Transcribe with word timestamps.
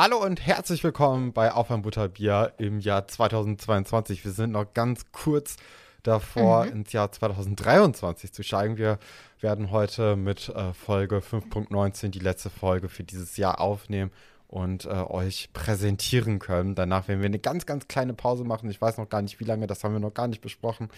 Hallo 0.00 0.24
und 0.24 0.46
herzlich 0.46 0.84
willkommen 0.84 1.32
bei 1.32 1.50
Auf 1.50 1.72
ein 1.72 1.82
Butterbier 1.82 2.52
im 2.58 2.78
Jahr 2.78 3.08
2022. 3.08 4.24
Wir 4.24 4.30
sind 4.30 4.52
noch 4.52 4.72
ganz 4.72 5.06
kurz 5.10 5.56
davor, 6.04 6.66
Mhm. 6.66 6.70
ins 6.72 6.92
Jahr 6.92 7.10
2023 7.10 8.32
zu 8.32 8.44
steigen. 8.44 8.76
Wir 8.76 9.00
werden 9.40 9.72
heute 9.72 10.14
mit 10.14 10.50
äh, 10.50 10.72
Folge 10.72 11.20
5.19 11.20 12.10
die 12.10 12.20
letzte 12.20 12.48
Folge 12.48 12.88
für 12.88 13.02
dieses 13.02 13.36
Jahr 13.38 13.60
aufnehmen 13.60 14.12
und 14.46 14.84
äh, 14.84 14.90
euch 14.90 15.52
präsentieren 15.52 16.38
können. 16.38 16.76
Danach 16.76 17.08
werden 17.08 17.18
wir 17.18 17.26
eine 17.26 17.40
ganz, 17.40 17.66
ganz 17.66 17.88
kleine 17.88 18.14
Pause 18.14 18.44
machen. 18.44 18.70
Ich 18.70 18.80
weiß 18.80 18.98
noch 18.98 19.08
gar 19.08 19.22
nicht, 19.22 19.40
wie 19.40 19.44
lange, 19.46 19.66
das 19.66 19.82
haben 19.82 19.94
wir 19.94 20.00
noch 20.00 20.14
gar 20.14 20.28
nicht 20.28 20.42
besprochen. 20.42 20.90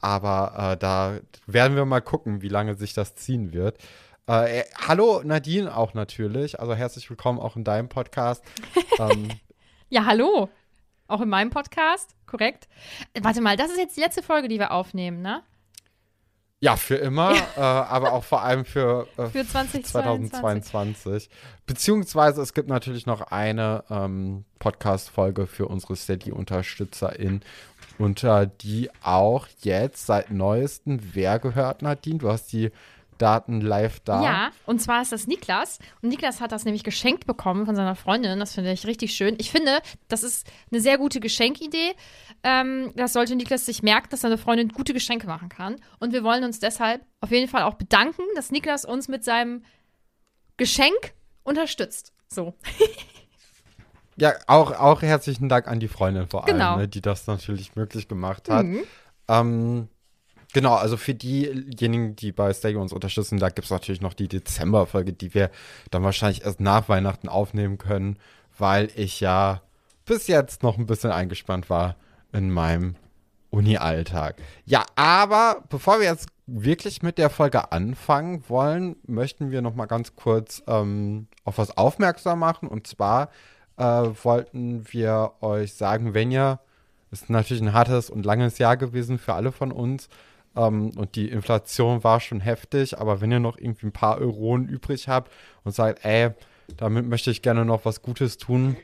Aber 0.00 0.72
äh, 0.72 0.76
da 0.76 1.20
werden 1.46 1.76
wir 1.76 1.84
mal 1.84 2.02
gucken, 2.02 2.42
wie 2.42 2.48
lange 2.48 2.74
sich 2.74 2.92
das 2.92 3.14
ziehen 3.14 3.52
wird. 3.52 3.78
Äh, 4.28 4.60
äh, 4.60 4.64
hallo 4.86 5.22
Nadine 5.24 5.74
auch 5.74 5.94
natürlich. 5.94 6.60
Also 6.60 6.74
herzlich 6.74 7.08
willkommen 7.08 7.38
auch 7.38 7.56
in 7.56 7.64
deinem 7.64 7.88
Podcast. 7.88 8.44
ähm, 8.98 9.28
Ja, 9.88 10.04
hallo. 10.04 10.50
Auch 11.06 11.22
in 11.22 11.30
meinem 11.30 11.48
Podcast, 11.48 12.14
korrekt. 12.26 12.68
Äh, 13.14 13.24
Warte 13.24 13.40
mal, 13.40 13.56
das 13.56 13.70
ist 13.70 13.78
jetzt 13.78 13.96
die 13.96 14.02
letzte 14.02 14.22
Folge, 14.22 14.48
die 14.48 14.58
wir 14.58 14.72
aufnehmen, 14.72 15.22
ne? 15.22 15.42
ja, 16.60 16.76
für 16.76 16.96
immer, 16.96 17.34
äh, 17.56 17.60
aber 17.60 18.12
auch 18.12 18.24
vor 18.24 18.42
allem 18.42 18.64
für, 18.64 19.06
äh, 19.16 19.26
Für 19.28 19.46
2022. 19.46 20.40
2022. 20.40 21.30
Beziehungsweise 21.66 22.42
es 22.42 22.52
gibt 22.52 22.68
natürlich 22.68 23.06
noch 23.06 23.22
eine 23.22 23.84
ähm, 23.88 24.44
Podcast-Folge 24.58 25.46
für 25.46 25.66
unsere 25.66 25.94
Steady-UnterstützerInnen, 25.96 27.42
unter 27.98 28.46
die 28.46 28.90
auch 29.02 29.46
jetzt 29.60 30.06
seit 30.06 30.30
neuestem, 30.30 30.98
wer 31.14 31.38
gehört, 31.38 31.82
Nadine? 31.82 32.18
Du 32.18 32.28
hast 32.28 32.52
die 32.52 32.72
Daten 33.18 33.60
live 33.60 34.00
da. 34.00 34.22
Ja, 34.22 34.50
und 34.66 34.80
zwar 34.80 35.02
ist 35.02 35.12
das 35.12 35.26
Niklas. 35.26 35.78
Und 36.02 36.08
Niklas 36.08 36.40
hat 36.40 36.52
das 36.52 36.64
nämlich 36.64 36.84
geschenkt 36.84 37.26
bekommen 37.26 37.66
von 37.66 37.76
seiner 37.76 37.94
Freundin. 37.94 38.38
Das 38.38 38.54
finde 38.54 38.72
ich 38.72 38.86
richtig 38.86 39.12
schön. 39.14 39.34
Ich 39.38 39.50
finde, 39.50 39.80
das 40.08 40.22
ist 40.22 40.46
eine 40.70 40.80
sehr 40.80 40.98
gute 40.98 41.20
Geschenkidee. 41.20 41.92
Ähm, 42.42 42.92
das 42.96 43.12
sollte 43.12 43.36
Niklas 43.36 43.66
sich 43.66 43.82
merken, 43.82 44.08
dass 44.10 44.20
seine 44.22 44.38
Freundin 44.38 44.68
gute 44.68 44.92
Geschenke 44.94 45.26
machen 45.26 45.48
kann. 45.48 45.76
Und 45.98 46.12
wir 46.12 46.24
wollen 46.24 46.44
uns 46.44 46.60
deshalb 46.60 47.04
auf 47.20 47.30
jeden 47.30 47.48
Fall 47.48 47.62
auch 47.64 47.74
bedanken, 47.74 48.22
dass 48.36 48.50
Niklas 48.50 48.84
uns 48.84 49.08
mit 49.08 49.24
seinem 49.24 49.62
Geschenk 50.56 51.14
unterstützt. 51.42 52.12
So. 52.28 52.54
Ja, 54.20 54.32
auch, 54.48 54.72
auch 54.72 55.02
herzlichen 55.02 55.48
Dank 55.48 55.68
an 55.68 55.78
die 55.78 55.86
Freundin 55.86 56.26
vor 56.26 56.44
allem, 56.44 56.54
Genau. 56.56 56.76
ne, 56.76 56.88
die 56.88 57.00
das 57.00 57.28
natürlich 57.28 57.76
möglich 57.76 58.08
gemacht 58.08 58.48
hat. 58.50 58.66
Ähm, 59.28 59.88
genau, 60.52 60.74
also 60.74 60.96
für 60.96 61.14
diejenigen, 61.14 62.16
die 62.16 62.32
bei 62.32 62.52
Stay 62.52 62.74
uns 62.74 62.92
unterstützen, 62.92 63.38
da 63.38 63.48
gibt 63.48 63.66
es 63.66 63.70
natürlich 63.70 64.00
noch 64.00 64.14
die 64.14 64.28
Dezemberfolge, 64.28 65.12
die 65.12 65.34
wir 65.34 65.50
dann 65.90 66.02
wahrscheinlich 66.02 66.44
erst 66.44 66.60
nach 66.60 66.88
Weihnachten 66.88 67.28
aufnehmen 67.28 67.78
können, 67.78 68.18
weil 68.56 68.88
ich 68.96 69.20
ja 69.20 69.62
bis 70.04 70.26
jetzt 70.26 70.62
noch 70.62 70.78
ein 70.78 70.86
bisschen 70.86 71.10
eingespannt 71.10 71.70
war 71.70 71.96
in 72.32 72.50
meinem 72.50 72.96
Uni-Alltag. 73.50 74.36
Ja, 74.64 74.84
aber 74.96 75.64
bevor 75.68 76.00
wir 76.00 76.06
jetzt 76.06 76.28
wirklich 76.46 77.02
mit 77.02 77.18
der 77.18 77.30
Folge 77.30 77.72
anfangen 77.72 78.42
wollen, 78.48 78.96
möchten 79.06 79.50
wir 79.50 79.62
noch 79.62 79.74
mal 79.74 79.86
ganz 79.86 80.16
kurz 80.16 80.62
ähm, 80.66 81.28
auf 81.44 81.58
was 81.58 81.76
aufmerksam 81.76 82.38
machen. 82.38 82.68
Und 82.68 82.86
zwar 82.86 83.30
äh, 83.76 83.82
wollten 83.82 84.84
wir 84.90 85.32
euch 85.40 85.74
sagen, 85.74 86.14
wenn 86.14 86.30
ihr, 86.30 86.60
es 87.10 87.22
ist 87.22 87.30
natürlich 87.30 87.62
ein 87.62 87.72
hartes 87.72 88.10
und 88.10 88.24
langes 88.24 88.58
Jahr 88.58 88.76
gewesen 88.76 89.18
für 89.18 89.34
alle 89.34 89.52
von 89.52 89.72
uns 89.72 90.08
ähm, 90.56 90.90
und 90.96 91.16
die 91.16 91.28
Inflation 91.28 92.04
war 92.04 92.20
schon 92.20 92.40
heftig, 92.40 92.98
aber 92.98 93.20
wenn 93.20 93.32
ihr 93.32 93.40
noch 93.40 93.58
irgendwie 93.58 93.86
ein 93.86 93.92
paar 93.92 94.18
Euronen 94.18 94.68
übrig 94.68 95.08
habt 95.08 95.32
und 95.64 95.72
sagt, 95.72 96.04
ey, 96.04 96.30
damit 96.76 97.06
möchte 97.06 97.30
ich 97.30 97.42
gerne 97.42 97.64
noch 97.64 97.84
was 97.84 98.02
Gutes 98.02 98.36
tun, 98.38 98.76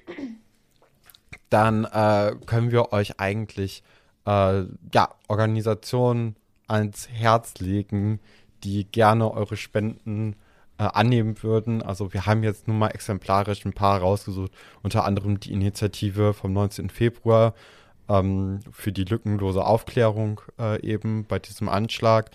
dann 1.51 1.85
äh, 1.85 2.35
können 2.47 2.71
wir 2.71 2.93
euch 2.93 3.21
eigentlich 3.21 3.83
äh, 4.27 4.63
ja, 4.93 5.15
Organisationen 5.29 6.37
ans 6.67 7.09
Herz 7.09 7.59
legen, 7.59 8.21
die 8.63 8.85
gerne 8.91 9.31
eure 9.31 9.57
Spenden 9.57 10.37
äh, 10.79 10.85
annehmen 10.85 11.43
würden. 11.43 11.83
Also 11.83 12.13
wir 12.13 12.27
haben 12.27 12.43
jetzt 12.43 12.67
nur 12.67 12.77
mal 12.77 12.89
exemplarisch 12.89 13.65
ein 13.65 13.73
paar 13.73 14.01
rausgesucht, 14.01 14.53
unter 14.83 15.05
anderem 15.05 15.39
die 15.39 15.53
Initiative 15.53 16.33
vom 16.33 16.53
19. 16.53 16.91
Februar 16.91 17.55
ähm, 18.09 18.61
für 18.73 18.93
die 18.93 19.05
lückenlose 19.05 19.65
Aufklärung 19.65 20.41
äh, 20.59 20.81
eben 20.83 21.25
bei 21.27 21.39
diesem 21.39 21.69
Anschlag. 21.69 22.31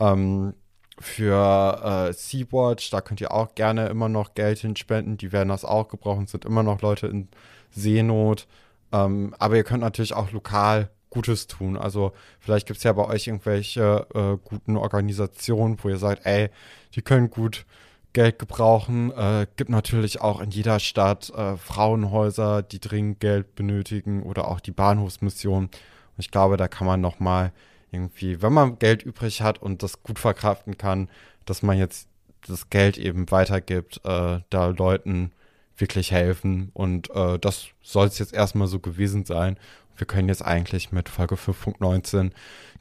Ähm, 0.00 0.54
für 0.98 2.08
äh, 2.08 2.12
Sea-Watch, 2.12 2.90
da 2.90 3.00
könnt 3.00 3.20
ihr 3.20 3.32
auch 3.32 3.54
gerne 3.54 3.88
immer 3.88 4.08
noch 4.08 4.34
Geld 4.34 4.60
hinspenden. 4.60 5.16
Die 5.16 5.32
werden 5.32 5.48
das 5.48 5.64
auch 5.64 5.88
gebrauchen, 5.88 6.26
sind 6.26 6.44
immer 6.44 6.62
noch 6.62 6.82
Leute 6.82 7.08
in 7.08 7.28
Seenot. 7.70 8.46
Ähm, 8.92 9.34
aber 9.38 9.56
ihr 9.56 9.64
könnt 9.64 9.80
natürlich 9.80 10.14
auch 10.14 10.30
lokal 10.30 10.90
Gutes 11.10 11.46
tun. 11.46 11.76
Also 11.76 12.12
vielleicht 12.40 12.66
gibt 12.66 12.78
es 12.78 12.84
ja 12.84 12.92
bei 12.92 13.06
euch 13.06 13.26
irgendwelche 13.26 14.06
äh, 14.14 14.36
guten 14.44 14.76
Organisationen, 14.76 15.78
wo 15.82 15.88
ihr 15.88 15.98
sagt, 15.98 16.26
ey, 16.26 16.50
die 16.94 17.02
können 17.02 17.30
gut 17.30 17.66
Geld 18.14 18.38
gebrauchen. 18.38 19.12
Äh, 19.12 19.46
gibt 19.56 19.68
natürlich 19.68 20.22
auch 20.22 20.40
in 20.40 20.50
jeder 20.50 20.80
Stadt 20.80 21.30
äh, 21.30 21.58
Frauenhäuser, 21.58 22.62
die 22.62 22.80
dringend 22.80 23.20
Geld 23.20 23.54
benötigen 23.54 24.22
oder 24.22 24.48
auch 24.48 24.60
die 24.60 24.70
Bahnhofsmission. 24.70 25.64
Und 25.64 25.70
ich 26.16 26.30
glaube, 26.30 26.56
da 26.56 26.66
kann 26.68 26.86
man 26.86 27.02
noch 27.02 27.20
mal 27.20 27.52
irgendwie, 27.92 28.40
wenn 28.40 28.52
man 28.52 28.78
Geld 28.78 29.02
übrig 29.02 29.42
hat 29.42 29.60
und 29.60 29.82
das 29.82 30.02
gut 30.02 30.18
verkraften 30.18 30.78
kann, 30.78 31.10
dass 31.44 31.62
man 31.62 31.76
jetzt 31.76 32.08
das 32.46 32.70
Geld 32.70 32.98
eben 32.98 33.30
weitergibt, 33.30 34.00
äh, 34.04 34.40
da 34.48 34.66
Leuten 34.66 35.32
wirklich 35.76 36.12
helfen. 36.12 36.70
Und 36.72 37.10
äh, 37.10 37.38
das 37.38 37.68
soll 37.82 38.06
es 38.06 38.18
jetzt 38.18 38.32
erstmal 38.32 38.68
so 38.68 38.78
gewesen 38.78 39.24
sein. 39.24 39.58
Wir 39.96 40.06
können 40.06 40.28
jetzt 40.28 40.42
eigentlich 40.42 40.92
mit 40.92 41.08
Folge 41.08 41.36
5.19 41.36 42.30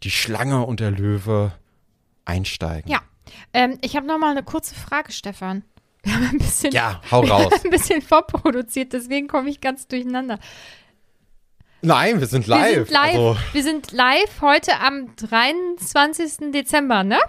die 0.04 0.12
Schlange 0.12 0.66
und 0.66 0.80
der 0.80 0.92
Löwe 0.92 1.54
einsteigen. 2.26 2.90
Ja. 2.90 3.02
Ähm, 3.54 3.78
ich 3.82 3.96
habe 3.96 4.06
noch 4.08 4.18
mal 4.18 4.32
eine 4.32 4.44
kurze 4.44 4.76
Frage, 4.76 5.12
Stefan. 5.12 5.64
Wir 6.04 6.16
haben 6.16 6.30
ein 6.32 6.38
bisschen, 6.38 6.72
Ja, 6.74 7.02
hau 7.12 7.22
raus. 7.22 7.54
ein 7.64 7.70
bisschen 7.70 8.02
vorproduziert, 8.02 8.94
deswegen 8.94 9.28
komme 9.28 9.50
ich 9.50 9.62
ganz 9.62 9.88
durcheinander. 9.88 10.40
Nein, 11.82 12.20
wir 12.20 12.28
sind 12.28 12.48
live. 12.48 12.70
Wir 12.70 12.76
sind 12.86 12.92
live. 12.92 13.06
Also, 13.16 13.38
Wir 13.52 13.64
sind 13.64 13.92
live 13.92 14.42
heute 14.42 14.80
am 14.80 15.16
23. 15.18 16.52
Dezember, 16.52 17.04
ne? 17.04 17.20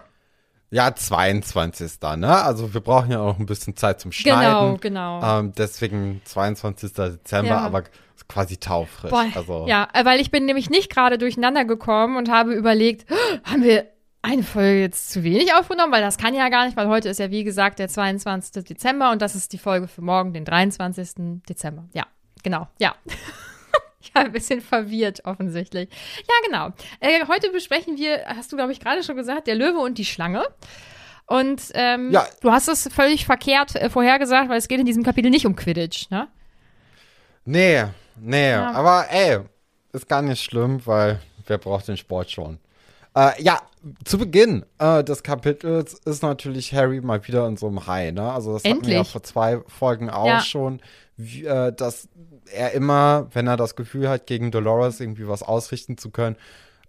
ja, 0.71 0.93
22. 0.95 2.01
ne? 2.17 2.43
Also 2.43 2.75
wir 2.75 2.81
brauchen 2.81 3.13
ja 3.13 3.21
auch 3.21 3.39
ein 3.39 3.47
bisschen 3.47 3.77
Zeit 3.77 4.01
zum 4.01 4.11
Schneiden. 4.11 4.77
Genau, 4.81 5.21
genau. 5.21 5.39
Ähm, 5.41 5.53
deswegen 5.57 6.21
22. 6.25 6.93
Dezember, 6.93 7.49
Ja. 7.51 7.59
aber 7.61 7.85
quasi 8.29 8.57
taufrisch. 8.57 9.11
Boah, 9.11 9.27
also, 9.37 9.67
ja, 9.69 9.87
äh, 9.93 10.05
weil 10.05 10.21
ich 10.21 10.33
bin 10.33 10.47
nämlich 10.47 10.71
nicht 10.71 10.91
gerade 10.91 11.17
durcheinander 11.19 11.65
gekommen 11.65 12.17
und 12.17 12.29
habe 12.29 12.55
überlegt, 12.55 13.09
haben 13.45 13.63
wir 13.63 13.87
eine 14.25 14.43
Folge 14.43 14.81
jetzt 14.81 15.11
zu 15.11 15.23
wenig 15.23 15.53
aufgenommen, 15.55 15.93
weil 15.93 16.01
das 16.03 16.17
kann 16.19 16.35
ja 16.35 16.49
gar 16.49 16.65
nicht, 16.65 16.77
weil 16.77 16.89
heute 16.89 17.09
ist 17.09 17.19
ja 17.19 17.31
wie 17.31 17.45
gesagt 17.45 17.79
der 17.79 17.89
22. 17.89 18.65
Dezember 18.65 19.11
und 19.11 19.21
das 19.23 19.35
ist 19.35 19.53
die 19.53 19.59
Folge 19.59 19.87
für 19.87 20.03
morgen, 20.03 20.33
den 20.33 20.45
23. 20.45 21.43
Dezember. 21.49 21.85
Ja, 21.93 22.07
genau, 22.43 22.67
ja. 22.79 22.95
ich 24.01 24.15
war 24.15 24.23
ein 24.25 24.33
bisschen 24.33 24.61
verwirrt 24.61 25.25
offensichtlich. 25.25 25.89
Ja, 25.91 26.35
genau. 26.47 26.75
Äh, 27.01 27.27
heute 27.29 27.51
besprechen 27.51 27.97
wir, 27.99 28.25
hast 28.27 28.51
du 28.51 28.57
glaube 28.57 28.73
ich 28.73 28.81
gerade 28.81 29.03
schon 29.03 29.17
gesagt, 29.17 29.47
der 29.47 29.55
Löwe 29.57 29.79
und 29.79 29.99
die 29.99 30.05
Schlange. 30.05 30.45
Und 31.27 31.63
ähm, 31.75 32.11
Ja. 32.11 32.27
du 32.41 32.51
hast 32.51 32.69
es 32.69 32.89
völlig 32.93 33.27
verkehrt 33.27 33.77
äh, 33.77 33.89
vorhergesagt, 33.91 34.49
weil 34.49 34.59
es 34.59 34.69
geht 34.69 34.81
in 34.81 34.87
diesem 34.87 35.03
Kapitel 35.05 35.31
nicht 35.31 35.47
um 35.47 35.57
Quidditch, 35.57 36.11
ne? 36.11 36.29
Nee, 37.45 37.85
nee. 38.17 38.51
Ja. 38.51 38.73
Aber 38.73 39.07
ey, 39.11 39.41
ist 39.93 40.09
gar 40.09 40.23
nicht 40.23 40.43
schlimm, 40.43 40.81
weil 40.87 41.21
wer 41.47 41.59
braucht 41.59 41.89
den 41.89 41.97
Sport 41.97 42.31
schon? 42.31 42.59
Äh, 43.15 43.43
ja, 43.43 43.61
zu 44.05 44.19
Beginn 44.19 44.65
äh, 44.79 45.05
des 45.05 45.23
Kapitels 45.23 45.95
ist 46.05 46.23
natürlich 46.23 46.75
Harry 46.75 47.01
mal 47.01 47.27
wieder 47.27 47.47
in 47.47 47.57
so 47.57 47.67
einem 47.69 47.87
High, 47.87 48.13
ne? 48.13 48.33
Also 48.33 48.55
das 48.55 48.65
hatten 48.65 48.85
wir 48.85 48.93
ja 48.93 48.97
Endlich. 48.99 49.13
vor 49.13 49.23
zwei 49.23 49.61
Folgen 49.69 50.11
auch 50.11 50.27
Ja. 50.27 50.41
schon, 50.41 50.81
wie, 51.17 51.45
äh, 51.45 51.73
dass 51.73 52.09
er 52.53 52.73
immer, 52.73 53.29
wenn 53.33 53.47
er 53.47 53.57
das 53.57 53.77
Gefühl 53.77 54.09
hat, 54.09 54.27
gegen 54.27 54.51
Dolores 54.51 55.01
irgendwie 55.01 55.29
was 55.29 55.43
ausrichten 55.43 55.97
zu 55.99 56.11
können, 56.11 56.37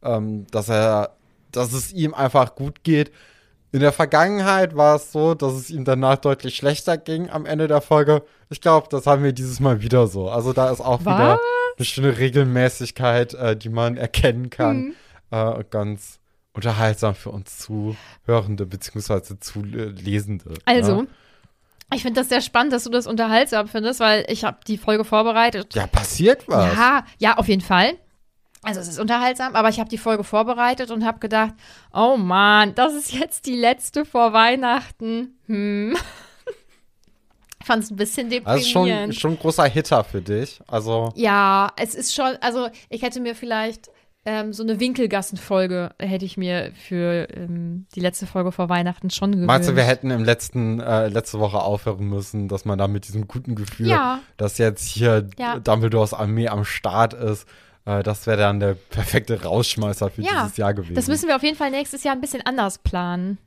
ähm, 0.03 0.47
dass 0.51 0.69
er, 0.69 1.15
dass 1.51 1.73
es 1.73 1.91
ihm 1.93 2.13
einfach 2.13 2.55
gut 2.55 2.83
geht. 2.83 3.11
In 3.71 3.81
der 3.81 3.91
Vergangenheit 3.91 4.75
war 4.75 4.95
es 4.95 5.11
so, 5.11 5.35
dass 5.35 5.53
es 5.53 5.69
ihm 5.69 5.83
danach 5.85 6.17
deutlich 6.17 6.55
schlechter 6.55 6.97
ging 6.97 7.29
am 7.29 7.45
Ende 7.45 7.67
der 7.67 7.81
Folge. 7.81 8.23
Ich 8.49 8.61
glaube, 8.61 8.87
das 8.89 9.05
haben 9.05 9.23
wir 9.23 9.33
dieses 9.33 9.59
Mal 9.59 9.81
wieder 9.81 10.07
so. 10.07 10.29
Also 10.29 10.53
da 10.53 10.69
ist 10.71 10.79
auch 10.81 11.01
wieder 11.01 11.39
eine 11.77 11.85
schöne 11.85 12.17
Regelmäßigkeit, 12.17 13.33
äh, 13.33 13.57
die 13.57 13.69
man 13.69 13.97
erkennen 13.97 14.49
kann. 14.49 14.77
Mhm. 14.77 14.93
Äh, 15.59 15.63
ganz 15.69 16.19
unterhaltsam 16.53 17.15
für 17.15 17.31
uns 17.31 17.57
Zuhörende 17.57 18.65
beziehungsweise 18.65 19.39
Zulesende. 19.39 20.53
Also, 20.65 21.01
Ne? 21.01 21.07
ich 21.93 22.01
finde 22.03 22.21
das 22.21 22.29
sehr 22.29 22.41
spannend, 22.41 22.71
dass 22.73 22.85
du 22.85 22.89
das 22.89 23.07
unterhaltsam 23.07 23.67
findest, 23.67 23.99
weil 23.99 24.25
ich 24.29 24.43
habe 24.43 24.57
die 24.67 24.77
Folge 24.77 25.03
vorbereitet. 25.03 25.75
Ja, 25.75 25.87
passiert 25.87 26.47
was. 26.47 26.73
Ja, 26.73 27.05
ja, 27.19 27.37
auf 27.37 27.47
jeden 27.47 27.61
Fall. 27.61 27.93
Also 28.63 28.79
es 28.79 28.87
ist 28.87 28.99
unterhaltsam, 28.99 29.55
aber 29.55 29.69
ich 29.69 29.79
habe 29.79 29.89
die 29.89 29.97
Folge 29.99 30.23
vorbereitet 30.23 30.89
und 30.89 31.05
habe 31.05 31.19
gedacht, 31.19 31.53
oh 31.93 32.17
Mann, 32.17 32.73
das 32.73 32.93
ist 32.95 33.13
jetzt 33.13 33.45
die 33.45 33.55
letzte 33.55 34.05
vor 34.05 34.33
Weihnachten. 34.33 35.37
Hm. 35.47 35.95
Ich 37.59 37.67
fand 37.67 37.83
es 37.83 37.89
ein 37.89 37.95
bisschen 37.95 38.27
Also 38.45 38.59
es 38.59 38.65
ist 38.67 38.71
schon, 38.71 38.85
deprimierend. 38.85 39.15
schon 39.15 39.31
ein 39.31 39.39
großer 39.39 39.65
Hitter 39.65 40.03
für 40.03 40.21
dich. 40.21 40.59
Also, 40.67 41.11
Ja, 41.15 41.71
es 41.77 41.95
ist 41.95 42.13
schon, 42.13 42.35
also 42.39 42.69
ich 42.89 43.01
hätte 43.01 43.19
mir 43.19 43.33
vielleicht 43.33 43.89
ähm, 44.25 44.53
so 44.53 44.63
eine 44.63 44.79
Winkelgassen-Folge 44.79 45.91
hätte 45.99 46.25
ich 46.25 46.35
mir 46.37 46.71
für 46.87 47.27
ähm, 47.35 47.85
die 47.95 47.99
letzte 47.99 48.25
Folge 48.25 48.51
vor 48.51 48.69
Weihnachten 48.69 49.09
schon 49.09 49.31
gewünscht. 49.31 49.47
meinst 49.47 49.69
du, 49.69 49.75
wir 49.75 49.83
hätten 49.83 50.09
im 50.11 50.23
letzten, 50.23 50.79
äh, 50.79 51.07
letzte 51.09 51.39
Woche 51.39 51.59
aufhören 51.59 52.05
müssen, 52.09 52.47
dass 52.47 52.65
man 52.65 52.77
da 52.77 52.87
mit 52.87 53.07
diesem 53.07 53.27
guten 53.27 53.55
Gefühl, 53.55 53.87
Ja. 53.87 54.19
dass 54.37 54.57
jetzt 54.57 54.87
hier 54.87 55.27
Ja. 55.37 55.59
Dumbledores 55.59 56.13
Armee 56.13 56.47
am 56.47 56.65
Start 56.65 57.13
ist, 57.13 57.47
äh, 57.85 58.01
das 58.03 58.25
wäre 58.25 58.37
dann 58.37 58.59
der 58.59 58.73
perfekte 58.73 59.43
Rausschmeißer 59.43 60.09
für 60.09 60.21
Ja, 60.23 60.43
dieses 60.43 60.57
Jahr 60.57 60.73
gewesen. 60.73 60.95
Das 60.95 61.07
müssen 61.07 61.27
wir 61.27 61.35
auf 61.35 61.43
jeden 61.43 61.57
Fall 61.57 61.69
nächstes 61.71 62.03
Jahr 62.03 62.15
ein 62.15 62.21
bisschen 62.21 62.41
anders 62.45 62.79
planen. 62.79 63.37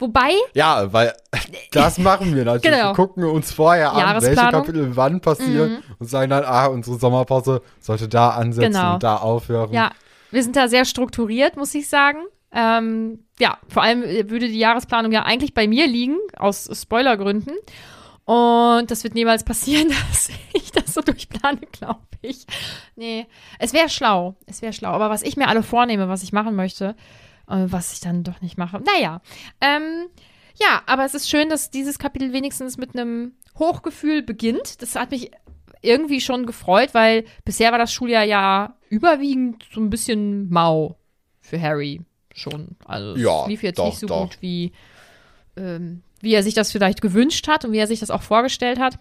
Wobei, 0.00 0.30
Ja, 0.54 0.92
weil 0.92 1.12
das 1.72 1.98
machen 1.98 2.34
wir 2.34 2.44
natürlich. 2.44 2.76
Genau. 2.76 2.90
Wir 2.90 2.94
gucken 2.94 3.24
uns 3.24 3.52
vorher 3.52 3.92
an, 3.92 4.20
welche. 4.22 4.34
Kapitel 4.34 4.96
wann 4.96 5.20
passieren 5.20 5.82
und 5.98 6.08
sagen 6.10 6.30
dann, 6.30 6.44
ah, 6.44 6.66
unsere 6.66 6.98
Sommerpause 6.98 7.62
sollte 7.78 8.08
da 8.08 8.30
ansetzen 8.30 8.72
Genau. 8.72 8.94
und 8.94 9.02
da 9.02 9.16
aufhören. 9.16 9.72
ja, 9.72 9.90
wir 10.30 10.42
sind 10.42 10.56
da 10.56 10.68
sehr 10.68 10.84
strukturiert, 10.84 11.56
muss 11.56 11.74
ich 11.74 11.88
sagen. 11.88 12.20
Ähm, 12.52 13.24
ja, 13.38 13.58
vor 13.68 13.82
allem 13.82 14.02
würde 14.02 14.48
die 14.48 14.58
Jahresplanung 14.58 15.12
ja 15.12 15.22
eigentlich 15.22 15.54
bei 15.54 15.68
mir 15.68 15.86
liegen, 15.86 16.16
aus 16.36 16.68
Spoilergründen. 16.72 17.54
Und 18.24 18.90
das 18.90 19.02
wird 19.02 19.14
niemals 19.14 19.44
passieren, 19.44 19.88
dass 20.10 20.30
ich 20.52 20.70
das 20.72 20.94
so 20.94 21.00
durchplane, 21.00 21.60
glaube 21.72 22.00
ich. 22.22 22.46
Nee, 22.96 23.26
es 23.58 23.72
wäre 23.72 23.88
schlau. 23.88 24.36
Es 24.46 24.62
wäre 24.62 24.72
schlau. 24.72 24.90
Aber 24.90 25.10
was 25.10 25.22
ich 25.22 25.36
mir 25.36 25.48
alle 25.48 25.62
vornehme, 25.62 26.08
was 26.08 26.22
ich 26.22 26.32
machen 26.32 26.54
möchte, 26.54 26.94
äh, 27.48 27.66
was 27.66 27.92
ich 27.92 28.00
dann 28.00 28.22
doch 28.22 28.40
nicht 28.40 28.58
mache. 28.58 28.80
Naja, 28.80 29.20
ähm, 29.60 30.06
ja, 30.60 30.82
aber 30.86 31.04
es 31.04 31.14
ist 31.14 31.28
schön, 31.28 31.48
dass 31.48 31.70
dieses 31.70 31.98
Kapitel 31.98 32.32
wenigstens 32.32 32.76
mit 32.76 32.94
einem 32.94 33.32
Hochgefühl 33.58 34.22
beginnt. 34.22 34.82
Das 34.82 34.94
hat 34.94 35.10
mich 35.10 35.30
irgendwie 35.82 36.20
schon 36.20 36.46
gefreut, 36.46 36.90
weil 36.92 37.24
bisher 37.44 37.72
war 37.72 37.78
das 37.78 37.92
Schuljahr 37.92 38.24
ja 38.24 38.74
überwiegend 38.88 39.64
so 39.72 39.80
ein 39.80 39.90
bisschen 39.90 40.50
mau 40.50 40.96
für 41.40 41.60
Harry 41.60 42.02
schon. 42.34 42.76
Also 42.84 43.12
es 43.14 43.22
Ja, 43.22 43.46
lief 43.46 43.62
jetzt 43.62 43.78
doch, 43.78 43.86
nicht 43.86 43.98
so 43.98 44.06
doch. 44.06 44.22
gut, 44.22 44.38
wie, 44.40 44.72
ähm, 45.56 46.02
wie 46.20 46.34
er 46.34 46.42
sich 46.42 46.54
das 46.54 46.70
vielleicht 46.72 47.00
gewünscht 47.00 47.48
hat 47.48 47.64
und 47.64 47.72
wie 47.72 47.78
er 47.78 47.86
sich 47.86 48.00
das 48.00 48.10
auch 48.10 48.22
vorgestellt 48.22 48.78
hat. 48.78 48.98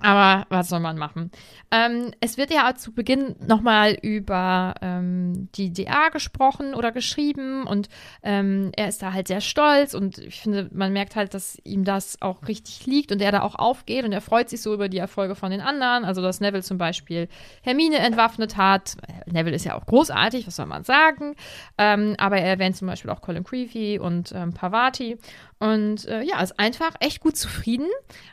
Aber 0.00 0.46
was 0.48 0.68
soll 0.68 0.80
man 0.80 0.96
machen? 0.96 1.30
Ähm, 1.70 2.12
es 2.20 2.38
wird 2.38 2.50
ja 2.50 2.74
zu 2.74 2.92
Beginn 2.92 3.36
nochmal 3.46 3.96
über 4.00 4.74
ähm, 4.80 5.48
die 5.54 5.72
DA 5.72 6.08
gesprochen 6.08 6.74
oder 6.74 6.92
geschrieben 6.92 7.66
und 7.66 7.88
ähm, 8.22 8.72
er 8.76 8.88
ist 8.88 9.02
da 9.02 9.12
halt 9.12 9.28
sehr 9.28 9.40
stolz 9.40 9.94
und 9.94 10.18
ich 10.18 10.40
finde, 10.40 10.70
man 10.72 10.92
merkt 10.92 11.14
halt, 11.14 11.34
dass 11.34 11.58
ihm 11.64 11.84
das 11.84 12.20
auch 12.20 12.48
richtig 12.48 12.86
liegt 12.86 13.12
und 13.12 13.20
er 13.20 13.32
da 13.32 13.42
auch 13.42 13.54
aufgeht 13.54 14.04
und 14.04 14.12
er 14.12 14.22
freut 14.22 14.48
sich 14.48 14.62
so 14.62 14.72
über 14.72 14.88
die 14.88 14.98
Erfolge 14.98 15.34
von 15.34 15.50
den 15.50 15.60
anderen. 15.60 16.04
Also, 16.04 16.22
dass 16.22 16.40
Neville 16.40 16.62
zum 16.62 16.78
Beispiel 16.78 17.28
Hermine 17.62 17.98
entwaffnet 17.98 18.56
hat. 18.56 18.96
Neville 19.26 19.56
ist 19.56 19.64
ja 19.64 19.74
auch 19.74 19.86
großartig, 19.86 20.46
was 20.46 20.56
soll 20.56 20.66
man 20.66 20.84
sagen? 20.84 21.36
Ähm, 21.78 22.14
aber 22.18 22.38
er 22.38 22.48
erwähnt 22.48 22.76
zum 22.76 22.88
Beispiel 22.88 23.10
auch 23.10 23.20
Colin 23.20 23.44
Creevy 23.44 23.98
und 23.98 24.32
ähm, 24.32 24.52
Pavati 24.54 25.18
und 25.62 26.06
äh, 26.08 26.22
ja, 26.22 26.42
ist 26.42 26.58
einfach 26.58 26.96
echt 26.98 27.20
gut 27.20 27.36
zufrieden. 27.36 27.86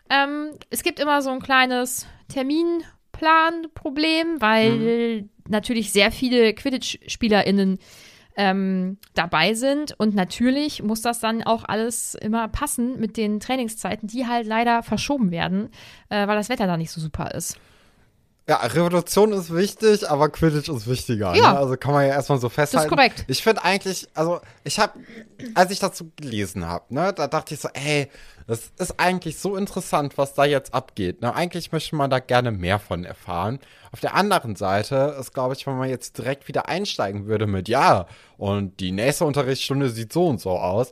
Ähm, 0.09 0.49
es 0.71 0.81
gibt 0.81 0.99
immer 0.99 1.21
so 1.21 1.29
ein 1.29 1.39
kleines 1.39 2.07
Terminplan-Problem, 2.29 4.41
weil 4.41 5.29
natürlich 5.47 5.91
sehr 5.91 6.11
viele 6.11 6.55
Quidditch-SpielerInnen 6.55 7.77
ähm, 8.35 8.97
dabei 9.13 9.53
sind. 9.53 9.93
Und 9.99 10.15
natürlich 10.15 10.81
muss 10.81 11.01
das 11.01 11.19
dann 11.19 11.43
auch 11.43 11.65
alles 11.65 12.15
immer 12.15 12.47
passen 12.47 12.99
mit 12.99 13.15
den 13.15 13.39
Trainingszeiten, 13.39 14.07
die 14.07 14.25
halt 14.25 14.47
leider 14.47 14.81
verschoben 14.81 15.29
werden, 15.29 15.69
äh, 16.09 16.25
weil 16.25 16.35
das 16.35 16.49
Wetter 16.49 16.65
da 16.65 16.77
nicht 16.77 16.89
so 16.89 16.99
super 16.99 17.35
ist. 17.35 17.59
Ja, 18.49 18.55
Revolution 18.57 19.31
ist 19.31 19.53
wichtig, 19.53 20.09
aber 20.09 20.29
Quidditch 20.29 20.69
ist 20.69 20.87
wichtiger. 20.87 21.35
Ja. 21.35 21.51
Ne? 21.53 21.59
Also 21.59 21.77
kann 21.77 21.93
man 21.93 22.07
ja 22.07 22.13
erstmal 22.13 22.39
so 22.39 22.49
festhalten. 22.49 22.89
korrekt. 22.89 23.23
Ich 23.27 23.43
finde 23.43 23.63
eigentlich, 23.63 24.07
also 24.15 24.41
ich 24.63 24.79
habe, 24.79 24.93
als 25.53 25.69
ich 25.69 25.77
dazu 25.77 26.09
gelesen 26.15 26.65
habe, 26.65 26.91
ne, 26.91 27.13
da 27.13 27.27
dachte 27.27 27.53
ich 27.53 27.59
so, 27.59 27.69
ey, 27.73 28.09
das 28.47 28.71
ist 28.79 28.99
eigentlich 28.99 29.37
so 29.37 29.55
interessant, 29.55 30.17
was 30.17 30.33
da 30.33 30.45
jetzt 30.45 30.73
abgeht. 30.73 31.21
Ne? 31.21 31.31
Eigentlich 31.35 31.71
möchte 31.71 31.95
man 31.95 32.09
da 32.09 32.17
gerne 32.17 32.51
mehr 32.51 32.79
von 32.79 33.05
erfahren. 33.05 33.59
Auf 33.91 33.99
der 33.99 34.15
anderen 34.15 34.55
Seite 34.55 35.15
ist, 35.19 35.35
glaube 35.35 35.53
ich, 35.53 35.67
wenn 35.67 35.77
man 35.77 35.87
jetzt 35.87 36.17
direkt 36.17 36.47
wieder 36.47 36.67
einsteigen 36.67 37.27
würde 37.27 37.45
mit, 37.45 37.69
ja, 37.69 38.07
und 38.39 38.79
die 38.79 38.91
nächste 38.91 39.25
Unterrichtsstunde 39.25 39.89
sieht 39.91 40.11
so 40.11 40.25
und 40.25 40.41
so 40.41 40.57
aus. 40.57 40.89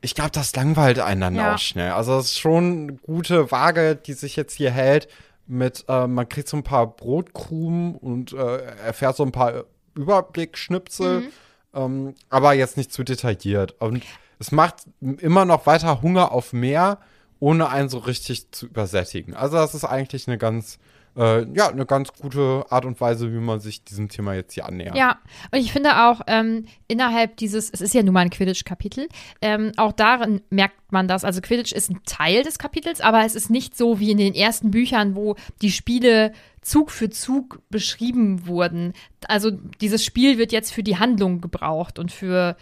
Ich 0.00 0.14
glaube, 0.14 0.30
das 0.30 0.56
langweilt 0.56 0.98
einen 1.00 1.20
dann 1.20 1.34
Ja. 1.36 1.54
auch 1.54 1.58
schnell. 1.58 1.90
Also 1.92 2.16
es 2.18 2.26
ist 2.26 2.38
schon 2.40 2.64
eine 2.88 2.92
gute 2.94 3.50
Waage, 3.50 3.94
die 3.94 4.14
sich 4.14 4.36
jetzt 4.36 4.56
hier 4.56 4.70
hält 4.70 5.06
mit, 5.46 5.84
äh, 5.88 6.06
man 6.06 6.28
kriegt 6.28 6.48
so 6.48 6.56
ein 6.56 6.62
paar 6.62 6.86
Brotkrumen 6.86 7.96
und 7.96 8.32
äh, 8.32 8.56
erfährt 8.84 9.16
so 9.16 9.22
ein 9.24 9.32
paar 9.32 9.64
Überblickschnipsel, 9.94 11.30
ähm, 11.74 12.14
aber 12.28 12.54
jetzt 12.54 12.76
nicht 12.76 12.92
zu 12.92 13.04
detailliert. 13.04 13.80
Und 13.80 14.04
es 14.38 14.52
macht 14.52 14.76
immer 15.00 15.44
noch 15.44 15.66
weiter 15.66 16.02
Hunger 16.02 16.32
auf 16.32 16.52
mehr, 16.52 16.98
ohne 17.40 17.68
einen 17.68 17.88
so 17.88 17.98
richtig 17.98 18.50
zu 18.52 18.66
übersättigen. 18.66 19.34
Also 19.34 19.56
das 19.56 19.74
ist 19.74 19.84
eigentlich 19.84 20.28
eine 20.28 20.38
ganz, 20.38 20.78
äh, 21.16 21.46
ja, 21.52 21.68
eine 21.68 21.86
ganz 21.86 22.12
gute 22.12 22.64
Art 22.70 22.84
und 22.84 23.00
Weise, 23.00 23.32
wie 23.32 23.38
man 23.38 23.60
sich 23.60 23.84
diesem 23.84 24.08
Thema 24.08 24.34
jetzt 24.34 24.54
hier 24.54 24.66
annähert. 24.66 24.96
Ja, 24.96 25.18
und 25.52 25.60
ich 25.60 25.72
finde 25.72 26.04
auch 26.04 26.22
ähm, 26.26 26.66
innerhalb 26.88 27.36
dieses, 27.36 27.70
es 27.70 27.80
ist 27.80 27.94
ja 27.94 28.02
nun 28.02 28.14
mal 28.14 28.20
ein 28.20 28.30
Quidditch-Kapitel, 28.30 29.08
ähm, 29.40 29.72
auch 29.76 29.92
darin 29.92 30.40
merkt 30.50 30.92
man 30.92 31.08
das. 31.08 31.24
Also 31.24 31.40
Quidditch 31.40 31.72
ist 31.72 31.90
ein 31.90 32.00
Teil 32.04 32.42
des 32.42 32.58
Kapitels, 32.58 33.00
aber 33.00 33.24
es 33.24 33.34
ist 33.34 33.50
nicht 33.50 33.76
so 33.76 34.00
wie 34.00 34.10
in 34.10 34.18
den 34.18 34.34
ersten 34.34 34.70
Büchern, 34.70 35.14
wo 35.14 35.36
die 35.62 35.70
Spiele 35.70 36.32
Zug 36.62 36.90
für 36.90 37.10
Zug 37.10 37.60
beschrieben 37.70 38.46
wurden. 38.46 38.94
Also 39.28 39.50
dieses 39.50 40.04
Spiel 40.04 40.38
wird 40.38 40.50
jetzt 40.50 40.72
für 40.72 40.82
die 40.82 40.98
Handlung 40.98 41.40
gebraucht 41.40 41.98
und 41.98 42.10
für 42.10 42.56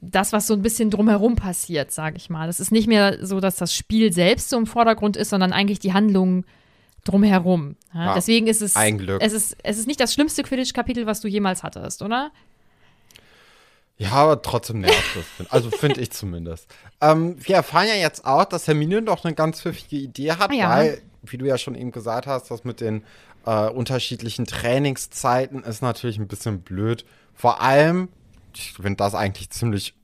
das, 0.00 0.32
was 0.32 0.46
so 0.46 0.54
ein 0.54 0.62
bisschen 0.62 0.90
drumherum 0.90 1.36
passiert, 1.36 1.92
sage 1.92 2.16
ich 2.16 2.28
mal. 2.30 2.48
Es 2.48 2.60
ist 2.60 2.72
nicht 2.72 2.88
mehr 2.88 3.24
so, 3.24 3.40
dass 3.40 3.56
das 3.56 3.74
Spiel 3.74 4.12
selbst 4.12 4.48
so 4.50 4.56
im 4.58 4.66
Vordergrund 4.66 5.16
ist, 5.16 5.30
sondern 5.30 5.52
eigentlich 5.52 5.78
die 5.78 5.92
Handlung 5.92 6.44
drumherum. 7.04 7.76
Ja? 7.94 8.06
Ja, 8.06 8.14
Deswegen 8.14 8.46
ist 8.48 8.62
es, 8.62 8.74
ein 8.76 8.98
Glück. 8.98 9.22
es 9.22 9.32
ist, 9.32 9.56
es 9.62 9.78
ist 9.78 9.86
nicht 9.86 10.00
das 10.00 10.12
schlimmste 10.14 10.42
Quidditch-Kapitel, 10.42 11.06
was 11.06 11.20
du 11.20 11.28
jemals 11.28 11.62
hattest, 11.62 12.02
oder? 12.02 12.30
Ja, 13.98 14.12
aber 14.12 14.42
trotzdem 14.42 14.80
nervt 14.80 15.16
das. 15.38 15.50
Also 15.50 15.70
finde 15.70 16.00
ich 16.00 16.10
zumindest. 16.10 16.66
Ähm, 17.00 17.36
wir 17.38 17.56
erfahren 17.56 17.86
ja 17.86 17.94
jetzt 17.94 18.24
auch, 18.24 18.44
dass 18.44 18.66
Hermine 18.66 19.02
doch 19.02 19.24
eine 19.24 19.34
ganz 19.34 19.60
pfiffige 19.60 19.96
Idee 19.96 20.32
hat, 20.32 20.52
Ja. 20.52 20.70
weil, 20.70 21.00
wie 21.22 21.38
du 21.38 21.44
ja 21.46 21.58
schon 21.58 21.74
eben 21.76 21.92
gesagt 21.92 22.26
hast, 22.26 22.50
das 22.50 22.64
mit 22.64 22.80
den 22.80 23.04
äh, 23.46 23.68
unterschiedlichen 23.68 24.46
Trainingszeiten 24.46 25.62
ist 25.62 25.82
natürlich 25.82 26.18
ein 26.18 26.26
bisschen 26.26 26.60
blöd. 26.62 27.04
Vor 27.34 27.60
allem, 27.60 28.08
ich 28.58 28.72
finde 28.72 28.96
das 28.96 29.14
eigentlich 29.14 29.50
ziemlich 29.50 29.94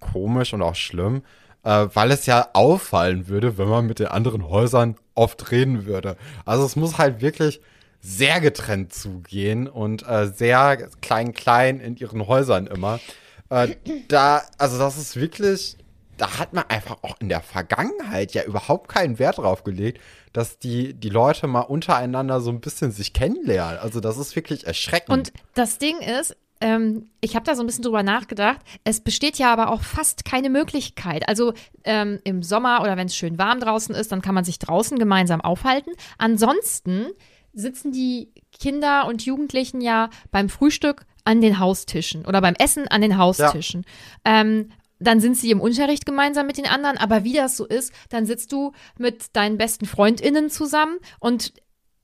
komisch 0.00 0.52
und 0.52 0.62
auch 0.62 0.74
schlimm, 0.74 1.22
äh, 1.62 1.88
weil 1.92 2.10
es 2.10 2.26
ja 2.26 2.48
auffallen 2.52 3.28
würde, 3.28 3.58
wenn 3.58 3.68
man 3.68 3.86
mit 3.86 3.98
den 3.98 4.08
anderen 4.08 4.48
Häusern 4.48 4.96
oft 5.14 5.50
reden 5.50 5.86
würde. 5.86 6.16
Also 6.44 6.64
es 6.64 6.76
muss 6.76 6.98
halt 6.98 7.20
wirklich 7.20 7.60
sehr 8.00 8.40
getrennt 8.40 8.92
zugehen 8.92 9.66
und 9.66 10.06
äh, 10.06 10.26
sehr 10.28 10.88
klein 11.00 11.32
klein 11.32 11.80
in 11.80 11.96
ihren 11.96 12.26
Häusern 12.26 12.66
immer. 12.66 13.00
Äh, 13.48 13.76
da, 14.08 14.42
also 14.58 14.78
das 14.78 14.98
ist 14.98 15.16
wirklich, 15.16 15.78
da 16.18 16.38
hat 16.38 16.52
man 16.52 16.64
einfach 16.68 16.98
auch 17.02 17.16
in 17.20 17.30
der 17.30 17.40
Vergangenheit 17.40 18.34
ja 18.34 18.42
überhaupt 18.44 18.88
keinen 18.88 19.18
Wert 19.18 19.38
drauf 19.38 19.64
gelegt, 19.64 20.00
dass 20.34 20.58
die, 20.58 20.92
die 20.92 21.08
Leute 21.08 21.46
mal 21.46 21.60
untereinander 21.60 22.40
so 22.40 22.50
ein 22.50 22.60
bisschen 22.60 22.90
sich 22.90 23.14
kennenlernen. 23.14 23.78
Also 23.78 24.00
das 24.00 24.18
ist 24.18 24.36
wirklich 24.36 24.66
erschreckend. 24.66 25.10
Und 25.10 25.32
das 25.54 25.78
Ding 25.78 25.98
ist, 26.00 26.36
ähm, 26.64 27.10
ich 27.20 27.36
habe 27.36 27.44
da 27.44 27.54
so 27.54 27.62
ein 27.62 27.66
bisschen 27.66 27.84
drüber 27.84 28.02
nachgedacht. 28.02 28.60
Es 28.84 29.00
besteht 29.00 29.36
ja 29.36 29.52
aber 29.52 29.68
auch 29.68 29.82
fast 29.82 30.24
keine 30.24 30.48
Möglichkeit. 30.48 31.28
Also 31.28 31.52
ähm, 31.84 32.20
im 32.24 32.42
Sommer 32.42 32.80
oder 32.80 32.96
wenn 32.96 33.06
es 33.06 33.14
schön 33.14 33.36
warm 33.36 33.60
draußen 33.60 33.94
ist, 33.94 34.10
dann 34.10 34.22
kann 34.22 34.34
man 34.34 34.44
sich 34.44 34.58
draußen 34.58 34.98
gemeinsam 34.98 35.42
aufhalten. 35.42 35.90
Ansonsten 36.16 37.08
sitzen 37.52 37.92
die 37.92 38.32
Kinder 38.58 39.06
und 39.06 39.26
Jugendlichen 39.26 39.82
ja 39.82 40.08
beim 40.30 40.48
Frühstück 40.48 41.04
an 41.24 41.42
den 41.42 41.58
Haustischen 41.58 42.24
oder 42.24 42.40
beim 42.40 42.54
Essen 42.54 42.88
an 42.88 43.02
den 43.02 43.18
Haustischen. 43.18 43.84
Ähm, 44.24 44.70
dann 44.98 45.20
sind 45.20 45.36
sie 45.36 45.50
im 45.50 45.60
Unterricht 45.60 46.06
gemeinsam 46.06 46.46
mit 46.46 46.56
den 46.56 46.66
anderen, 46.66 46.96
aber 46.96 47.24
wie 47.24 47.34
das 47.34 47.58
so 47.58 47.66
ist, 47.66 47.92
dann 48.08 48.24
sitzt 48.24 48.52
du 48.52 48.72
mit 48.98 49.36
deinen 49.36 49.58
besten 49.58 49.84
FreundInnen 49.84 50.48
zusammen 50.48 50.96
und 51.20 51.52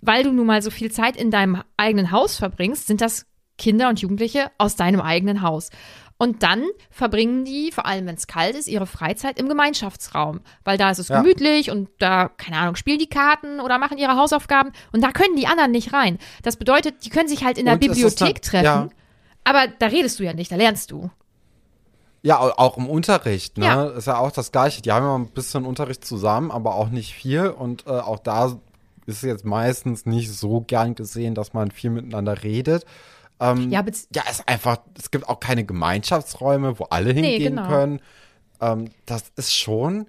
weil 0.02 0.23
du 0.23 0.33
nun 0.33 0.47
mal 0.47 0.61
so 0.61 0.71
viel 0.71 0.90
Zeit 0.90 1.17
in 1.17 1.31
deinem 1.31 1.62
eigenen 1.79 2.11
Haus 2.11 2.37
verbringst, 2.37 2.87
sind 2.87 3.00
das 3.00 3.26
Kinder 3.61 3.88
und 3.88 4.00
Jugendliche 4.00 4.50
aus 4.59 4.75
deinem 4.75 5.00
eigenen 5.00 5.43
Haus. 5.43 5.71
Und 6.19 6.43
dann 6.43 6.64
verbringen 6.90 7.45
die, 7.47 7.71
vor 7.73 7.87
allem 7.87 8.07
wenn 8.07 8.17
es 8.17 8.26
kalt 8.26 8.55
ist, 8.57 8.69
ihre 8.69 8.87
Freizeit 8.87 9.38
im 9.38 9.49
Gemeinschaftsraum. 9.49 10.40
Weil 10.64 10.76
da 10.76 10.90
ist 10.90 10.99
es 10.99 11.09
Ja. 11.09 11.23
gemütlich 11.23 11.71
und 11.71 11.88
da, 11.99 12.29
keine 12.29 12.59
Ahnung, 12.59 12.75
spielen 12.76 12.99
die 12.99 13.09
Karten 13.09 13.59
oder 13.61 13.79
machen 13.79 13.97
ihre 13.97 14.17
Hausaufgaben 14.17 14.73
und 14.93 15.02
da 15.02 15.12
können 15.12 15.37
die 15.37 15.47
anderen 15.47 15.71
nicht 15.71 15.93
rein. 15.95 16.19
Das 16.43 16.57
bedeutet, 16.57 17.05
die 17.05 17.09
können 17.11 17.29
sich 17.29 17.45
halt 17.45 17.57
in 17.57 17.64
der 17.67 17.75
Und 17.75 17.83
es 17.85 17.88
Bibliothek 17.88 18.43
dann- 18.43 18.50
treffen. 18.50 18.64
ja. 18.64 18.88
Aber 19.45 19.69
da 19.79 19.87
redest 19.87 20.19
du 20.19 20.25
ja 20.25 20.35
nicht, 20.35 20.52
da 20.52 20.57
lernst 20.57 20.90
du. 20.90 21.11
Ja, 22.23 22.38
au- 22.38 22.52
auch 22.57 22.76
im 22.76 22.87
Unterricht, 22.87 23.57
ne? 23.57 23.64
Ja. 23.64 23.85
Ist 23.87 24.07
ja 24.07 24.19
auch 24.19 24.31
das 24.31 24.52
Gleiche. 24.52 24.83
Die 24.83 24.93
haben 24.93 25.07
ja 25.07 25.14
ein 25.17 25.29
bisschen 25.29 25.64
Unterricht 25.64 26.05
zusammen, 26.05 26.50
aber 26.50 26.75
auch 26.75 26.90
nicht 26.90 27.14
viel. 27.14 27.47
Und 27.49 27.87
äh, 27.87 27.90
auch 27.93 28.19
da 28.19 28.59
ist 29.07 29.23
jetzt 29.23 29.47
meistens 29.47 30.05
nicht 30.05 30.31
so 30.31 30.61
gern 30.61 30.95
gesehen, 30.95 31.35
dass 31.35 31.55
man 31.55 31.71
viel 31.71 31.88
miteinander 31.88 32.43
redet. 32.43 32.85
Ähm, 33.40 33.70
Ja, 33.70 33.85
ja, 34.14 34.23
es 34.30 34.47
einfach, 34.47 34.78
es 34.99 35.11
gibt 35.11 35.28
auch 35.28 35.40
keine 35.40 35.64
Gemeinschaftsräume, 35.64 36.78
wo 36.78 36.85
alle 36.85 37.14
Nee, 37.14 37.32
hingehen 37.32 37.56
genau. 37.56 37.68
können. 37.68 38.00
Ähm, 38.61 38.90
das 39.06 39.25
ist 39.37 39.54
schon 39.54 40.06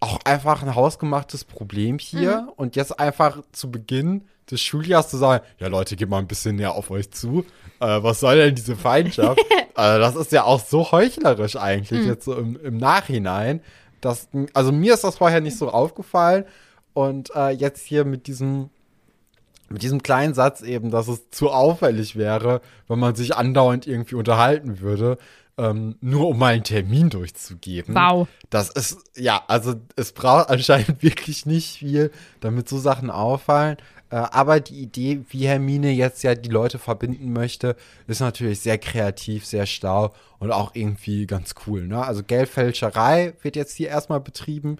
auch 0.00 0.20
einfach 0.24 0.62
ein 0.62 0.74
hausgemachtes 0.74 1.44
Problem 1.44 1.98
hier. 1.98 2.42
Mhm. 2.42 2.48
Und 2.56 2.76
jetzt 2.76 2.98
einfach 3.00 3.42
zu 3.52 3.70
Beginn 3.70 4.24
des 4.50 4.60
Schuljahres 4.60 5.08
zu 5.08 5.16
sagen, 5.16 5.44
ja 5.58 5.68
Leute, 5.68 5.96
geht 5.96 6.08
mal 6.08 6.18
ein 6.18 6.28
bisschen 6.28 6.56
näher 6.56 6.74
auf 6.74 6.90
euch 6.90 7.10
zu. 7.10 7.44
Äh, 7.80 8.02
was 8.02 8.20
soll 8.20 8.36
denn 8.36 8.54
diese 8.54 8.76
Feindschaft? 8.76 9.38
äh, 9.50 9.64
das 9.74 10.14
ist 10.16 10.32
ja 10.32 10.44
auch 10.44 10.60
so 10.64 10.92
heuchlerisch 10.92 11.56
eigentlich 11.56 12.00
Mhm. 12.02 12.06
jetzt 12.06 12.24
so 12.24 12.34
im, 12.34 12.58
im 12.62 12.76
Nachhinein. 12.76 13.60
Dass, 14.00 14.28
also 14.54 14.70
mir 14.70 14.94
ist 14.94 15.02
das 15.04 15.16
vorher 15.18 15.40
nicht 15.40 15.58
so 15.58 15.70
aufgefallen. 15.70 16.44
Und 16.94 17.30
äh, 17.34 17.50
jetzt 17.50 17.84
hier 17.86 18.04
mit 18.04 18.26
diesem 18.26 18.70
mit 19.68 19.82
diesem 19.82 20.02
kleinen 20.02 20.34
Satz 20.34 20.62
eben, 20.62 20.90
dass 20.90 21.08
es 21.08 21.30
zu 21.30 21.50
auffällig 21.50 22.16
wäre, 22.16 22.60
wenn 22.88 22.98
man 22.98 23.14
sich 23.14 23.36
andauernd 23.36 23.86
irgendwie 23.86 24.14
unterhalten 24.14 24.80
würde, 24.80 25.18
ähm, 25.58 25.96
nur 26.00 26.28
um 26.28 26.38
mal 26.38 26.54
einen 26.54 26.64
Termin 26.64 27.10
durchzugeben. 27.10 27.94
Wow. 27.94 28.28
Das 28.48 28.70
ist, 28.70 28.98
ja, 29.16 29.42
also 29.48 29.74
es 29.96 30.12
braucht 30.12 30.48
anscheinend 30.50 31.02
wirklich 31.02 31.46
nicht 31.46 31.78
viel, 31.78 32.10
damit 32.40 32.68
so 32.68 32.78
Sachen 32.78 33.10
auffallen. 33.10 33.76
Äh, 34.10 34.16
aber 34.16 34.60
die 34.60 34.80
Idee, 34.80 35.20
wie 35.28 35.46
Hermine 35.46 35.90
jetzt 35.90 36.22
ja 36.22 36.34
die 36.34 36.48
Leute 36.48 36.78
verbinden 36.78 37.32
möchte, 37.32 37.76
ist 38.06 38.20
natürlich 38.20 38.60
sehr 38.60 38.78
kreativ, 38.78 39.44
sehr 39.44 39.66
schlau 39.66 40.14
und 40.38 40.52
auch 40.52 40.74
irgendwie 40.74 41.26
ganz 41.26 41.54
cool. 41.66 41.86
Ne? 41.86 42.02
Also 42.02 42.22
Geldfälscherei 42.22 43.34
wird 43.42 43.56
jetzt 43.56 43.76
hier 43.76 43.88
erstmal 43.88 44.20
betrieben 44.20 44.78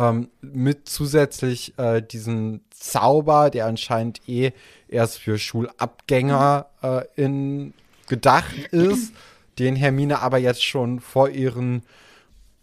ähm, 0.00 0.30
mit 0.40 0.88
zusätzlich 0.88 1.78
äh, 1.78 2.00
diesen 2.00 2.64
Zauber, 2.70 3.50
der 3.50 3.66
anscheinend 3.66 4.26
eh 4.26 4.52
erst 4.88 5.18
für 5.18 5.38
Schulabgänger 5.38 6.66
äh, 6.82 7.02
in, 7.16 7.74
gedacht 8.08 8.56
ist, 8.70 9.12
den 9.58 9.76
Hermine 9.76 10.22
aber 10.22 10.38
jetzt 10.38 10.64
schon 10.64 11.00
vor 11.00 11.28
ihren 11.28 11.82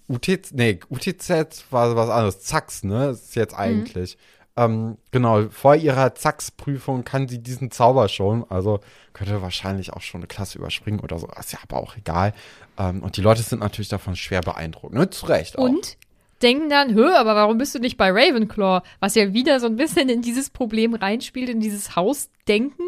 UTZ, 0.10 0.53
nee, 0.53 0.79
UTZ 0.89 1.65
war 1.70 1.96
was 1.96 2.10
anderes, 2.10 2.39
Zax, 2.39 2.84
ne, 2.84 3.10
ist 3.10 3.36
jetzt 3.36 3.53
eigentlich. 3.53 4.17
Ähm, 4.56 4.98
genau, 5.12 5.50
vor 5.50 5.75
ihrer 5.75 6.15
Zax-Prüfung 6.15 7.03
kann 7.03 7.27
sie 7.27 7.38
diesen 7.38 7.70
Zauber 7.70 8.10
schon, 8.10 8.50
also 8.50 8.79
könnte 9.13 9.44
wahrscheinlich 9.44 9.94
auch 9.94 10.01
schon 10.01 10.22
eine 10.22 10.27
Klasse 10.27 10.58
überspringen 10.58 11.01
oder 11.01 11.20
so, 11.20 11.27
ist 11.39 11.53
ja 11.53 11.60
aber 11.62 11.77
auch 11.77 11.96
egal. 11.98 12.34
Ähm, 12.79 13.03
und 13.03 13.17
die 13.17 13.22
Leute 13.22 13.44
sind 13.44 13.60
natürlich 13.60 13.89
davon 13.89 14.15
schwer 14.15 14.41
beeindruckt, 14.41 14.96
ne, 14.96 15.12
zu 15.12 15.27
Recht 15.27 15.60
auch. 15.60 15.65
Und 15.65 15.98
denken 16.41 16.70
dann, 16.70 16.94
hö, 16.94 17.13
aber 17.15 17.36
warum 17.36 17.58
bist 17.58 17.74
du 17.75 17.79
nicht 17.79 17.98
bei 17.98 18.10
Ravenclaw? 18.12 18.82
Was 19.00 19.15
ja 19.15 19.34
wieder 19.34 19.60
so 19.60 19.67
ein 19.67 19.75
bisschen 19.75 20.10
in 20.10 20.22
dieses 20.22 20.50
Problem 20.50 20.94
reinspielt, 20.94 21.50
in 21.50 21.60
dieses 21.60 21.96
Hausdenken, 21.96 22.86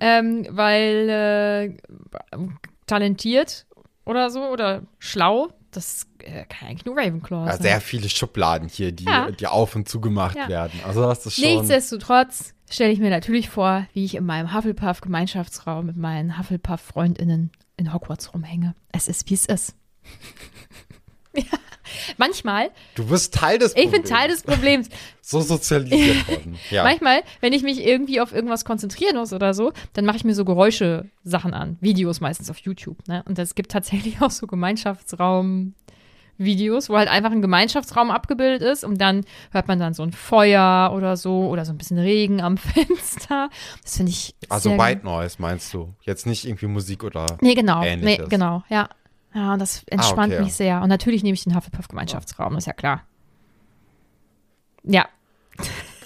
ähm, 0.00 0.46
weil 0.50 1.76
äh, 2.32 2.38
talentiert 2.86 3.66
oder 4.04 4.30
so 4.30 4.44
oder 4.48 4.82
schlau, 4.98 5.48
das 5.70 6.06
äh, 6.22 6.44
kann 6.46 6.68
eigentlich 6.68 6.84
nur 6.86 6.96
Ravenclaw 6.96 7.46
Ja, 7.46 7.52
sein. 7.54 7.62
sehr 7.62 7.80
viele 7.80 8.08
Schubladen 8.08 8.68
hier, 8.68 8.92
die, 8.92 9.04
Ja. 9.04 9.30
die 9.30 9.46
auf 9.46 9.74
und 9.76 9.88
zugemacht 9.88 10.36
Ja. 10.36 10.48
werden. 10.48 10.80
Also 10.86 11.02
das 11.02 11.26
ist 11.26 11.34
schon. 11.36 11.44
Nichtsdestotrotz 11.44 12.54
stelle 12.70 12.92
ich 12.92 12.98
mir 12.98 13.10
natürlich 13.10 13.48
vor, 13.50 13.86
wie 13.92 14.04
ich 14.04 14.14
in 14.14 14.24
meinem 14.24 14.54
Hufflepuff-Gemeinschaftsraum 14.54 15.86
mit 15.86 15.96
meinen 15.96 16.38
Hufflepuff-Freundinnen 16.38 17.50
in 17.76 17.92
Hogwarts 17.92 18.32
rumhänge. 18.32 18.74
Es 18.92 19.08
ist, 19.08 19.28
wie 19.28 19.34
es 19.34 19.46
ist. 19.46 19.74
ja. 21.34 21.42
Manchmal, 22.16 22.70
Du 22.94 23.04
bist 23.06 23.34
Teil 23.34 23.58
des 23.58 23.76
ich 23.76 23.90
bin 23.90 24.04
Teil 24.04 24.28
des 24.28 24.42
Problems. 24.42 24.88
So 25.28 25.40
sozialisiert 25.40 26.28
worden. 26.28 26.56
Ja. 26.70 26.84
Manchmal, 26.84 27.20
wenn 27.40 27.52
ich 27.52 27.64
mich 27.64 27.84
irgendwie 27.84 28.20
auf 28.20 28.32
irgendwas 28.32 28.64
konzentrieren 28.64 29.16
muss 29.16 29.32
oder 29.32 29.54
so, 29.54 29.72
dann 29.94 30.04
mache 30.04 30.18
ich 30.18 30.24
mir 30.24 30.36
so 30.36 30.44
Geräusche-Sachen 30.44 31.52
an. 31.52 31.78
Videos 31.80 32.20
meistens 32.20 32.48
auf 32.48 32.58
YouTube. 32.58 32.96
Ne? 33.08 33.24
Und 33.26 33.36
es 33.36 33.56
gibt 33.56 33.72
tatsächlich 33.72 34.20
auch 34.22 34.30
so 34.30 34.46
Gemeinschaftsraum-Videos, 34.46 36.88
wo 36.90 36.96
halt 36.96 37.08
einfach 37.08 37.32
ein 37.32 37.42
Gemeinschaftsraum 37.42 38.10
abgebildet 38.12 38.62
ist 38.62 38.84
und 38.84 39.00
dann 39.00 39.24
hört 39.50 39.66
man 39.68 39.78
dann 39.80 39.94
so 39.94 40.02
ein 40.04 40.12
Feuer 40.12 40.92
oder 40.94 41.16
so 41.16 41.48
oder 41.48 41.64
so 41.64 41.72
ein 41.72 41.78
bisschen 41.78 41.98
Regen 41.98 42.40
am 42.40 42.56
Fenster. 42.56 43.50
Das 43.82 43.96
finde 43.96 44.12
ich. 44.12 44.32
also 44.48 44.78
White 44.78 45.04
Noise 45.04 45.36
meinst 45.38 45.72
du? 45.74 45.92
Jetzt 46.02 46.26
nicht 46.26 46.44
irgendwie 46.46 46.66
Musik 46.66 47.02
oder. 47.04 47.26
Nee, 47.40 47.54
genau. 47.54 47.80
Nee, 47.80 47.92
Ähnliches. 47.94 48.28
genau, 48.28 48.62
ja. 48.68 48.88
Ja, 49.36 49.52
und 49.52 49.58
das 49.58 49.84
entspannt 49.84 50.32
okay. 50.32 50.42
mich 50.42 50.54
sehr. 50.54 50.80
Und 50.80 50.88
natürlich 50.88 51.22
nehme 51.22 51.34
ich 51.34 51.44
den 51.44 51.54
Hufflepuff-Gemeinschaftsraum, 51.54 52.56
ist 52.56 52.66
ja 52.66 52.72
klar. 52.72 53.02
Ja, 54.82 55.06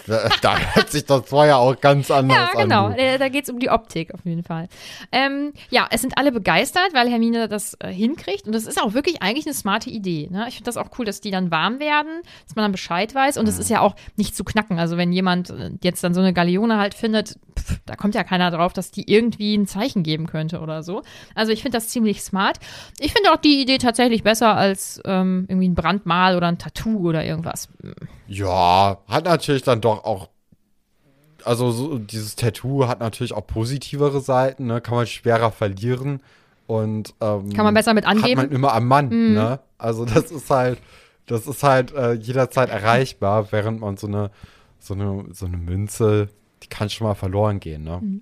Da, 0.06 0.28
da 0.42 0.58
hört 0.58 0.90
sich 0.90 1.04
das 1.04 1.22
vorher 1.26 1.58
auch 1.58 1.78
ganz 1.80 2.10
anders 2.10 2.36
Ja, 2.54 2.60
genau. 2.62 2.86
an. 2.86 2.92
Äh, 2.94 3.18
Da 3.18 3.28
geht 3.28 3.44
es 3.44 3.50
um 3.50 3.58
die 3.58 3.70
Optik 3.70 4.12
auf 4.14 4.20
jeden 4.24 4.42
Fall. 4.44 4.68
Ähm, 5.12 5.52
ja, 5.70 5.86
es 5.90 6.00
sind 6.00 6.16
alle 6.18 6.32
begeistert, 6.32 6.92
weil 6.92 7.08
Hermine 7.10 7.48
das 7.48 7.74
äh, 7.80 7.88
hinkriegt. 7.92 8.46
Und 8.46 8.54
das 8.54 8.64
ist 8.66 8.80
auch 8.82 8.94
wirklich 8.94 9.22
eigentlich 9.22 9.46
eine 9.46 9.54
smarte 9.54 9.90
Idee. 9.90 10.28
Ne? 10.30 10.46
Ich 10.48 10.54
finde 10.56 10.68
das 10.68 10.76
auch 10.76 10.88
cool, 10.98 11.04
dass 11.04 11.20
die 11.20 11.30
dann 11.30 11.50
warm 11.50 11.80
werden, 11.80 12.20
dass 12.46 12.56
man 12.56 12.64
dann 12.64 12.72
Bescheid 12.72 13.14
weiß. 13.14 13.36
Und 13.36 13.48
es 13.48 13.56
Mhm. 13.56 13.60
ist 13.60 13.70
ja 13.70 13.80
auch 13.80 13.94
nicht 14.16 14.36
zu 14.36 14.44
knacken. 14.44 14.78
Also 14.78 14.96
wenn 14.96 15.12
jemand 15.12 15.50
äh, 15.50 15.70
jetzt 15.82 16.02
dann 16.04 16.14
so 16.14 16.20
eine 16.20 16.32
Galeone 16.32 16.78
halt 16.78 16.94
findet, 16.94 17.36
pff, 17.58 17.80
da 17.86 17.96
kommt 17.96 18.14
ja 18.14 18.24
keiner 18.24 18.50
drauf, 18.50 18.72
dass 18.72 18.90
die 18.90 19.10
irgendwie 19.10 19.54
ein 19.56 19.66
Zeichen 19.66 20.02
geben 20.02 20.26
könnte 20.26 20.60
oder 20.60 20.82
so. 20.82 21.02
Also 21.34 21.52
ich 21.52 21.62
finde 21.62 21.76
das 21.78 21.88
ziemlich 21.88 22.22
smart. 22.22 22.58
Ich 22.98 23.12
finde 23.12 23.32
auch 23.32 23.36
die 23.36 23.60
Idee 23.60 23.78
tatsächlich 23.78 24.22
besser 24.22 24.56
als 24.56 25.00
ähm, 25.04 25.46
irgendwie 25.48 25.68
ein 25.68 25.74
Brandmal 25.74 26.36
oder 26.36 26.46
ein 26.48 26.58
Tattoo 26.58 27.08
oder 27.08 27.24
irgendwas. 27.24 27.68
Ja, 28.28 28.98
hat 29.08 29.24
natürlich 29.24 29.62
dann 29.62 29.80
doch 29.80 29.89
auch. 29.98 30.28
Also 31.44 31.70
so, 31.70 31.98
dieses 31.98 32.36
Tattoo 32.36 32.86
hat 32.86 33.00
natürlich 33.00 33.32
auch 33.32 33.46
positivere 33.46 34.20
Seiten, 34.20 34.66
ne? 34.66 34.80
kann 34.80 34.94
man 34.94 35.06
schwerer 35.06 35.50
verlieren. 35.50 36.20
und 36.66 37.14
ähm, 37.20 37.52
Kann 37.54 37.64
man 37.64 37.74
besser 37.74 37.94
mit 37.94 38.04
angeben. 38.04 38.40
Hat 38.40 38.48
man 38.48 38.54
immer 38.54 38.74
am 38.74 38.86
Mann, 38.86 39.08
ne? 39.32 39.60
Also 39.78 40.04
das 40.04 40.30
ist 40.30 40.50
halt, 40.50 40.78
das 41.26 41.46
ist 41.46 41.62
halt 41.62 41.92
äh, 41.94 42.12
jederzeit 42.12 42.68
erreichbar, 42.68 43.50
während 43.52 43.80
man 43.80 43.96
so 43.96 44.06
eine, 44.06 44.30
so 44.78 44.92
eine, 44.94 45.24
so 45.32 45.46
eine 45.46 45.56
Münze, 45.56 46.28
die 46.62 46.68
kann 46.68 46.90
schon 46.90 47.06
mal 47.06 47.14
verloren 47.14 47.58
gehen, 47.58 47.84
ne? 47.84 48.20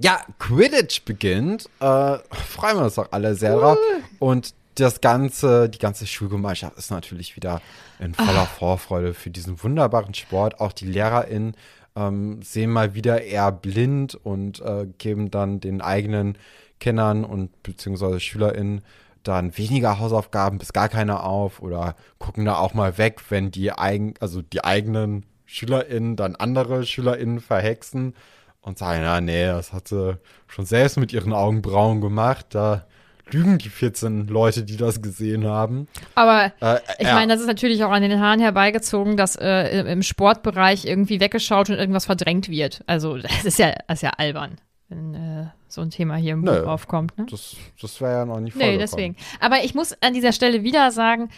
Ja, 0.00 0.20
Quidditch 0.38 1.04
beginnt. 1.04 1.68
Äh, 1.80 2.18
freuen 2.30 2.76
wir 2.76 2.84
uns 2.84 2.94
doch 2.96 3.08
alle 3.10 3.34
sehr 3.34 3.56
drauf. 3.56 3.78
Und 4.18 4.54
das 4.80 5.00
ganze, 5.00 5.68
die 5.68 5.78
ganze 5.78 6.06
Schulgemeinschaft 6.06 6.76
ist 6.76 6.90
natürlich 6.90 7.36
wieder 7.36 7.60
in 7.98 8.14
voller 8.14 8.46
Vorfreude 8.46 9.14
für 9.14 9.30
diesen 9.30 9.62
wunderbaren 9.62 10.14
Sport. 10.14 10.60
Auch 10.60 10.72
die 10.72 10.86
LehrerInnen 10.86 11.54
ähm, 11.96 12.42
sehen 12.42 12.70
mal 12.70 12.94
wieder 12.94 13.22
eher 13.22 13.52
blind 13.52 14.14
und 14.14 14.60
äh, 14.60 14.86
geben 14.98 15.30
dann 15.30 15.60
den 15.60 15.80
eigenen 15.80 16.38
Kennern 16.80 17.24
und 17.24 17.62
beziehungsweise 17.62 18.20
SchülerInnen 18.20 18.82
dann 19.22 19.56
weniger 19.58 19.98
Hausaufgaben 19.98 20.58
bis 20.58 20.72
gar 20.72 20.88
keine 20.88 21.22
auf 21.22 21.60
oder 21.60 21.96
gucken 22.18 22.44
da 22.44 22.56
auch 22.56 22.72
mal 22.72 22.98
weg, 22.98 23.20
wenn 23.28 23.50
die 23.50 23.72
eigen, 23.72 24.14
also 24.20 24.42
die 24.42 24.64
eigenen 24.64 25.26
SchülerInnen 25.44 26.16
dann 26.16 26.36
andere 26.36 26.84
SchülerInnen 26.84 27.40
verhexen 27.40 28.14
und 28.60 28.78
sagen, 28.78 29.02
ja, 29.02 29.20
nee, 29.20 29.46
das 29.46 29.72
hat 29.72 29.88
sie 29.88 30.18
schon 30.46 30.66
selbst 30.66 30.98
mit 30.98 31.12
ihren 31.12 31.32
Augenbrauen 31.32 32.00
gemacht. 32.00 32.46
Da 32.50 32.86
lügen 33.30 33.58
die 33.58 33.68
14 33.68 34.26
Leute, 34.28 34.62
die 34.64 34.76
das 34.76 35.02
gesehen 35.02 35.46
haben. 35.46 35.86
Aber 36.14 36.52
Äh, 36.60 36.80
ich 36.98 37.06
ja. 37.06 37.14
meine, 37.14 37.32
das 37.32 37.40
ist 37.40 37.46
natürlich 37.46 37.84
auch 37.84 37.90
an 37.90 38.02
den 38.02 38.20
Haaren 38.20 38.40
herbeigezogen, 38.40 39.16
dass 39.16 39.36
äh, 39.36 39.80
im- 39.80 40.02
Sportbereich 40.02 40.84
irgendwie 40.84 41.20
weggeschaut 41.20 41.68
und 41.70 41.76
irgendwas 41.76 42.06
verdrängt 42.06 42.48
wird. 42.48 42.82
Also 42.86 43.16
das 43.18 43.44
ist 43.44 43.58
ja, 43.58 43.72
das 43.86 43.98
ist 43.98 44.02
ja 44.02 44.10
albern, 44.16 44.56
wenn 44.88 45.14
äh, 45.14 45.46
so 45.68 45.80
ein 45.82 45.90
Thema 45.90 46.16
hier 46.16 46.32
im 46.32 46.42
Nö. 46.42 46.60
Buch 46.62 46.68
aufkommt. 46.68 47.16
Ne? 47.18 47.26
Das, 47.30 47.56
das 47.80 48.00
wäre 48.00 48.12
ja 48.12 48.24
noch 48.24 48.40
nicht 48.40 48.56
Nee, 48.56 48.78
vorgekommen. 48.78 48.80
deswegen. 48.80 49.16
Aber 49.40 49.62
ich 49.64 49.74
muss 49.74 49.94
an 50.02 50.14
dieser 50.14 50.32
Stelle 50.32 50.62
wieder 50.62 50.90
sagen, 50.90 51.28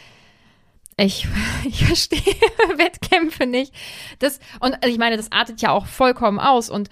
ich, 0.97 1.27
ich 1.65 1.85
verstehe 1.85 2.21
Wettkämpfe 2.77 3.47
nicht. 3.47 3.75
Das, 4.21 4.39
und 4.61 4.77
ich 4.87 4.99
meine, 4.99 5.17
das 5.17 5.33
artet 5.33 5.61
ja 5.63 5.71
auch 5.71 5.87
vollkommen 5.87 6.39
aus. 6.39 6.71
Und 6.71 6.89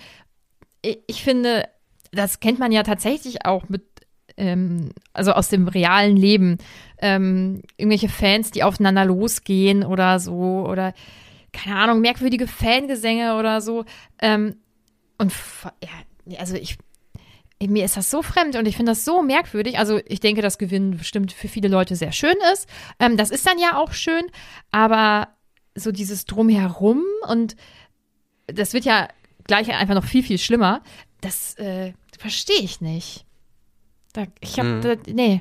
ich, 0.83 0.99
ich 1.07 1.23
finde, 1.23 1.69
das 2.11 2.40
kennt 2.40 2.59
man 2.59 2.73
ja 2.73 2.83
tatsächlich 2.83 3.45
auch 3.45 3.69
mit, 3.69 3.83
ähm, 4.38 4.90
also 5.12 5.33
aus 5.33 5.49
dem 5.49 5.68
realen 5.68 6.16
Leben. 6.16 6.59
Ähm, 7.00 7.62
irgendwelche 7.76 8.09
Fans, 8.09 8.50
die 8.50 8.62
aufeinander 8.62 9.04
losgehen 9.04 9.85
oder 9.85 10.18
so. 10.21 10.66
Oder, 10.66 10.95
keine 11.52 11.76
Ahnung, 11.76 12.00
merkwürdige 12.00 12.47
Fangesänge 12.47 13.37
oder 13.37 13.61
so. 13.61 13.85
Ähm, 14.21 14.57
und 15.18 15.33
ja, 15.83 16.38
also 16.38 16.54
ich, 16.54 16.78
mir 17.61 17.85
ist 17.85 17.97
das 17.97 18.11
so 18.11 18.23
fremd 18.23 18.57
und 18.57 18.66
ich 18.66 18.76
finde 18.76 18.92
das 18.92 19.04
so 19.04 19.23
merkwürdig. 19.23 19.78
Also 19.78 20.00
ich 20.07 20.21
denke, 20.21 20.42
dass 20.42 20.59
Gewinnen 20.59 20.97
bestimmt 20.97 21.33
für 21.33 21.49
viele 21.49 21.68
Leute 21.68 21.97
sehr 21.97 22.12
schön 22.12 22.37
ist. 22.52 22.68
Ähm, 23.00 23.16
das 23.16 23.30
ist 23.30 23.47
dann 23.47 23.59
ja 23.59 23.76
auch 23.76 23.92
schön, 23.92 24.25
aber 24.71 25.28
so 25.75 25.92
dieses 25.92 26.25
Drumherum 26.25 27.02
und 27.28 27.57
das 28.47 28.73
wird 28.73 28.85
ja 28.85 29.09
gleich 29.45 29.71
einfach 29.71 29.95
noch 29.95 30.04
viel, 30.04 30.23
viel 30.23 30.38
schlimmer. 30.38 30.83
Das 31.21 31.54
äh, 31.59 31.92
verstehe 32.18 32.61
ich 32.61 32.80
nicht. 32.80 33.27
Ich 34.41 34.59
habe, 34.59 34.99
Mhm. 35.07 35.15
nee. 35.15 35.39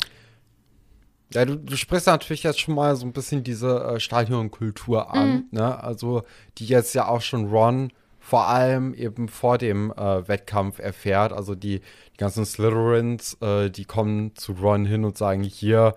Ja, 1.34 1.44
du, 1.46 1.58
du 1.58 1.76
sprichst 1.76 2.08
natürlich 2.08 2.44
jetzt 2.44 2.60
schon 2.60 2.76
mal 2.76 2.96
so 2.96 3.06
ein 3.06 3.12
bisschen 3.12 3.44
diese 3.44 3.84
äh, 3.84 4.00
Stadionkultur 4.00 5.14
an, 5.14 5.30
Mhm. 5.30 5.44
ne? 5.52 5.84
Also, 5.84 6.24
die 6.58 6.66
jetzt 6.68 6.94
ja 6.96 7.08
auch 7.08 7.22
schon 7.22 7.50
Ron 7.50 7.92
vor 8.20 8.48
allem 8.48 8.94
eben 8.94 9.28
vor 9.30 9.58
dem 9.58 9.92
äh, 9.92 10.28
Wettkampf 10.28 10.80
erfährt. 10.80 11.32
Also 11.32 11.56
die, 11.56 11.80
die 11.80 12.18
ganzen 12.18 12.46
Slytherins, 12.46 13.38
äh, 13.42 13.70
die 13.70 13.86
kommen 13.86 14.36
zu 14.36 14.52
Ron 14.54 14.86
hin 14.86 15.06
und 15.06 15.18
sagen, 15.18 15.44
hier, 15.44 15.96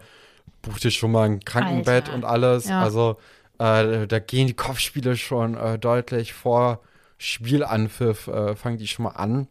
buch 0.62 0.78
dir 0.78 0.92
schon 0.92 1.10
mal 1.10 1.24
ein 1.24 1.40
Krankenbett 1.40 2.04
Alter. 2.04 2.14
und 2.14 2.24
alles. 2.24 2.68
Ja. 2.68 2.82
Also 2.82 3.16
äh, 3.58 4.06
da 4.06 4.18
gehen 4.20 4.46
die 4.46 4.54
Kopfspiele 4.54 5.16
schon 5.16 5.56
äh, 5.56 5.76
deutlich 5.78 6.32
vor 6.32 6.80
Spielanpfiff, 7.18 8.28
äh, 8.28 8.54
fangen 8.54 8.78
die 8.78 8.86
schon 8.86 9.04
mal 9.04 9.10
an. 9.10 9.48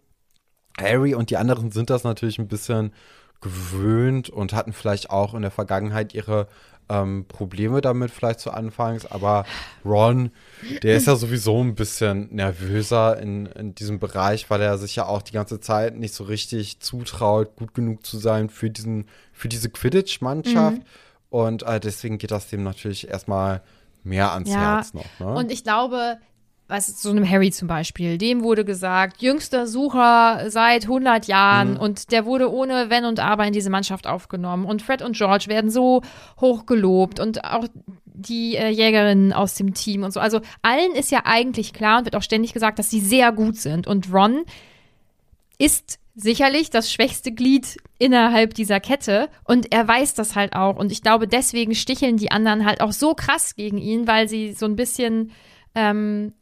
Harry 0.79 1.13
und 1.15 1.29
die 1.31 1.37
anderen 1.37 1.71
sind 1.71 1.89
das 1.89 2.03
natürlich 2.05 2.39
ein 2.39 2.47
bisschen 2.47 2.93
gewöhnt 3.41 4.29
und 4.29 4.53
hatten 4.53 4.73
vielleicht 4.73 5.09
auch 5.09 5.33
in 5.33 5.41
der 5.41 5.51
Vergangenheit 5.51 6.13
ihre 6.13 6.47
ähm, 6.89 7.25
Probleme 7.27 7.81
damit 7.81 8.11
vielleicht 8.11 8.39
zu 8.39 8.51
Anfangs, 8.51 9.05
aber 9.05 9.45
Ron, 9.85 10.31
der 10.81 10.97
ist 10.97 11.07
ja 11.07 11.15
sowieso 11.15 11.63
ein 11.63 11.75
bisschen 11.75 12.33
nervöser 12.33 13.19
in, 13.19 13.45
in 13.45 13.75
diesem 13.75 13.99
Bereich, 13.99 14.49
weil 14.49 14.61
er 14.61 14.77
sich 14.77 14.95
ja 14.95 15.05
auch 15.05 15.21
die 15.21 15.33
ganze 15.33 15.59
Zeit 15.59 15.95
nicht 15.95 16.13
so 16.13 16.23
richtig 16.23 16.79
zutraut, 16.79 17.55
gut 17.55 17.73
genug 17.73 18.05
zu 18.05 18.17
sein 18.17 18.49
für 18.49 18.69
diesen, 18.69 19.05
für 19.31 19.49
diese 19.49 19.69
Quidditch-Mannschaft. 19.69 20.81
Und 21.29 21.61
äh, 21.63 21.79
deswegen 21.79 22.17
geht 22.17 22.31
das 22.31 22.49
dem 22.49 22.63
natürlich 22.63 23.07
erstmal 23.07 23.61
mehr 24.03 24.31
ans 24.33 24.49
Ja, 24.49 24.77
Herz 24.77 24.93
noch. 24.93 25.05
Ne? 25.19 25.27
Und 25.35 25.51
ich 25.51 25.63
glaube, 25.63 26.17
was 26.69 27.01
so 27.01 27.09
einem 27.09 27.27
Harry 27.27 27.51
zum 27.51 27.67
Beispiel, 27.67 28.19
dem 28.19 28.43
wurde 28.43 28.63
gesagt, 28.63 29.21
jüngster 29.21 29.65
Sucher 29.65 30.45
seit 30.49 30.83
100 30.83 31.25
Jahren 31.25 31.77
und 31.77 32.11
der 32.11 32.25
wurde 32.25 32.51
ohne 32.51 32.91
Wenn 32.91 33.05
und 33.05 33.19
Aber 33.19 33.45
in 33.47 33.53
diese 33.53 33.71
Mannschaft 33.71 34.05
aufgenommen. 34.05 34.65
Und 34.65 34.83
Fred 34.83 35.01
und 35.01 35.17
George 35.17 35.45
werden 35.47 35.71
so 35.71 36.03
hoch 36.39 36.67
gelobt 36.67 37.19
und 37.19 37.43
auch 37.43 37.65
die 38.05 38.55
äh, 38.55 38.69
Jägerinnen 38.69 39.33
aus 39.33 39.55
dem 39.55 39.73
Team 39.73 40.03
und 40.03 40.11
so. 40.11 40.19
Also 40.19 40.41
allen 40.61 40.91
ist 40.93 41.09
ja 41.09 41.21
eigentlich 41.25 41.73
klar 41.73 41.99
und 41.99 42.05
wird 42.05 42.15
auch 42.15 42.23
ständig 42.23 42.53
gesagt, 42.53 42.77
dass 42.77 42.91
sie 42.91 42.99
sehr 42.99 43.31
gut 43.31 43.57
sind. 43.57 43.87
Und 43.87 44.13
Ron 44.13 44.43
ist 45.57 45.99
sicherlich 46.15 46.69
das 46.69 46.91
schwächste 46.91 47.31
Glied 47.31 47.77
innerhalb 47.97 48.53
dieser 48.53 48.79
Kette 48.79 49.29
und 49.43 49.71
er 49.73 49.87
weiß 49.87 50.13
das 50.13 50.35
halt 50.35 50.53
auch 50.53 50.75
und 50.75 50.91
ich 50.91 51.01
glaube 51.01 51.27
deswegen 51.27 51.75
sticheln 51.75 52.17
die 52.17 52.31
anderen 52.31 52.65
halt 52.65 52.81
auch 52.81 52.91
so 52.91 53.13
krass 53.13 53.55
gegen 53.55 53.77
ihn, 53.77 54.05
weil 54.05 54.27
sie 54.27 54.51
so 54.51 54.65
ein 54.65 54.75
bisschen, 54.75 55.31
ähm, 55.75 56.33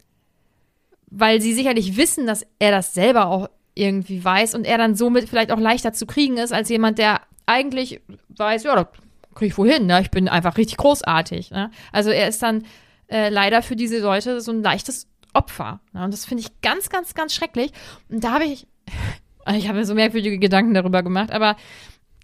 weil 1.10 1.40
sie 1.40 1.54
sicherlich 1.54 1.96
wissen, 1.96 2.26
dass 2.26 2.46
er 2.58 2.70
das 2.70 2.94
selber 2.94 3.26
auch 3.26 3.48
irgendwie 3.74 4.24
weiß 4.24 4.54
und 4.54 4.66
er 4.66 4.78
dann 4.78 4.94
somit 4.94 5.28
vielleicht 5.28 5.52
auch 5.52 5.60
leichter 5.60 5.92
zu 5.92 6.06
kriegen 6.06 6.36
ist 6.36 6.52
als 6.52 6.68
jemand, 6.68 6.98
der 6.98 7.20
eigentlich 7.46 8.00
weiß, 8.28 8.64
ja, 8.64 8.74
das 8.74 8.86
krieg 9.34 9.48
ich 9.48 9.58
wohin, 9.58 9.86
ne? 9.86 10.00
ich 10.00 10.10
bin 10.10 10.28
einfach 10.28 10.56
richtig 10.56 10.76
großartig. 10.78 11.50
Ne? 11.50 11.70
Also 11.92 12.10
er 12.10 12.28
ist 12.28 12.42
dann 12.42 12.64
äh, 13.08 13.28
leider 13.28 13.62
für 13.62 13.76
diese 13.76 14.00
Leute 14.00 14.40
so 14.40 14.52
ein 14.52 14.62
leichtes 14.62 15.06
Opfer. 15.32 15.80
Ne? 15.92 16.04
Und 16.04 16.12
das 16.12 16.24
finde 16.24 16.42
ich 16.42 16.60
ganz, 16.60 16.90
ganz, 16.90 17.14
ganz 17.14 17.34
schrecklich. 17.34 17.72
Und 18.08 18.24
da 18.24 18.32
habe 18.32 18.44
ich, 18.44 18.66
ich 19.54 19.68
habe 19.68 19.78
mir 19.78 19.86
so 19.86 19.94
merkwürdige 19.94 20.38
Gedanken 20.38 20.74
darüber 20.74 21.02
gemacht, 21.02 21.30
aber 21.30 21.56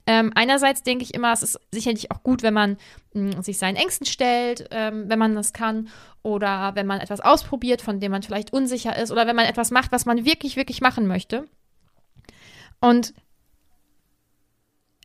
ähm, 0.07 0.33
einerseits 0.35 0.83
denke 0.83 1.05
ich 1.05 1.15
immer, 1.15 1.33
es 1.33 1.43
ist 1.43 1.59
sicherlich 1.73 2.11
auch 2.11 2.23
gut, 2.23 2.43
wenn 2.43 2.55
man 2.55 2.77
mh, 3.15 3.43
sich 3.43 3.59
seinen 3.59 3.77
Ängsten 3.77 4.07
stellt, 4.07 4.69
ähm, 4.71 5.09
wenn 5.09 5.19
man 5.19 5.35
das 5.35 5.53
kann, 5.53 5.89
oder 6.23 6.73
wenn 6.75 6.87
man 6.87 7.01
etwas 7.01 7.21
ausprobiert, 7.21 7.83
von 7.83 8.01
dem 8.01 8.13
man 8.13 8.23
vielleicht 8.23 8.53
unsicher 8.53 8.97
ist, 8.97 9.11
oder 9.11 9.27
wenn 9.27 9.37
man 9.37 9.47
etwas 9.47 9.71
macht, 9.71 9.93
was 9.93 10.07
man 10.07 10.25
wirklich, 10.25 10.57
wirklich 10.57 10.81
machen 10.81 11.07
möchte. 11.07 11.47
Und 12.81 13.15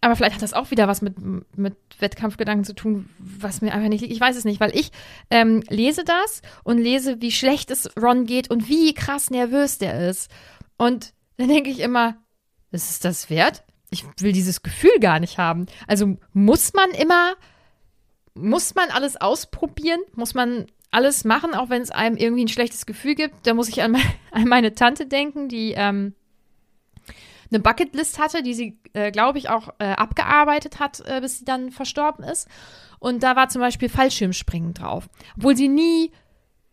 aber 0.01 0.15
vielleicht 0.15 0.35
hat 0.35 0.41
das 0.41 0.53
auch 0.53 0.71
wieder 0.71 0.87
was 0.87 1.01
mit, 1.01 1.15
mit 1.57 1.75
Wettkampfgedanken 1.99 2.63
zu 2.63 2.73
tun, 2.73 3.09
was 3.17 3.61
mir 3.61 3.73
einfach 3.73 3.89
nicht 3.89 4.01
liegt. 4.01 4.13
Ich 4.13 4.21
weiß 4.21 4.37
es 4.37 4.45
nicht, 4.45 4.61
weil 4.61 4.73
ich 4.73 4.91
ähm, 5.29 5.61
lese 5.67 6.05
das 6.05 6.41
und 6.63 6.77
lese, 6.77 7.21
wie 7.21 7.31
schlecht 7.33 7.69
es 7.69 7.89
Ron 7.97 8.25
geht 8.25 8.49
und 8.49 8.69
wie 8.69 8.93
krass 8.93 9.29
nervös 9.29 9.77
der 9.77 10.09
ist. 10.09 10.31
Und 10.77 11.13
dann 11.35 11.49
denke 11.49 11.69
ich 11.69 11.79
immer, 11.79 12.15
ist 12.71 12.89
es 12.89 12.99
das 12.99 13.29
wert? 13.29 13.63
Ich 13.89 14.05
will 14.19 14.31
dieses 14.31 14.61
Gefühl 14.61 14.99
gar 14.99 15.19
nicht 15.19 15.37
haben. 15.37 15.65
Also 15.87 16.17
muss 16.33 16.73
man 16.73 16.91
immer, 16.91 17.33
muss 18.35 18.75
man 18.75 18.89
alles 18.89 19.17
ausprobieren? 19.17 20.01
Muss 20.15 20.33
man 20.33 20.67
alles 20.91 21.23
machen, 21.23 21.53
auch 21.53 21.69
wenn 21.69 21.81
es 21.81 21.91
einem 21.91 22.17
irgendwie 22.17 22.45
ein 22.45 22.49
schlechtes 22.49 22.85
Gefühl 22.85 23.15
gibt? 23.15 23.47
Da 23.47 23.53
muss 23.53 23.69
ich 23.69 23.81
an, 23.81 23.91
me 23.91 23.99
an 24.31 24.45
meine 24.45 24.73
Tante 24.73 25.05
denken, 25.05 25.49
die 25.49 25.73
ähm, 25.75 26.13
eine 27.51 27.59
Bucketlist 27.59 28.19
hatte, 28.19 28.43
die 28.43 28.53
sie, 28.53 28.79
äh, 28.93 29.11
glaube 29.11 29.37
ich, 29.37 29.49
auch 29.49 29.69
äh, 29.79 29.85
abgearbeitet 29.85 30.79
hat, 30.79 31.01
äh, 31.01 31.19
bis 31.21 31.39
sie 31.39 31.45
dann 31.45 31.71
verstorben 31.71 32.23
ist. 32.23 32.47
Und 32.99 33.23
da 33.23 33.35
war 33.35 33.49
zum 33.49 33.61
Beispiel 33.61 33.89
Fallschirmspringen 33.89 34.73
drauf. 34.73 35.09
Obwohl 35.37 35.55
sie 35.55 35.67
nie 35.67 36.11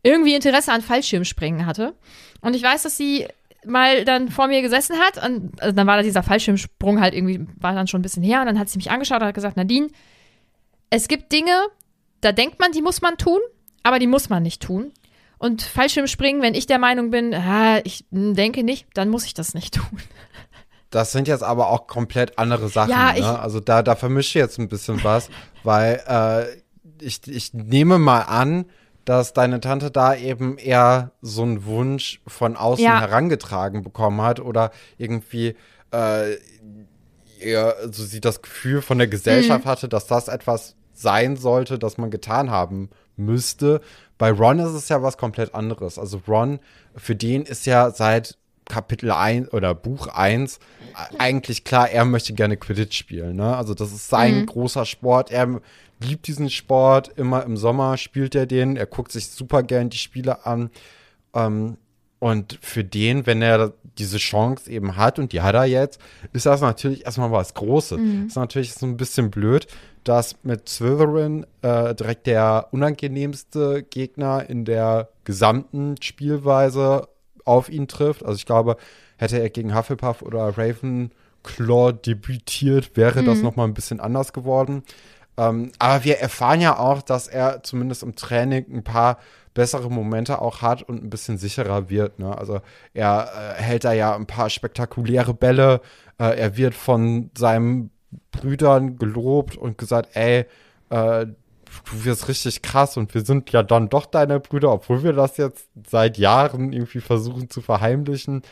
irgendwie 0.03 0.35
Interesse 0.35 0.73
an 0.73 0.83
Fallschirmspringen 0.83 1.67
hatte. 1.67 1.95
Und 2.41 2.55
ich 2.55 2.63
weiß, 2.63 2.83
dass 2.83 2.97
sie 2.97 3.27
mal 3.67 4.05
dann 4.05 4.29
vor 4.29 4.47
mir 4.49 4.63
gesessen 4.63 4.97
hat 4.99 5.25
und 5.25 5.61
also 5.61 5.75
dann 5.75 5.87
war 5.87 5.97
da 5.97 6.03
dieser 6.03 6.23
Fallschirmsprung 6.23 7.01
halt 7.01 7.15
irgendwie, 7.15 7.47
war 7.59 7.75
dann 7.75 7.87
schon 7.87 8.01
ein 8.01 8.03
bisschen 8.03 8.23
her 8.23 8.41
und 8.41 8.47
dann 8.47 8.59
hat 8.59 8.69
sie 8.69 8.79
mich 8.79 8.91
angeschaut 8.91 9.21
und 9.21 9.27
hat 9.27 9.35
gesagt, 9.35 9.57
Nadine, 9.57 9.89
es 10.91 11.09
gibt 11.09 11.33
Dinge, 11.33 11.67
da 12.21 12.33
denkt 12.33 12.61
man, 12.61 12.73
die 12.73 12.83
muss 12.83 13.03
man 13.03 13.17
tun, 13.17 13.41
aber 13.83 13.99
die 13.99 14.07
muss 14.07 14.29
man 14.29 14.43
nicht 14.43 14.63
tun. 14.63 14.93
Und 15.39 15.63
Fallschirmspringen, 15.63 16.41
wenn 16.41 16.55
ich 16.55 16.67
der 16.67 16.79
Meinung 16.79 17.11
bin, 17.11 17.35
ah, 17.35 17.81
ich 17.85 18.07
denke 18.11 18.63
nicht, 18.63 18.87
dann 18.95 19.11
muss 19.11 19.27
ich 19.27 19.35
das 19.35 19.53
nicht 19.53 19.75
tun. 19.75 20.01
Das 20.91 21.13
sind 21.13 21.29
jetzt 21.29 21.43
aber 21.43 21.69
auch 21.69 21.89
komplett 21.89 22.39
andere 22.39 22.69
Sachen. 22.69 22.91
Ja, 22.91 23.13
ne? 23.13 23.39
Also 23.39 23.61
da, 23.61 23.83
da 23.83 23.97
vermische 23.97 24.31
ich 24.31 24.35
jetzt 24.43 24.59
ein 24.59 24.69
bisschen 24.69 25.03
was, 25.05 25.29
weil 25.63 26.01
äh, 26.07 27.05
ich, 27.05 27.27
ich 27.27 27.53
nehme 27.53 27.99
mal 27.99 28.23
an, 28.23 28.67
dass 29.07 29.33
deine 29.33 29.61
Tante 29.61 29.91
da 29.91 30.15
eben 30.15 30.59
eher 30.59 31.13
so 31.23 31.43
einen 31.43 31.65
Wunsch 31.65 32.21
von 32.27 32.57
außen 32.57 32.85
Ja. 32.85 33.01
herangetragen 33.01 33.83
bekommen 33.83 34.21
hat 34.21 34.41
oder 34.41 34.71
irgendwie 34.99 35.57
äh, 35.93 36.37
er, 37.41 37.77
also 37.81 38.05
sie 38.05 38.21
das 38.21 38.43
Gefühl 38.43 38.83
von 38.83 38.99
der 38.99 39.07
Gesellschaft 39.07 39.65
Mhm. 39.65 39.69
hatte, 39.69 39.89
dass 39.89 40.07
das 40.07 40.29
etwas 40.29 40.75
sein 40.93 41.37
sollte, 41.37 41.79
das 41.79 41.97
man 41.99 42.11
getan 42.11 42.51
haben 42.51 42.91
müsste. 43.17 43.81
Bei 44.19 44.31
Ron 44.31 44.59
ist 44.59 44.73
es 44.73 44.89
ja 44.89 45.03
was 45.03 45.17
komplett 45.19 45.55
anderes. 45.55 45.99
Also 45.99 46.21
Ron, 46.27 46.59
für 46.97 47.15
den 47.15 47.43
ist 47.43 47.67
ja 47.67 47.91
seit 47.91 48.37
Kapitel 48.69 49.13
1 49.13 49.53
oder 49.53 49.75
Buch 49.75 50.09
1 50.09 50.59
eigentlich 51.19 51.63
klar, 51.65 51.89
er 51.91 52.05
möchte 52.05 52.33
gerne 52.33 52.57
Quidditch 52.57 52.97
spielen. 52.99 53.37
Ne? 53.37 53.57
Also 53.57 53.75
das 53.75 53.93
ist 53.93 54.09
sein 54.09 54.41
Mhm. 54.41 54.47
großer 54.47 54.85
Sport. 54.87 55.31
Er 55.31 55.61
liebt 56.01 56.27
diesen 56.27 56.51
Sport. 56.51 57.13
Immer 57.17 57.45
im 57.45 57.57
Sommer 57.57 57.97
spielt 57.97 58.35
er 58.35 58.47
den. 58.47 58.77
Er 58.77 58.87
guckt 58.87 59.13
sich 59.13 59.29
super 59.29 59.63
gern 59.63 59.91
die 59.91 59.99
Spiele 59.99 60.47
an. 60.47 60.71
Ähm, 61.35 61.77
und 62.19 62.59
für 62.63 62.83
den, 62.83 63.27
wenn 63.27 63.43
er 63.43 63.75
diese 63.99 64.19
Chance 64.19 64.71
eben 64.71 64.97
hat, 64.97 65.19
und 65.19 65.33
die 65.33 65.43
hat 65.43 65.55
er 65.55 65.65
jetzt, 65.65 66.01
ist 66.33 66.47
das 66.47 66.61
natürlich 66.61 67.05
erstmal 67.05 67.31
was 67.31 67.55
Großes. 67.55 68.01
Ist 68.27 68.37
natürlich 68.37 68.73
so 68.73 68.87
ein 68.87 68.97
bisschen 68.97 69.31
blöd, 69.31 69.67
dass 70.03 70.37
mit 70.43 70.69
Slytherin 70.69 71.47
äh, 71.63 71.95
direkt 71.95 72.27
der 72.27 72.69
unangenehmste 72.71 73.83
Gegner 73.83 74.49
in 74.49 74.65
der 74.65 75.11
gesamten 75.25 76.01
Spielweise 76.01 77.09
auf 77.45 77.69
ihn 77.69 77.87
trifft. 77.87 78.25
Also 78.25 78.37
ich 78.37 78.47
glaube, 78.47 78.77
hätte 79.19 79.39
er 79.39 79.51
gegen 79.51 79.75
Hufflepuff 79.75 80.23
oder 80.23 80.57
Ravenclaw 80.57 81.93
debütiert, 81.93 82.97
wäre 82.97 83.25
das 83.25 83.41
noch 83.41 83.57
mal 83.57 83.65
ein 83.65 83.75
bisschen 83.75 84.01
anders 84.01 84.33
geworden. 84.33 84.85
Ähm, 85.37 85.73
aber 85.79 86.05
wir 86.05 86.19
erfahren 86.19 86.61
ja 86.61 86.79
auch, 86.79 87.03
dass 87.03 87.29
er 87.29 87.63
zumindest 87.63 88.03
im 88.03 88.17
Training 88.17 88.67
ein 88.73 88.85
paar 88.85 89.19
bessere 89.55 89.91
Momente 89.91 90.41
auch 90.41 90.61
hat 90.63 90.83
und 90.83 91.03
ein 91.03 91.11
bisschen 91.11 91.39
sicherer 91.39 91.89
wird. 91.89 92.19
Ne? 92.19 92.37
Also 92.37 92.61
er 92.95 93.57
äh, 93.59 93.63
hält 93.63 93.85
da 93.85 93.93
ja 93.93 94.15
ein 94.15 94.27
paar 94.27 94.51
spektakuläre 94.51 95.35
Bälle. 95.35 95.81
Äh, 96.19 96.39
er 96.39 96.57
wird 96.57 96.75
von 96.75 97.31
seinen 97.37 97.91
Brüdern 98.31 98.99
gelobt 98.99 99.57
und 99.57 99.79
gesagt, 99.79 100.11
ey, 100.15 100.45
äh, 100.91 101.27
du 101.27 102.05
wirst 102.05 102.29
richtig 102.29 102.63
krass 102.63 102.97
und 102.97 103.15
wir 103.15 103.25
sind 103.25 103.51
ja 103.53 103.63
dann 103.63 103.89
doch 103.89 104.07
deine 104.07 104.41
Brüder, 104.41 104.73
obwohl 104.73 105.03
wir 105.03 105.13
das 105.13 105.37
jetzt 105.37 105.69
seit 105.87 106.19
Jahren 106.19 106.73
irgendwie 106.73 107.01
versuchen 107.01 107.51
zu 107.51 107.61
verheimlichen. 107.61 108.43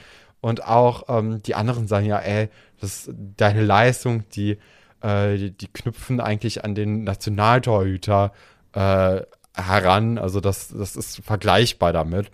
Und 0.40 0.66
auch 0.66 1.04
ähm, 1.08 1.42
die 1.42 1.54
anderen 1.54 1.86
sagen 1.86 2.06
ja, 2.06 2.18
ey, 2.18 2.48
das 2.80 3.10
deine 3.36 3.62
Leistung, 3.62 4.24
die, 4.30 4.58
äh, 5.04 5.36
die, 5.36 5.50
die 5.50 5.68
knüpfen 5.68 6.20
eigentlich 6.20 6.64
an 6.64 6.74
den 6.74 7.04
Nationaltorhüter 7.04 8.32
äh, 8.72 9.20
heran. 9.54 10.18
Also 10.18 10.40
das, 10.40 10.68
das 10.68 10.96
ist 10.96 11.22
vergleichbar 11.24 11.92
damit. 11.92 12.30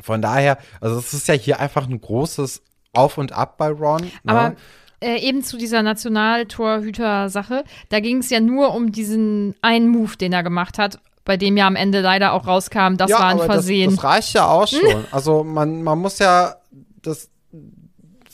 Von 0.00 0.20
daher, 0.20 0.58
also 0.80 0.98
es 0.98 1.14
ist 1.14 1.28
ja 1.28 1.34
hier 1.34 1.60
einfach 1.60 1.88
ein 1.88 2.00
großes 2.00 2.62
Auf 2.92 3.18
und 3.18 3.32
Ab 3.32 3.56
bei 3.56 3.68
Ron. 3.68 4.02
Ne? 4.02 4.10
Aber 4.26 4.56
äh, 5.00 5.18
eben 5.18 5.42
zu 5.42 5.56
dieser 5.56 5.82
Nationaltorhüter-Sache, 5.82 7.64
da 7.88 8.00
ging 8.00 8.18
es 8.18 8.30
ja 8.30 8.40
nur 8.40 8.74
um 8.74 8.92
diesen 8.92 9.54
einen 9.62 9.88
Move, 9.88 10.16
den 10.16 10.32
er 10.32 10.42
gemacht 10.42 10.78
hat, 10.78 11.00
bei 11.24 11.36
dem 11.36 11.56
ja 11.56 11.66
am 11.66 11.76
Ende 11.76 12.00
leider 12.00 12.32
auch 12.32 12.46
rauskam, 12.46 12.96
das 12.96 13.10
war 13.12 13.26
ein 13.26 13.38
Versehen. 13.38 13.90
Das, 13.90 13.96
das 13.96 14.04
reicht 14.04 14.34
ja 14.34 14.48
auch 14.48 14.66
schon. 14.66 15.04
Also 15.12 15.44
man, 15.44 15.82
man 15.82 15.98
muss 16.00 16.18
ja, 16.18 16.56
das 17.00 17.30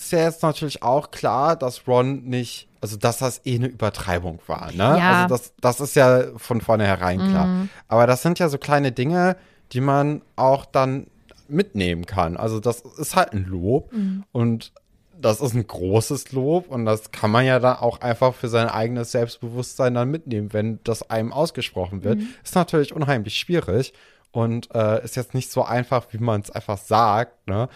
ist 0.08 0.12
ja 0.12 0.24
jetzt 0.24 0.42
natürlich 0.42 0.82
auch 0.82 1.10
klar, 1.10 1.54
dass 1.54 1.86
Ron 1.86 2.24
nicht, 2.24 2.68
also 2.80 2.96
dass 2.96 3.18
das 3.18 3.42
eh 3.44 3.56
eine 3.56 3.66
Übertreibung 3.66 4.40
war. 4.46 4.72
Ne? 4.72 4.98
Ja. 4.98 5.22
Also 5.22 5.34
das, 5.34 5.52
das 5.60 5.80
ist 5.80 5.96
ja 5.96 6.24
von 6.36 6.60
vornherein 6.60 7.18
klar. 7.18 7.68
Aber 7.88 8.06
das 8.06 8.22
sind 8.22 8.38
ja 8.38 8.48
so 8.48 8.56
kleine 8.56 8.90
Dinge, 8.90 9.36
die 9.72 9.82
man 9.82 10.22
auch 10.36 10.64
dann 10.64 11.06
mitnehmen 11.48 12.06
kann. 12.06 12.36
Also 12.36 12.58
das 12.58 12.80
ist 12.80 13.16
halt 13.16 13.34
ein 13.34 13.44
Lob 13.44 13.92
und 14.32 14.72
das 15.20 15.40
ist 15.40 15.54
ein 15.54 15.66
großes 15.66 16.32
Lob 16.32 16.70
und 16.70 16.86
das 16.86 17.10
kann 17.10 17.30
man 17.30 17.44
ja 17.44 17.58
dann 17.58 17.76
auch 17.76 18.00
einfach 18.00 18.34
für 18.34 18.48
sein 18.48 18.68
eigenes 18.68 19.12
Selbstbewusstsein 19.12 19.94
dann 19.94 20.10
mitnehmen, 20.10 20.52
wenn 20.52 20.78
das 20.84 21.10
einem 21.10 21.32
ausgesprochen 21.32 22.04
wird. 22.04 22.20
Ist 22.44 22.54
natürlich 22.54 22.94
unheimlich 22.94 23.34
schwierig 23.34 23.92
und 24.30 24.74
äh, 24.74 25.04
ist 25.04 25.16
jetzt 25.16 25.34
nicht 25.34 25.50
so 25.50 25.64
einfach, 25.64 26.06
wie 26.12 26.18
man 26.18 26.40
es 26.40 26.50
einfach 26.50 26.78
sagt, 26.78 27.48
ne? 27.48 27.68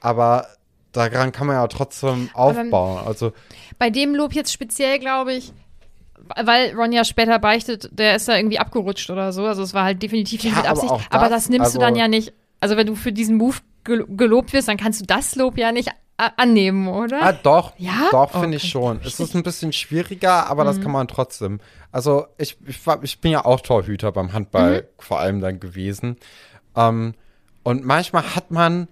Aber 0.00 0.46
daran 0.96 1.32
kann 1.32 1.46
man 1.46 1.56
ja 1.56 1.66
trotzdem 1.68 2.30
aufbauen. 2.34 3.04
Also 3.06 3.32
Bei 3.78 3.90
dem 3.90 4.14
Lob 4.14 4.32
jetzt 4.32 4.52
speziell, 4.52 4.98
glaube 4.98 5.34
ich, 5.34 5.52
weil 6.42 6.74
Ron 6.74 6.92
ja 6.92 7.04
später 7.04 7.38
beichtet, 7.38 7.90
der 7.92 8.16
ist 8.16 8.28
da 8.28 8.36
irgendwie 8.36 8.58
abgerutscht 8.58 9.10
oder 9.10 9.32
so. 9.32 9.44
Also 9.44 9.62
es 9.62 9.74
war 9.74 9.84
halt 9.84 10.02
definitiv 10.02 10.42
nicht 10.44 10.52
Ja, 10.54 10.60
mit 10.62 10.70
aber 10.70 10.82
Absicht. 10.82 11.08
Aber 11.12 11.28
das, 11.28 11.42
das, 11.44 11.48
nimmst 11.50 11.66
also- 11.66 11.78
du 11.80 11.84
dann 11.84 11.96
ja 11.96 12.08
nicht. 12.08 12.32
Also 12.60 12.76
wenn 12.76 12.86
du 12.86 12.94
für 12.94 13.12
diesen 13.12 13.36
Move 13.36 13.56
gel 13.84 14.06
gelobt 14.08 14.52
wirst, 14.54 14.68
dann 14.68 14.78
kannst 14.78 15.00
du 15.02 15.04
das 15.04 15.34
Lob 15.36 15.58
ja 15.58 15.70
nicht 15.72 15.90
annehmen, 16.16 16.86
oder? 16.88 17.20
Ah, 17.22 17.32
doch. 17.32 17.72
Ja? 17.76 18.08
Doch, 18.12 18.30
Oh, 18.34 18.40
finde 18.40 18.56
ich 18.56 18.62
kann 18.62 18.66
ich 18.66 18.70
schon. 18.70 19.00
Es 19.04 19.18
ist 19.20 19.34
ein 19.34 19.42
bisschen 19.42 19.72
schwieriger, 19.72 20.46
aber 20.48 20.62
Mhm. 20.62 20.66
das 20.68 20.80
kann 20.80 20.92
man 20.92 21.08
trotzdem. 21.08 21.58
Also, 21.90 22.26
ich, 22.38 22.56
ich, 22.66 22.78
ich 23.02 23.20
bin 23.20 23.32
ja 23.32 23.44
auch 23.44 23.60
Torhüter 23.60 24.12
beim 24.12 24.32
Handball 24.32 24.82
Mhm. 24.82 25.02
vor 25.02 25.18
allem 25.18 25.40
dann 25.40 25.58
gewesen. 25.60 26.16
Ähm, 26.76 27.14
und 27.64 27.84
manchmal 27.84 28.34
hat 28.36 28.50
man 28.52 28.86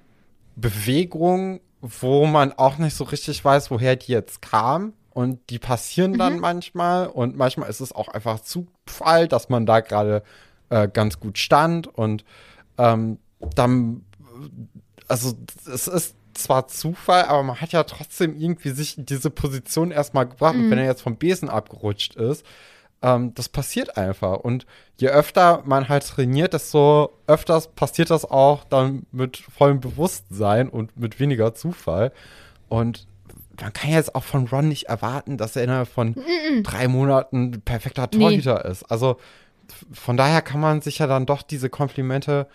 Bewegungen, 0.56 1.60
wo 1.82 2.24
man 2.26 2.52
auch 2.52 2.78
nicht 2.78 2.96
so 2.96 3.04
richtig 3.04 3.44
weiß, 3.44 3.70
woher 3.70 3.96
die 3.96 4.12
jetzt 4.12 4.40
kam. 4.40 4.94
Und 5.10 5.50
die 5.50 5.58
passieren 5.58 6.12
Mhm. 6.12 6.18
dann 6.18 6.38
manchmal. 6.38 7.08
Und 7.08 7.36
manchmal 7.36 7.68
ist 7.68 7.80
es 7.80 7.92
auch 7.92 8.08
einfach 8.08 8.40
Zufall, 8.40 9.28
dass 9.28 9.50
man 9.50 9.66
da 9.66 9.80
gerade 9.80 10.22
äh, 10.70 10.88
ganz 10.88 11.20
gut 11.20 11.36
stand. 11.36 11.86
Und 11.86 12.24
ähm, 12.78 13.18
dann 13.54 14.06
also 15.08 15.34
es 15.70 15.88
ist 15.88 16.14
zwar 16.32 16.66
Zufall, 16.68 17.24
aber 17.24 17.42
man 17.42 17.60
hat 17.60 17.72
ja 17.72 17.84
trotzdem 17.84 18.34
irgendwie 18.38 18.70
sich 18.70 18.96
in 18.96 19.04
diese 19.04 19.28
Position 19.28 19.90
erstmal 19.90 20.26
gebracht. 20.26 20.54
Und 20.54 20.70
wenn 20.70 20.78
er 20.78 20.86
jetzt 20.86 21.02
vom 21.02 21.16
Besen 21.16 21.50
abgerutscht 21.50 22.14
ist, 22.14 22.46
ähm, 23.02 23.34
das 23.34 23.48
passiert 23.48 23.96
einfach. 23.96 24.38
Und 24.38 24.66
je 24.96 25.08
öfter 25.08 25.62
man 25.64 25.88
halt 25.88 26.06
trainiert, 26.06 26.54
desto 26.54 27.12
öfters 27.26 27.68
passiert 27.68 28.10
das 28.10 28.24
auch 28.24 28.64
dann 28.64 29.06
mit 29.12 29.36
vollem 29.36 29.80
Bewusstsein 29.80 30.68
und 30.68 30.96
mit 30.96 31.18
weniger 31.20 31.54
Zufall. 31.54 32.12
Und 32.68 33.06
man 33.60 33.72
kann 33.72 33.90
jetzt 33.90 34.14
auch 34.14 34.24
von 34.24 34.46
Ron 34.48 34.68
nicht 34.68 34.84
erwarten, 34.84 35.36
dass 35.36 35.56
er 35.56 35.64
innerhalb 35.64 35.88
von 35.88 36.16
drei 36.62 36.88
Monaten 36.88 37.60
perfekter 37.62 38.08
Nee. 38.12 38.18
Torhüter 38.18 38.64
ist. 38.64 38.82
Also 38.84 39.18
von 39.92 40.16
daher 40.16 40.42
kann 40.42 40.60
man 40.60 40.80
sich 40.80 40.98
ja 40.98 41.06
dann 41.06 41.26
doch 41.26 41.42
diese 41.42 41.68
Komplimente 41.68 42.46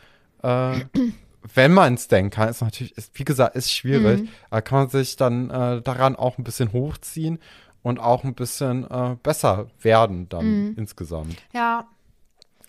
äh, 0.44 0.80
wenn 1.56 1.72
man 1.72 1.94
es 1.94 2.08
denn 2.10 2.30
kann, 2.30 2.50
ist 2.50 2.62
natürlich, 2.62 2.98
ist, 2.98 3.18
wie 3.18 3.24
gesagt, 3.24 3.56
ist 3.56 3.72
schwierig, 3.72 4.22
Mhm. 4.22 4.28
aber 4.50 4.62
kann 4.62 4.80
man 4.80 4.90
sich 4.90 5.16
dann 5.16 5.50
äh, 5.50 5.82
daran 5.82 6.16
auch 6.18 6.38
ein 6.38 6.44
bisschen 6.44 6.74
hochziehen 6.74 7.40
und 7.88 8.00
auch 8.00 8.24
ein 8.26 8.34
bisschen 8.34 8.84
äh, 8.90 9.16
besser 9.24 9.68
werden 9.82 10.28
dann 10.30 10.46
Mhm. 10.46 10.74
insgesamt. 10.78 11.38
Ja. 11.54 11.86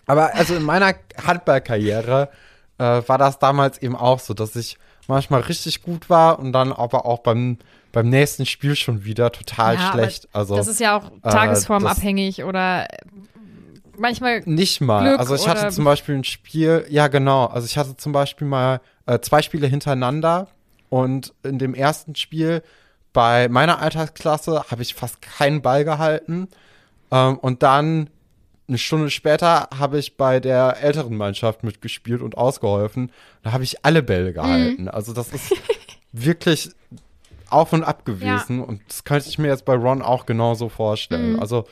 Aber 0.05 0.33
also 0.33 0.55
in 0.55 0.63
meiner 0.63 0.93
Handballkarriere 1.21 2.29
äh, 2.77 2.83
war 3.05 3.17
das 3.17 3.37
damals 3.39 3.77
eben 3.79 3.95
auch 3.95 4.19
so, 4.19 4.33
dass 4.33 4.55
ich 4.55 4.77
manchmal 5.07 5.41
richtig 5.41 5.81
gut 5.83 6.09
war 6.09 6.39
und 6.39 6.53
dann 6.53 6.71
aber 6.71 7.05
auch 7.05 7.19
beim, 7.19 7.57
beim 7.91 8.09
nächsten 8.09 8.45
Spiel 8.45 8.75
schon 8.75 9.03
wieder 9.03 9.31
total 9.31 9.75
ja, 9.75 9.91
schlecht. 9.91 10.29
Also 10.31 10.55
das 10.55 10.67
ist 10.67 10.79
ja 10.79 10.97
auch 10.97 11.11
äh, 11.23 11.29
tagesformabhängig 11.29 12.43
oder 12.43 12.85
äh, 12.85 12.97
manchmal. 13.97 14.41
Nicht 14.45 14.81
mal. 14.81 15.03
Glück 15.09 15.19
also 15.19 15.35
ich 15.35 15.47
hatte 15.47 15.61
oder- 15.61 15.69
zum 15.71 15.83
Beispiel 15.85 16.15
ein 16.15 16.23
Spiel, 16.23 16.85
ja 16.89 17.07
genau, 17.07 17.45
also 17.47 17.65
ich 17.65 17.77
hatte 17.77 17.97
zum 17.97 18.11
Beispiel 18.13 18.47
mal 18.47 18.81
äh, 19.05 19.19
zwei 19.19 19.41
Spiele 19.41 19.67
hintereinander 19.67 20.47
und 20.89 21.33
in 21.43 21.59
dem 21.59 21.73
ersten 21.73 22.15
Spiel 22.15 22.63
bei 23.13 23.47
meiner 23.49 23.79
Altersklasse 23.79 24.65
habe 24.69 24.81
ich 24.81 24.93
fast 24.93 25.21
keinen 25.21 25.61
Ball 25.61 25.83
gehalten 25.83 26.47
ähm, 27.11 27.37
und 27.39 27.63
dann 27.63 28.09
eine 28.67 28.77
Stunde 28.77 29.09
später 29.09 29.67
habe 29.77 29.97
ich 29.97 30.15
bei 30.15 30.39
der 30.39 30.77
älteren 30.81 31.17
Mannschaft 31.17 31.63
mitgespielt 31.63 32.21
und 32.21 32.37
ausgeholfen. 32.37 33.11
Da 33.41 33.51
habe 33.51 33.63
ich 33.63 33.83
alle 33.83 34.03
Bälle 34.03 34.31
gehalten. 34.31 34.87
Also 34.87 35.11
das 35.13 35.29
ist 35.33 35.51
wirklich 36.11 36.69
auf 37.49 37.73
und 37.73 37.83
ab 37.83 38.05
gewesen 38.05 38.63
und 38.63 38.81
das 38.87 39.03
könnte 39.03 39.27
ich 39.27 39.39
mir 39.39 39.47
jetzt 39.47 39.65
bei 39.65 39.73
Ron 39.73 40.03
auch 40.03 40.27
genauso 40.27 40.69
vorstellen. 40.69 41.39
Also 41.39 41.65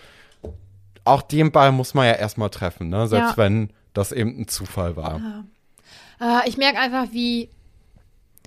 auch 1.04 1.22
den 1.22 1.52
Ball 1.52 1.72
muss 1.72 1.94
man 1.94 2.08
ja 2.08 2.14
erstmal 2.14 2.50
treffen, 2.50 2.90
ne? 2.90 3.08
selbst 3.08 3.32
Ja. 3.32 3.38
wenn 3.38 3.70
das 3.94 4.12
eben 4.12 4.40
ein 4.42 4.48
Zufall 4.48 4.96
war. 4.96 5.44
Äh, 6.20 6.50
ich 6.50 6.58
merke 6.58 6.80
einfach, 6.80 7.12
wie 7.12 7.50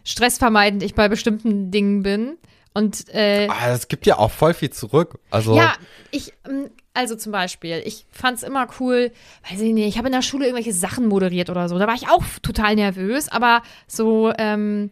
stressvermeidend 0.04 0.82
ich 0.82 0.94
bei 0.94 1.08
bestimmten 1.08 1.70
Dingen 1.70 2.02
bin. 2.02 2.36
Und 2.72 3.08
äh, 3.12 3.48
Aber 3.50 3.72
es 3.72 3.88
gibt 3.88 4.06
ja 4.06 4.18
auch 4.18 4.30
voll 4.30 4.54
viel 4.54 4.70
zurück. 4.70 5.18
Also 5.30 5.56
Ja, 5.56 5.74
ich, 6.10 6.32
ähm, 6.48 6.70
also 6.94 7.16
zum 7.16 7.32
Beispiel, 7.32 7.82
ich 7.84 8.06
fand's 8.10 8.42
immer 8.42 8.68
cool, 8.78 9.12
weiß 9.48 9.60
ich 9.60 9.72
nicht, 9.72 9.86
ich 9.86 9.98
habe 9.98 10.08
in 10.08 10.12
der 10.12 10.22
Schule 10.22 10.46
irgendwelche 10.46 10.72
Sachen 10.72 11.06
moderiert 11.06 11.50
oder 11.50 11.68
so. 11.68 11.78
Da 11.78 11.86
war 11.86 11.94
ich 11.94 12.08
auch 12.08 12.22
total 12.42 12.74
nervös, 12.76 13.28
aber 13.28 13.62
so, 13.86 14.32
ähm, 14.38 14.90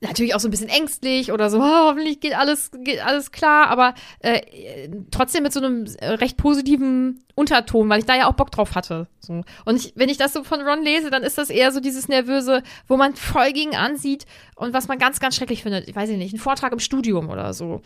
natürlich 0.00 0.34
auch 0.34 0.40
so 0.40 0.48
ein 0.48 0.50
bisschen 0.52 0.68
ängstlich 0.68 1.32
oder 1.32 1.50
so, 1.50 1.58
oh, 1.58 1.88
hoffentlich 1.88 2.20
geht 2.20 2.36
alles, 2.36 2.70
geht 2.84 3.04
alles 3.04 3.32
klar, 3.32 3.68
aber 3.68 3.94
äh, 4.20 4.88
trotzdem 5.10 5.42
mit 5.42 5.52
so 5.52 5.60
einem 5.60 5.86
äh, 5.98 6.10
recht 6.10 6.36
positiven 6.36 7.24
Unterton, 7.34 7.88
weil 7.88 8.00
ich 8.00 8.06
da 8.06 8.16
ja 8.16 8.28
auch 8.28 8.34
Bock 8.34 8.50
drauf 8.50 8.74
hatte. 8.74 9.08
So. 9.20 9.42
Und 9.64 9.76
ich, 9.76 9.92
wenn 9.96 10.08
ich 10.08 10.16
das 10.16 10.32
so 10.32 10.44
von 10.44 10.60
Ron 10.60 10.82
lese, 10.82 11.10
dann 11.10 11.22
ist 11.22 11.38
das 11.38 11.50
eher 11.50 11.72
so 11.72 11.80
dieses 11.80 12.08
Nervöse, 12.08 12.62
wo 12.86 12.96
man 12.96 13.14
voll 13.16 13.52
gegen 13.52 13.74
ansieht 13.74 14.26
und 14.54 14.72
was 14.72 14.88
man 14.88 14.98
ganz, 14.98 15.20
ganz 15.20 15.36
schrecklich 15.36 15.62
findet. 15.62 15.88
Ich 15.88 15.96
weiß 15.96 16.08
nicht, 16.10 16.34
ein 16.34 16.38
Vortrag 16.38 16.72
im 16.72 16.80
Studium 16.80 17.28
oder 17.28 17.52
so 17.52 17.82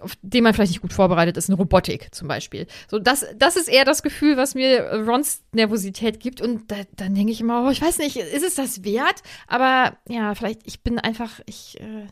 auf 0.00 0.14
den 0.22 0.42
man 0.42 0.54
vielleicht 0.54 0.72
nicht 0.72 0.82
gut 0.82 0.92
vorbereitet 0.92 1.36
ist, 1.36 1.48
eine 1.48 1.56
Robotik 1.56 2.14
zum 2.14 2.28
Beispiel. 2.28 2.66
So, 2.88 2.98
das, 2.98 3.26
das 3.36 3.56
ist 3.56 3.68
eher 3.68 3.84
das 3.84 4.02
Gefühl, 4.02 4.36
was 4.36 4.54
mir 4.54 5.04
Rons 5.06 5.42
Nervosität 5.52 6.20
gibt. 6.20 6.40
Und 6.40 6.70
da, 6.70 6.76
dann 6.96 7.14
denke 7.14 7.32
ich 7.32 7.40
immer, 7.40 7.66
oh, 7.66 7.70
ich 7.70 7.82
weiß 7.82 7.98
nicht, 7.98 8.16
ist 8.16 8.44
es 8.44 8.54
das 8.54 8.84
wert? 8.84 9.22
Aber 9.46 9.96
ja, 10.08 10.34
vielleicht, 10.34 10.60
ich 10.64 10.82
bin 10.82 10.98
einfach, 10.98 11.40
ich, 11.46 11.80
äh, 11.80 12.06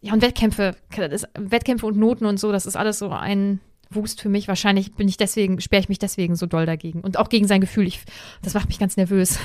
ja, 0.00 0.12
und 0.14 0.22
Wettkämpfe, 0.22 0.76
das, 0.96 1.26
Wettkämpfe 1.38 1.86
und 1.86 1.98
Noten 1.98 2.24
und 2.24 2.40
so, 2.40 2.52
das 2.52 2.66
ist 2.66 2.76
alles 2.76 2.98
so 2.98 3.10
ein 3.10 3.60
Wust 3.90 4.20
für 4.20 4.28
mich. 4.28 4.48
Wahrscheinlich 4.48 4.94
bin 4.94 5.08
ich 5.08 5.16
deswegen, 5.16 5.60
sperre 5.60 5.82
ich 5.82 5.88
mich 5.88 5.98
deswegen 5.98 6.36
so 6.36 6.46
doll 6.46 6.64
dagegen. 6.64 7.02
Und 7.02 7.18
auch 7.18 7.28
gegen 7.28 7.46
sein 7.46 7.60
Gefühl. 7.60 7.86
Ich, 7.86 8.00
das 8.42 8.54
macht 8.54 8.68
mich 8.68 8.78
ganz 8.78 8.96
nervös. 8.96 9.38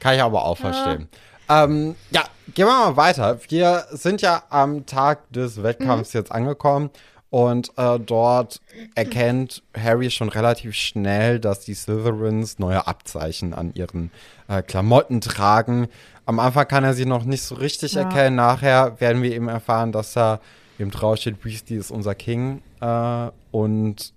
Kann 0.00 0.14
ich 0.14 0.22
aber 0.22 0.44
auch 0.44 0.58
verstehen. 0.58 1.08
Ja. 1.10 1.18
Ähm, 1.48 1.94
ja, 2.10 2.24
gehen 2.54 2.66
wir 2.66 2.90
mal 2.90 2.96
weiter. 2.96 3.38
Wir 3.48 3.86
sind 3.90 4.22
ja 4.22 4.44
am 4.50 4.86
Tag 4.86 5.30
des 5.32 5.62
Wettkampfs 5.62 6.14
mhm. 6.14 6.18
jetzt 6.20 6.32
angekommen 6.32 6.90
und 7.30 7.72
äh, 7.76 7.98
dort 7.98 8.60
erkennt 8.94 9.62
Harry 9.76 10.10
schon 10.10 10.28
relativ 10.28 10.74
schnell, 10.74 11.40
dass 11.40 11.60
die 11.60 11.74
Slytherins 11.74 12.58
neue 12.58 12.86
Abzeichen 12.86 13.54
an 13.54 13.72
ihren 13.74 14.10
äh, 14.48 14.62
Klamotten 14.62 15.20
tragen. 15.20 15.88
Am 16.26 16.38
Anfang 16.38 16.68
kann 16.68 16.84
er 16.84 16.94
sie 16.94 17.06
noch 17.06 17.24
nicht 17.24 17.42
so 17.42 17.56
richtig 17.56 17.94
ja. 17.94 18.02
erkennen. 18.02 18.36
Nachher 18.36 19.00
werden 19.00 19.22
wir 19.22 19.32
eben 19.32 19.48
erfahren, 19.48 19.90
dass 19.92 20.16
er 20.16 20.40
eben 20.78 20.90
draufsteht, 20.90 21.44
Weasley 21.44 21.76
ist 21.76 21.90
unser 21.90 22.14
King. 22.14 22.62
Äh, 22.80 23.30
und 23.50 24.14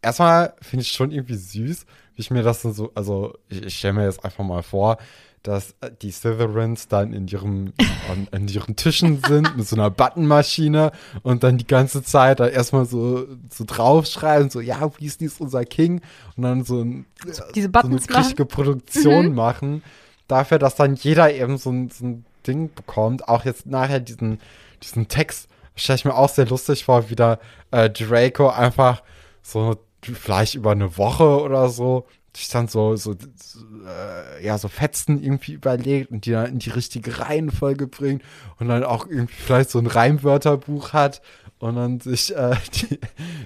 erstmal 0.00 0.54
finde 0.62 0.82
ich 0.82 0.92
schon 0.92 1.10
irgendwie 1.10 1.34
süß, 1.34 1.84
wie 2.14 2.20
ich 2.20 2.30
mir 2.30 2.42
das 2.42 2.62
so, 2.62 2.92
also 2.94 3.34
ich, 3.48 3.62
ich 3.62 3.78
stelle 3.78 3.94
mir 3.94 4.04
jetzt 4.04 4.24
einfach 4.24 4.44
mal 4.44 4.62
vor, 4.62 4.98
dass 5.46 5.76
äh, 5.80 5.90
die 6.02 6.10
Slytherins 6.10 6.88
dann 6.88 7.12
in 7.12 7.28
ihrem 7.28 7.72
an, 8.10 8.26
an, 8.32 8.48
ihren 8.48 8.74
Tischen 8.74 9.22
sind 9.26 9.56
mit 9.56 9.66
so 9.66 9.76
einer 9.76 9.90
Buttonmaschine 9.90 10.90
und 11.22 11.44
dann 11.44 11.56
die 11.56 11.66
ganze 11.66 12.02
Zeit 12.02 12.40
da 12.40 12.48
erstmal 12.48 12.84
so, 12.84 13.26
so 13.50 13.64
draufschreiben, 13.64 14.50
so 14.50 14.60
ja, 14.60 14.80
Weasley 14.98 15.26
ist 15.26 15.40
unser 15.40 15.64
King 15.64 16.00
und 16.36 16.42
dann 16.42 16.64
so, 16.64 16.82
ein, 16.82 17.06
Diese 17.54 17.68
Buttons 17.68 18.06
so 18.06 18.14
eine 18.14 18.24
richtige 18.24 18.44
Produktion 18.44 19.28
mhm. 19.28 19.34
machen 19.34 19.82
dafür, 20.26 20.58
dass 20.58 20.74
dann 20.74 20.94
jeder 20.94 21.32
eben 21.32 21.58
so 21.58 21.70
ein, 21.70 21.90
so 21.90 22.04
ein 22.04 22.24
Ding 22.46 22.74
bekommt. 22.74 23.28
Auch 23.28 23.44
jetzt 23.44 23.66
nachher 23.66 24.00
diesen, 24.00 24.40
diesen 24.82 25.06
Text 25.06 25.48
stelle 25.76 25.96
ich 25.96 26.04
mir 26.04 26.14
auch 26.14 26.28
sehr 26.28 26.46
lustig 26.46 26.84
vor, 26.84 27.08
wie 27.08 27.16
da 27.16 27.38
äh, 27.70 27.88
Draco 27.88 28.48
einfach 28.48 29.02
so 29.42 29.76
vielleicht 30.02 30.56
über 30.56 30.72
eine 30.72 30.96
Woche 30.98 31.40
oder 31.40 31.68
so 31.68 32.06
sich 32.36 32.48
dann 32.48 32.68
so, 32.68 32.96
so, 32.96 33.14
so 33.14 33.60
äh, 33.86 34.44
ja, 34.44 34.58
so 34.58 34.68
Fetzen 34.68 35.22
irgendwie 35.22 35.52
überlegt 35.52 36.10
und 36.10 36.26
die 36.26 36.32
dann 36.32 36.46
in 36.46 36.58
die 36.58 36.70
richtige 36.70 37.18
Reihenfolge 37.18 37.86
bringt 37.86 38.22
und 38.58 38.68
dann 38.68 38.84
auch 38.84 39.06
irgendwie 39.06 39.34
vielleicht 39.34 39.70
so 39.70 39.78
ein 39.78 39.86
Reimwörterbuch 39.86 40.92
hat 40.92 41.22
und 41.58 41.76
dann 41.76 42.00
sich 42.00 42.36
äh, 42.36 42.56
die, 42.74 43.00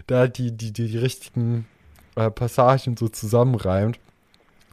da 0.06 0.26
die, 0.26 0.52
die, 0.52 0.72
die, 0.72 0.88
die 0.88 0.98
richtigen 0.98 1.66
äh, 2.16 2.30
Passagen 2.30 2.96
so 2.96 3.08
zusammenreimt. 3.08 3.98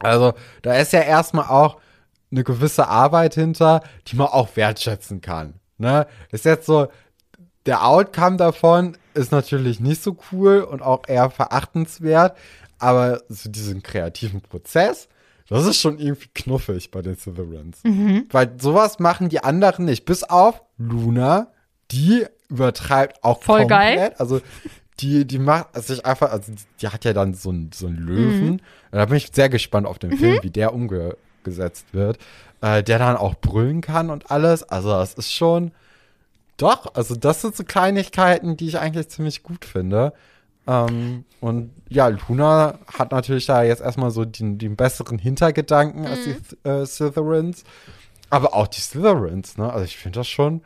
Also, 0.00 0.34
da 0.62 0.74
ist 0.74 0.92
ja 0.92 1.00
erstmal 1.00 1.46
auch 1.46 1.80
eine 2.30 2.44
gewisse 2.44 2.88
Arbeit 2.88 3.34
hinter, 3.34 3.82
die 4.06 4.16
man 4.16 4.28
auch 4.28 4.56
wertschätzen 4.56 5.20
kann. 5.20 5.54
Ne? 5.78 6.06
Ist 6.30 6.44
jetzt 6.44 6.66
so, 6.66 6.88
der 7.66 7.84
Outcome 7.86 8.36
davon 8.36 8.96
ist 9.14 9.32
natürlich 9.32 9.80
nicht 9.80 10.02
so 10.02 10.16
cool 10.30 10.60
und 10.60 10.82
auch 10.82 11.02
eher 11.06 11.30
verachtenswert, 11.30 12.36
aber 12.78 13.22
so 13.28 13.50
diesen 13.50 13.82
kreativen 13.82 14.40
Prozess, 14.40 15.08
das 15.48 15.66
ist 15.66 15.80
schon 15.80 15.98
irgendwie 15.98 16.28
knuffig 16.34 16.90
bei 16.90 17.00
den 17.00 17.16
Severance. 17.16 17.80
Mhm. 17.82 18.26
Weil 18.30 18.52
sowas 18.60 18.98
machen 18.98 19.28
die 19.28 19.42
anderen 19.42 19.86
nicht. 19.86 20.04
Bis 20.04 20.22
auf 20.22 20.62
Luna, 20.76 21.48
die 21.90 22.26
übertreibt 22.48 23.24
auch 23.24 23.42
Voll 23.42 23.60
komplett. 23.60 23.96
geil. 23.96 24.14
Also 24.18 24.40
die, 25.00 25.24
die 25.24 25.38
macht 25.38 25.74
sich 25.82 26.04
einfach, 26.04 26.32
also 26.32 26.52
die 26.80 26.88
hat 26.88 27.04
ja 27.04 27.12
dann 27.12 27.32
so 27.34 27.50
einen 27.50 27.70
so 27.72 27.88
Löwen. 27.88 28.50
Mhm. 28.50 28.60
Da 28.90 29.04
bin 29.06 29.16
ich 29.16 29.30
sehr 29.32 29.48
gespannt 29.48 29.86
auf 29.86 29.98
den 29.98 30.10
mhm. 30.10 30.18
Film, 30.18 30.38
wie 30.42 30.50
der 30.50 30.74
umgesetzt 30.74 31.86
wird. 31.92 32.18
Äh, 32.60 32.82
der 32.82 32.98
dann 32.98 33.16
auch 33.16 33.36
brüllen 33.36 33.80
kann 33.80 34.10
und 34.10 34.30
alles. 34.30 34.64
Also 34.64 34.90
das 34.90 35.14
ist 35.14 35.32
schon. 35.32 35.70
Doch, 36.56 36.92
also 36.94 37.14
das 37.14 37.40
sind 37.40 37.54
so 37.54 37.62
Kleinigkeiten, 37.62 38.56
die 38.56 38.66
ich 38.66 38.78
eigentlich 38.80 39.08
ziemlich 39.08 39.44
gut 39.44 39.64
finde. 39.64 40.12
Ähm, 40.68 41.24
und 41.40 41.72
ja, 41.88 42.08
Luna 42.08 42.78
hat 42.86 43.10
natürlich 43.10 43.46
da 43.46 43.62
jetzt 43.62 43.80
erstmal 43.80 44.10
so 44.10 44.24
den, 44.26 44.58
den 44.58 44.76
besseren 44.76 45.18
Hintergedanken 45.18 46.02
mhm. 46.02 46.06
als 46.06 46.20
die 46.24 46.68
äh, 46.68 46.84
Slytherins. 46.84 47.64
Aber 48.28 48.54
auch 48.54 48.66
die 48.66 48.80
Slytherins, 48.80 49.56
ne? 49.56 49.72
Also 49.72 49.86
ich 49.86 49.96
finde 49.96 50.20
das 50.20 50.28
schon 50.28 50.60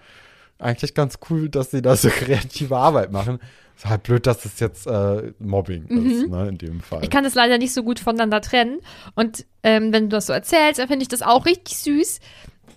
eigentlich 0.58 0.94
ganz 0.94 1.18
cool, 1.30 1.48
dass 1.48 1.70
sie 1.70 1.82
da 1.82 1.96
so 1.96 2.08
kreative 2.10 2.76
Arbeit 2.76 3.12
machen. 3.12 3.38
Ist 3.76 3.86
halt 3.86 4.02
blöd, 4.02 4.26
dass 4.26 4.44
es 4.44 4.60
jetzt 4.60 4.86
äh, 4.86 5.32
Mobbing 5.38 5.86
mhm. 5.88 6.10
ist, 6.10 6.28
ne, 6.28 6.48
in 6.48 6.58
dem 6.58 6.80
Fall. 6.80 7.02
Ich 7.02 7.10
kann 7.10 7.24
das 7.24 7.34
leider 7.34 7.58
nicht 7.58 7.72
so 7.72 7.82
gut 7.82 8.00
voneinander 8.00 8.40
trennen. 8.40 8.80
Und 9.14 9.46
ähm, 9.62 9.92
wenn 9.92 10.04
du 10.04 10.16
das 10.16 10.26
so 10.26 10.32
erzählst, 10.32 10.78
dann 10.78 10.88
finde 10.88 11.02
ich 11.02 11.08
das 11.08 11.22
auch 11.22 11.46
richtig 11.46 11.78
süß. 11.78 12.20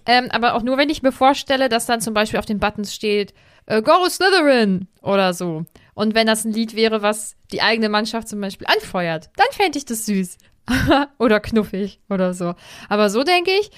Ähm, 0.06 0.30
aber 0.32 0.54
auch 0.54 0.64
nur, 0.64 0.78
wenn 0.78 0.90
ich 0.90 1.04
mir 1.04 1.12
vorstelle, 1.12 1.70
dass 1.70 1.86
dann 1.86 2.02
zum 2.02 2.14
Beispiel 2.14 2.40
auf 2.40 2.46
den 2.46 2.60
Buttons 2.60 2.94
steht, 2.94 3.34
äh, 3.66 3.82
Go 3.82 4.08
Slytherin 4.08 4.88
oder 5.02 5.34
so. 5.34 5.66
Und 5.96 6.14
wenn 6.14 6.28
das 6.28 6.46
ein 6.46 6.52
Lied 6.52 6.76
wäre, 6.76 7.02
was 7.02 7.36
die 7.52 7.62
eigene 7.62 7.90
Mannschaft 7.90 8.28
zum 8.28 8.42
Beispiel 8.42 8.68
anfeuert, 8.68 9.32
dann 9.38 9.48
fände 9.52 9.78
ich 9.78 9.86
das 9.86 10.06
süß. 10.06 10.38
oder 11.20 11.40
knuffig 11.40 12.00
oder 12.10 12.34
so. 12.34 12.54
Aber 12.90 13.10
so 13.10 13.24
denke 13.24 13.52
ich, 13.52 13.72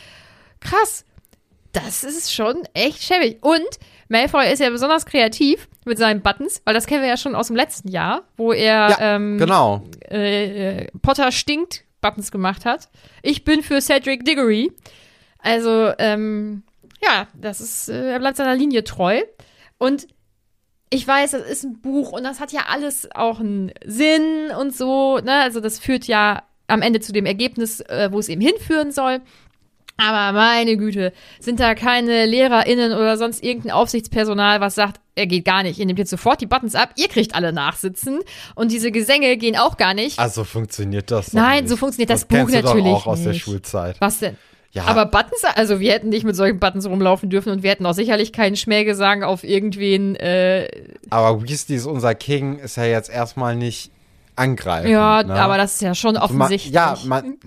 krass, 0.60 1.06
das 1.74 2.04
ist 2.04 2.34
schon 2.34 2.64
echt 2.74 3.04
schäbig. 3.04 3.44
Und 3.44 3.68
Malfoy 4.10 4.52
ist 4.52 4.60
ja 4.60 4.70
besonders 4.70 5.06
kreativ 5.06 5.68
mit 5.86 5.98
seinen 5.98 6.22
Buttons, 6.22 6.62
weil 6.66 6.74
das 6.74 6.88
kennen 6.88 7.02
wir 7.02 7.10
ja 7.10 7.18
schon 7.18 7.36
aus 7.36 7.48
dem 7.48 7.56
letzten 7.56 7.90
Jahr, 7.90 8.24
wo 8.36 8.52
er 8.52 8.90
ja, 8.90 8.98
ähm, 9.00 9.38
genau. 9.38 9.84
Äh, 10.10 10.86
äh, 10.86 10.88
Potter 11.02 11.32
stinkt 11.32 11.84
Buttons 12.02 12.32
gemacht 12.32 12.66
hat. 12.66 12.90
Ich 13.22 13.44
bin 13.44 13.64
für 13.64 13.82
Cedric 13.82 14.24
Diggory. 14.26 14.72
Also, 15.40 15.92
ähm, 16.00 16.64
ja, 17.04 17.28
das 17.34 17.62
ist, 17.62 17.90
äh, 17.90 18.12
er 18.12 18.20
bleibt 18.20 18.38
seiner 18.38 18.56
Linie 18.56 18.84
treu. 18.84 19.22
Und 19.78 20.08
ich 20.90 21.08
weiß, 21.08 21.32
das 21.32 21.42
ist 21.48 21.64
ein 21.64 21.80
Buch 21.82 22.12
und 22.12 22.24
das 22.24 22.40
hat 22.40 22.52
ja 22.52 22.62
alles 22.70 23.10
auch 23.14 23.40
einen 23.40 23.72
Sinn 23.86 24.52
und 24.60 24.76
so, 24.76 25.18
ne? 25.20 25.42
Also 25.42 25.60
das 25.60 25.80
führt 25.80 26.06
ja 26.06 26.44
am 26.68 26.82
Ende 26.82 27.00
zu 27.00 27.12
dem 27.12 27.26
Ergebnis, 27.26 27.82
äh, 27.82 28.10
wo 28.12 28.20
es 28.20 28.30
eben 28.30 28.42
hinführen 28.42 28.92
soll. 28.92 29.22
Aber 30.00 30.38
meine 30.38 30.78
Güte, 30.78 31.12
sind 31.40 31.60
da 31.60 31.74
keine 31.74 32.28
LehrerInnen 32.28 32.94
oder 32.94 33.18
sonst 33.18 33.44
irgendein 33.44 33.72
Aufsichtspersonal, 33.72 34.62
was 34.62 34.76
sagt, 34.76 35.02
er 35.16 35.26
geht 35.26 35.44
gar 35.44 35.64
nicht, 35.64 35.80
ihr 35.80 35.88
nehmt 35.88 35.98
jetzt 35.98 36.12
sofort 36.12 36.40
die 36.40 36.46
Buttons 36.46 36.76
ab, 36.76 36.92
ihr 36.98 37.08
kriegt 37.08 37.34
alle 37.34 37.52
nachsitzen 37.52 38.20
und 38.54 38.72
diese 38.72 38.92
Gesänge 38.92 39.36
gehen 39.38 39.58
auch 39.58 39.76
gar 39.76 39.96
nicht. 39.96 40.20
Also 40.20 40.44
funktioniert 40.44 41.10
das 41.10 41.34
Nein, 41.34 41.64
nicht. 41.64 41.70
so 41.70 41.78
funktioniert 41.78 42.12
das, 42.12 42.28
das 42.28 42.28
Buch 42.28 42.52
natürlich 42.52 42.84
doch 42.84 43.08
auch 43.08 43.08
aus 43.08 43.20
nicht. 43.20 43.30
der 43.30 43.34
Schulzeit. 43.34 44.00
Was 44.00 44.20
denn? 44.20 44.38
Ja. 44.78 44.86
Aber 44.86 45.08
Buttons, 45.08 45.44
also 45.56 45.80
wir 45.80 45.92
hätten 45.92 46.10
nicht 46.10 46.24
mit 46.24 46.36
solchen 46.36 46.60
Buttons 46.60 46.86
rumlaufen 46.86 47.32
dürfen 47.32 47.52
und 47.52 47.64
wir 47.64 47.72
hätten 47.72 47.86
auch 47.88 47.96
sicherlich 47.96 48.32
keinen 48.32 48.56
Schmähgesang 48.56 49.24
auf 49.24 49.44
irgendwen. 49.44 50.16
Äh 50.16 50.68
aber 51.10 51.42
Weasley 51.42 51.78
ist 51.78 51.88
unser 51.88 52.14
King, 52.14 52.60
ist 52.60 52.78
ja 52.78 52.86
jetzt 52.86 53.10
erstmal 53.10 53.56
nicht 53.56 53.90
angreifend. 54.36 54.92
Ja, 54.92 55.24
ne? 55.24 55.34
aber 55.34 55.58
das 55.58 55.74
ist 55.76 55.82
ja 55.82 55.96
schon 55.96 56.16
offensichtlich. 56.16 56.76
ja, 56.76 56.96
man, 57.06 57.38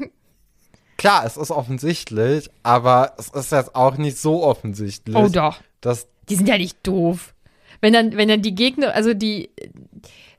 klar, 0.97 1.25
es 1.25 1.37
ist 1.37 1.53
offensichtlich, 1.53 2.51
aber 2.64 3.12
es 3.16 3.29
ist 3.29 3.53
jetzt 3.53 3.77
auch 3.77 3.97
nicht 3.97 4.19
so 4.19 4.43
offensichtlich. 4.43 5.14
Oh 5.14 5.29
doch. 5.29 5.61
Dass 5.81 6.09
die 6.29 6.35
sind 6.35 6.49
ja 6.49 6.59
nicht 6.59 6.85
doof. 6.85 7.33
Wenn 7.81 7.93
dann, 7.93 8.16
wenn 8.16 8.29
dann 8.29 8.43
die 8.43 8.57
Gegner, 8.57 8.93
also 8.93 9.14
die, 9.14 9.51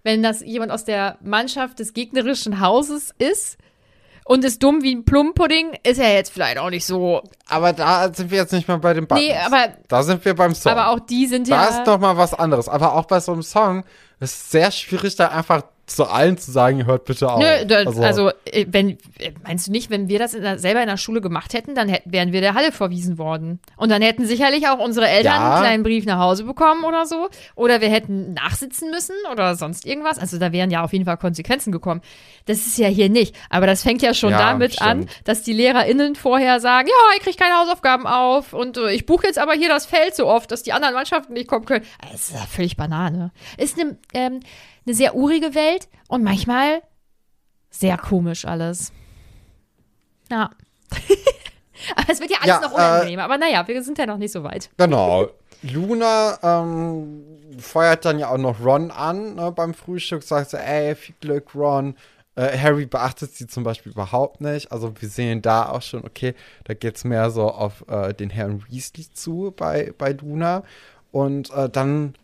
wenn 0.04 0.22
das 0.22 0.42
jemand 0.42 0.74
aus 0.74 0.84
der 0.84 1.18
Mannschaft 1.24 1.80
des 1.80 1.94
gegnerischen 1.94 2.60
Hauses 2.60 3.16
ist, 3.18 3.58
und 4.26 4.46
ist 4.46 4.62
dumm 4.64 4.82
wie 4.84 4.96
ein 4.96 5.04
Plumpudding, 5.06 5.78
ist 5.84 6.00
er 6.00 6.14
jetzt 6.14 6.32
vielleicht 6.32 6.58
auch 6.58 6.70
nicht 6.70 6.86
so. 6.86 7.24
Aber 7.48 7.74
da 7.74 8.14
sind 8.14 8.32
wir 8.32 8.40
jetzt 8.40 8.54
nicht 8.54 8.68
mal 8.68 8.78
bei 8.78 8.94
den 8.94 9.08
Buttons. 9.08 9.28
Nee, 9.28 9.36
aber. 9.36 9.74
Da 9.88 10.04
sind 10.04 10.24
wir 10.24 10.36
beim 10.36 10.56
Song. 10.56 10.72
Aber 10.72 10.90
auch 10.90 11.00
die 11.00 11.28
sind 11.28 11.50
da 11.50 11.56
ja. 11.56 11.70
Da 11.70 11.80
ist 11.80 11.88
doch 11.88 12.00
mal 12.00 12.18
was 12.18 12.34
anderes. 12.34 12.70
Aber 12.70 12.96
auch 12.96 13.06
bei 13.06 13.20
so 13.20 13.34
einem 13.34 13.44
Song 13.44 13.84
ist 14.20 14.34
es 14.34 14.52
sehr 14.52 14.72
schwierig, 14.72 15.16
da 15.16 15.30
einfach 15.30 15.64
zu 15.96 16.06
allen 16.06 16.38
zu 16.38 16.52
sagen, 16.52 16.86
hört 16.86 17.06
bitte 17.06 17.32
auf. 17.32 17.40
Nö, 17.40 17.66
da, 17.66 17.78
also, 18.02 18.30
äh, 18.46 18.66
wenn, 18.70 18.92
äh, 19.20 19.32
meinst 19.44 19.68
du 19.68 19.72
nicht, 19.72 19.90
wenn 19.90 20.08
wir 20.10 20.20
das 20.20 20.34
in 20.34 20.42
der, 20.44 20.58
selber 20.60 20.82
in 20.82 20.88
der 20.88 20.98
Schule 20.98 21.22
gemacht 21.22 21.54
hätten, 21.54 21.76
dann 21.76 21.90
hätten, 21.90 22.12
wären 22.12 22.32
wir 22.32 22.42
der 22.42 22.54
Halle 22.54 22.72
verwiesen 22.72 23.18
worden. 23.18 23.60
Und 23.78 23.90
dann 23.90 24.02
hätten 24.02 24.26
sicherlich 24.26 24.68
auch 24.68 24.80
unsere 24.80 25.08
Eltern 25.08 25.34
Ja. 25.36 25.54
einen 25.54 25.62
kleinen 25.64 25.84
Brief 25.84 26.06
nach 26.06 26.20
Hause 26.20 26.44
bekommen 26.44 26.84
oder 26.84 27.06
so. 27.06 27.30
Oder 27.56 27.82
wir 27.82 27.90
hätten 27.90 28.34
nachsitzen 28.34 28.90
müssen 28.92 29.16
oder 29.32 29.56
sonst 29.56 29.86
irgendwas. 29.86 30.20
Also 30.20 30.38
da 30.38 30.52
wären 30.52 30.72
ja 30.72 30.84
auf 30.84 30.94
jeden 30.94 31.06
Fall 31.06 31.18
Konsequenzen 31.18 31.72
gekommen. 31.72 32.02
Das 32.46 32.58
ist 32.66 32.78
ja 32.78 32.88
hier 32.88 33.10
nicht. 33.10 33.36
Aber 33.50 33.68
das 33.68 33.84
fängt 33.84 34.02
ja 34.02 34.14
schon 34.14 34.32
Ja, 34.32 34.40
damit 34.40 34.82
an, 34.82 35.04
stimmt. 35.04 35.28
dass 35.28 35.44
die 35.44 35.54
LehrerInnen 35.54 36.16
vorher 36.16 36.60
sagen, 36.60 36.88
ja, 36.88 37.16
ich 37.18 37.24
kriege 37.24 37.38
keine 37.38 37.56
Hausaufgaben 37.56 38.08
auf 38.08 38.54
und 38.54 38.78
äh, 38.78 38.92
ich 38.92 39.06
buche 39.06 39.28
jetzt 39.28 39.38
aber 39.40 39.54
hier 39.54 39.70
das 39.70 39.86
Feld 39.86 40.16
so 40.16 40.28
oft, 40.28 40.52
dass 40.52 40.64
die 40.64 40.74
anderen 40.74 40.94
Mannschaften 40.96 41.34
nicht 41.34 41.48
kommen 41.48 41.66
können. 41.66 41.86
Das 42.12 42.30
ist 42.30 42.34
ja 42.34 42.46
völlig 42.50 42.78
Banane. 42.78 43.32
Ist 43.58 43.80
eine, 43.80 43.98
ähm, 44.14 44.40
eine 44.86 44.96
sehr 44.96 45.16
urige 45.16 45.54
Welt 45.56 45.88
und 46.08 46.24
manchmal 46.24 46.82
sehr 47.70 47.98
komisch 47.98 48.46
alles. 48.46 48.92
Ja. 50.30 50.50
aber 51.96 52.10
es 52.12 52.20
wird 52.20 52.32
ja 52.32 52.38
alles 52.42 52.48
Ja, 52.56 52.62
noch 52.62 52.72
äh, 52.72 52.76
unangenehmer. 52.76 53.24
aber 53.24 53.38
naja, 53.38 53.68
wir 53.68 53.84
sind 53.84 53.98
ja 53.98 54.06
noch 54.06 54.18
nicht 54.18 54.32
so 54.32 54.44
weit. 54.44 54.70
Genau. 54.78 55.28
Luna 55.64 56.40
ähm, 56.42 57.24
feuert 57.60 58.06
dann 58.06 58.18
ja 58.20 58.30
auch 58.30 58.38
noch 58.38 58.60
Ron 58.64 58.90
an 58.92 59.36
ne, 59.36 59.52
beim 59.52 59.74
Frühstück, 59.74 60.24
sagt 60.24 60.50
so, 60.50 60.58
ey, 60.58 60.96
viel 60.96 61.16
Glück, 61.22 61.54
Ron. 61.54 61.96
Äh, 62.36 62.58
Harry 62.58 62.86
beachtet 62.86 63.34
sie 63.36 63.46
zum 63.46 63.64
Beispiel 63.64 63.92
überhaupt 63.92 64.42
nicht. 64.42 64.72
Also 64.72 64.94
wir 65.00 65.10
sehen 65.10 65.42
da 65.42 65.70
auch 65.70 65.82
schon, 65.82 66.04
okay, 66.04 66.34
da 66.64 66.74
geht 66.74 66.96
es 66.96 67.04
mehr 67.04 67.30
so 67.30 67.52
auf 67.52 67.86
äh, 67.90 68.14
den 68.14 68.30
Herrn 68.32 68.64
Weasley 68.70 69.06
zu 69.14 69.54
bei, 69.56 69.94
bei 69.98 70.14
Luna. 70.14 70.64
Und 71.12 71.52
äh, 71.52 71.70
dann, 71.70 72.16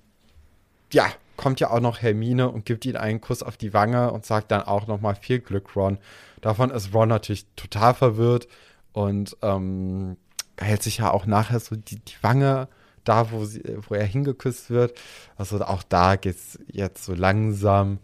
ja, 0.92 1.08
kommt 1.38 1.60
ja 1.60 1.70
auch 1.70 1.80
noch 1.80 2.02
Hermine 2.02 2.50
und 2.50 2.66
gibt 2.66 2.86
ihm 2.86 2.96
einen 2.96 3.22
Kuss 3.22 3.44
auf 3.44 3.58
die 3.58 3.74
Wange 3.74 4.12
und 4.12 4.26
sagt 4.26 4.52
dann 4.52 4.64
auch 4.64 4.88
noch 4.88 5.00
mal 5.00 5.16
viel 5.16 5.40
Glück, 5.40 5.76
Ron. 5.76 6.00
Davon 6.42 6.72
ist 6.72 6.94
Ron 6.94 7.10
natürlich 7.10 7.46
total 7.56 7.94
verwirrt 7.94 8.48
und 8.94 9.38
ähm, 9.42 10.18
hält 10.60 10.84
sich 10.84 10.98
ja 10.98 11.12
auch 11.12 11.26
nachher 11.26 11.60
so 11.60 11.76
die, 11.76 12.00
die 12.00 12.16
Wange 12.22 12.68
da, 13.04 13.32
wo, 13.32 13.46
sie, 13.46 13.64
wo 13.88 13.96
er 13.96 14.06
hingeküsst 14.06 14.70
wird. 14.70 14.98
Also 15.38 15.64
auch 15.64 15.84
da 15.84 16.16
geht 16.16 16.36
es 16.36 16.60
jetzt 16.68 17.06
so 17.06 17.14
langsam 17.14 18.00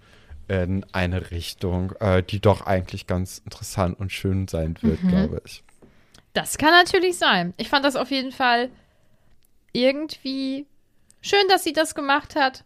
in 0.47 0.85
eine 0.91 1.31
Richtung, 1.31 1.93
äh, 1.99 2.23
die 2.23 2.39
doch 2.39 2.65
eigentlich 2.65 3.07
ganz 3.07 3.39
interessant 3.39 3.99
und 3.99 4.11
schön 4.11 4.47
sein 4.47 4.77
wird, 4.81 4.99
glaube 5.07 5.41
ich. 5.45 5.63
Das 6.33 6.57
kann 6.57 6.71
natürlich 6.71 7.17
sein. 7.17 7.53
Ich 7.57 7.69
fand 7.69 7.85
das 7.85 7.95
auf 7.95 8.11
jeden 8.11 8.31
Fall 8.31 8.69
irgendwie 9.71 10.65
schön, 11.21 11.47
dass 11.49 11.63
sie 11.63 11.73
das 11.73 11.95
gemacht 11.95 12.35
hat. 12.35 12.63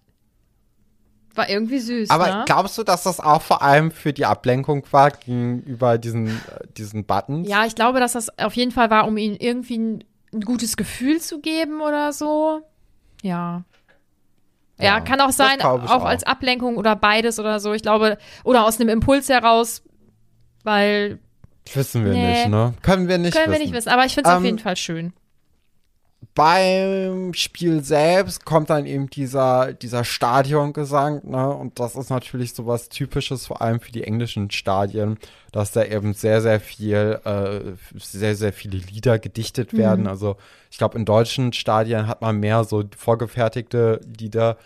War 1.38 1.50
irgendwie 1.50 1.80
süß. 1.80 2.10
Aber 2.10 2.28
ne? 2.28 2.44
glaubst 2.48 2.78
du, 2.78 2.84
dass 2.84 3.04
das 3.04 3.20
auch 3.20 3.42
vor 3.42 3.62
allem 3.62 3.92
für 3.92 4.12
die 4.14 4.26
Ablenkung 4.26 4.84
war 4.92 5.12
gegenüber 5.12 5.98
diesen, 5.98 6.28
äh, 6.28 6.32
diesen 6.78 7.06
Buttons? 7.06 7.48
Ja, 7.48 7.66
ich 7.66 7.76
glaube, 7.76 8.00
dass 8.00 8.14
das 8.14 8.38
auf 8.40 8.54
jeden 8.54 8.72
Fall 8.72 8.90
war, 8.90 9.08
um 9.08 9.18
ihnen 9.18 9.36
irgendwie 9.36 9.78
ein, 9.78 10.04
ein 10.34 10.42
gutes 10.42 10.76
Gefühl 10.78 11.22
zu 11.22 11.40
geben 11.40 11.82
oder 11.82 12.12
so. 12.14 12.62
Ja. 13.22 13.64
Ja, 14.80 14.86
Ja, 14.86 15.00
kann 15.00 15.22
auch 15.22 15.32
sein, 15.32 15.62
auch 15.62 15.90
auch. 15.90 16.06
als 16.06 16.24
Ablenkung 16.24 16.78
oder 16.78 16.96
beides 16.96 17.40
oder 17.40 17.60
so. 17.60 17.74
Ich 17.74 17.82
glaube, 17.82 18.18
oder 18.44 18.66
aus 18.66 18.80
einem 18.80 18.90
Impuls 18.90 19.30
heraus, 19.30 19.82
weil 20.64 21.20
Wissen 21.74 22.06
wir 22.06 22.14
Nee. 22.14 22.30
nicht, 22.32 22.48
ne? 22.50 22.74
Können 22.82 23.08
wir 23.08 23.18
nicht 23.18 23.34
können 23.34 23.50
wissen. 23.52 23.60
wir 23.60 23.66
nicht 23.66 23.74
wissen. 23.76 23.90
Aber 23.90 24.06
ich 24.06 24.14
finde 24.14 24.30
es 24.30 24.34
auf 24.36 24.40
Ähm, 24.40 24.46
jeden 24.46 24.60
Fall 24.60 24.76
schön. 24.78 25.14
Beim 26.38 27.34
Spiel 27.34 27.84
selbst 27.84 28.46
kommt 28.46 28.70
dann 28.70 28.86
eben 28.86 29.10
dieser, 29.10 29.74
dieser 29.74 30.04
Stadiongesang, 30.04 31.28
ne? 31.28 31.50
Und 31.50 31.80
das 31.80 31.96
ist 31.96 32.12
natürlich 32.12 32.54
sowas 32.54 32.90
Typisches, 32.90 33.48
vor 33.48 33.60
allem 33.60 33.80
für 33.80 33.92
die 33.92 34.04
englischen 34.04 34.52
Stadien, 34.52 35.18
dass 35.52 35.72
da 35.72 35.84
eben 35.84 36.14
sehr, 36.14 36.44
sehr 36.44 36.60
viel, 36.60 37.20
äh, 37.26 37.72
sehr, 38.00 38.36
sehr 38.36 38.54
viele 38.54 38.78
Lieder 38.78 39.18
gedichtet 39.18 39.74
Mhm. 39.74 39.78
werden. 39.80 40.08
Also 40.08 40.38
ich 40.70 40.78
glaube, 40.78 40.96
in 41.00 41.06
deutschen 41.06 41.54
Stadien 41.54 42.06
hat 42.06 42.22
man 42.22 42.40
mehr 42.40 42.64
so 42.66 42.84
vorgefertigte 42.96 44.00
Lieder, 44.20 44.58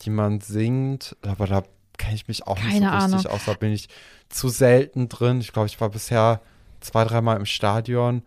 die 0.00 0.10
man 0.10 0.40
singt, 0.40 1.16
aber 1.20 1.46
da 1.46 1.64
kenne 1.98 2.14
ich 2.14 2.28
mich 2.28 2.46
auch 2.46 2.56
nicht 2.56 2.80
Keine 2.80 2.98
so 2.98 3.16
richtig 3.16 3.30
aus. 3.30 3.44
Da 3.44 3.52
bin 3.52 3.72
ich 3.72 3.90
zu 4.30 4.48
selten 4.48 5.10
drin. 5.10 5.42
Ich 5.42 5.52
glaube, 5.52 5.66
ich 5.68 5.78
war 5.82 5.90
bisher 5.90 6.40
zwei, 6.80 7.04
dreimal 7.04 7.36
im 7.36 7.44
Stadion. 7.44 8.22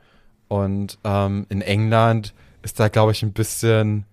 Und 0.48 1.00
ähm, 1.04 1.48
in 1.50 1.64
England 1.64 2.36
ist 2.64 2.80
da, 2.80 2.88
glaube 2.88 3.12
ich, 3.12 3.24
ein 3.24 3.34
bisschen, 3.34 4.06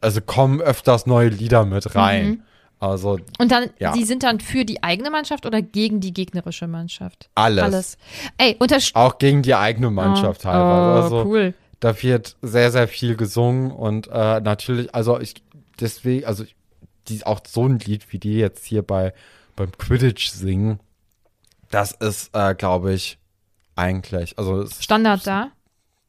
also 0.00 0.20
kommen 0.20 0.60
öfters 0.60 1.06
neue 1.06 1.28
Lieder 1.28 1.64
mit 1.64 1.94
rein. 1.94 2.26
Mhm. 2.26 2.42
Also 2.78 3.18
Und 3.38 3.52
dann, 3.52 3.70
ja. 3.78 3.92
die 3.92 4.04
sind 4.04 4.22
dann 4.22 4.40
für 4.40 4.64
die 4.64 4.82
eigene 4.82 5.10
Mannschaft 5.10 5.44
oder 5.44 5.60
gegen 5.60 6.00
die 6.00 6.14
gegnerische 6.14 6.66
Mannschaft? 6.66 7.28
alles. 7.34 7.62
Alles. 7.62 7.98
Ey, 8.38 8.56
Auch 8.94 9.18
gegen 9.18 9.42
die 9.42 9.54
eigene 9.54 9.90
Mannschaft 9.90 10.40
oh, 10.40 10.44
teilweise. 10.44 11.14
Oh, 11.14 11.18
also 11.18 11.24
cool. 11.28 11.54
da 11.80 12.02
wird 12.02 12.36
sehr, 12.40 12.70
sehr 12.70 12.88
viel 12.88 13.16
gesungen 13.16 13.70
und 13.70 14.08
äh, 14.08 14.40
natürlich, 14.40 14.94
also 14.94 15.20
ich, 15.20 15.34
deswegen, 15.78 16.24
also 16.24 16.44
die, 17.08 17.24
auch 17.26 17.40
so 17.46 17.66
ein 17.66 17.78
Lied, 17.78 18.10
wie 18.12 18.18
die 18.18 18.36
jetzt 18.36 18.64
hier 18.64 18.82
bei 18.82 19.12
beim 19.56 19.76
Quidditch 19.76 20.30
singen, 20.30 20.80
das 21.70 21.92
ist, 21.92 22.30
äh, 22.34 22.54
glaube 22.54 22.94
ich, 22.94 23.18
eigentlich, 23.76 24.38
also 24.38 24.62
es 24.62 24.72
ist 24.72 24.84
Standard 24.84 25.26
da. 25.26 25.50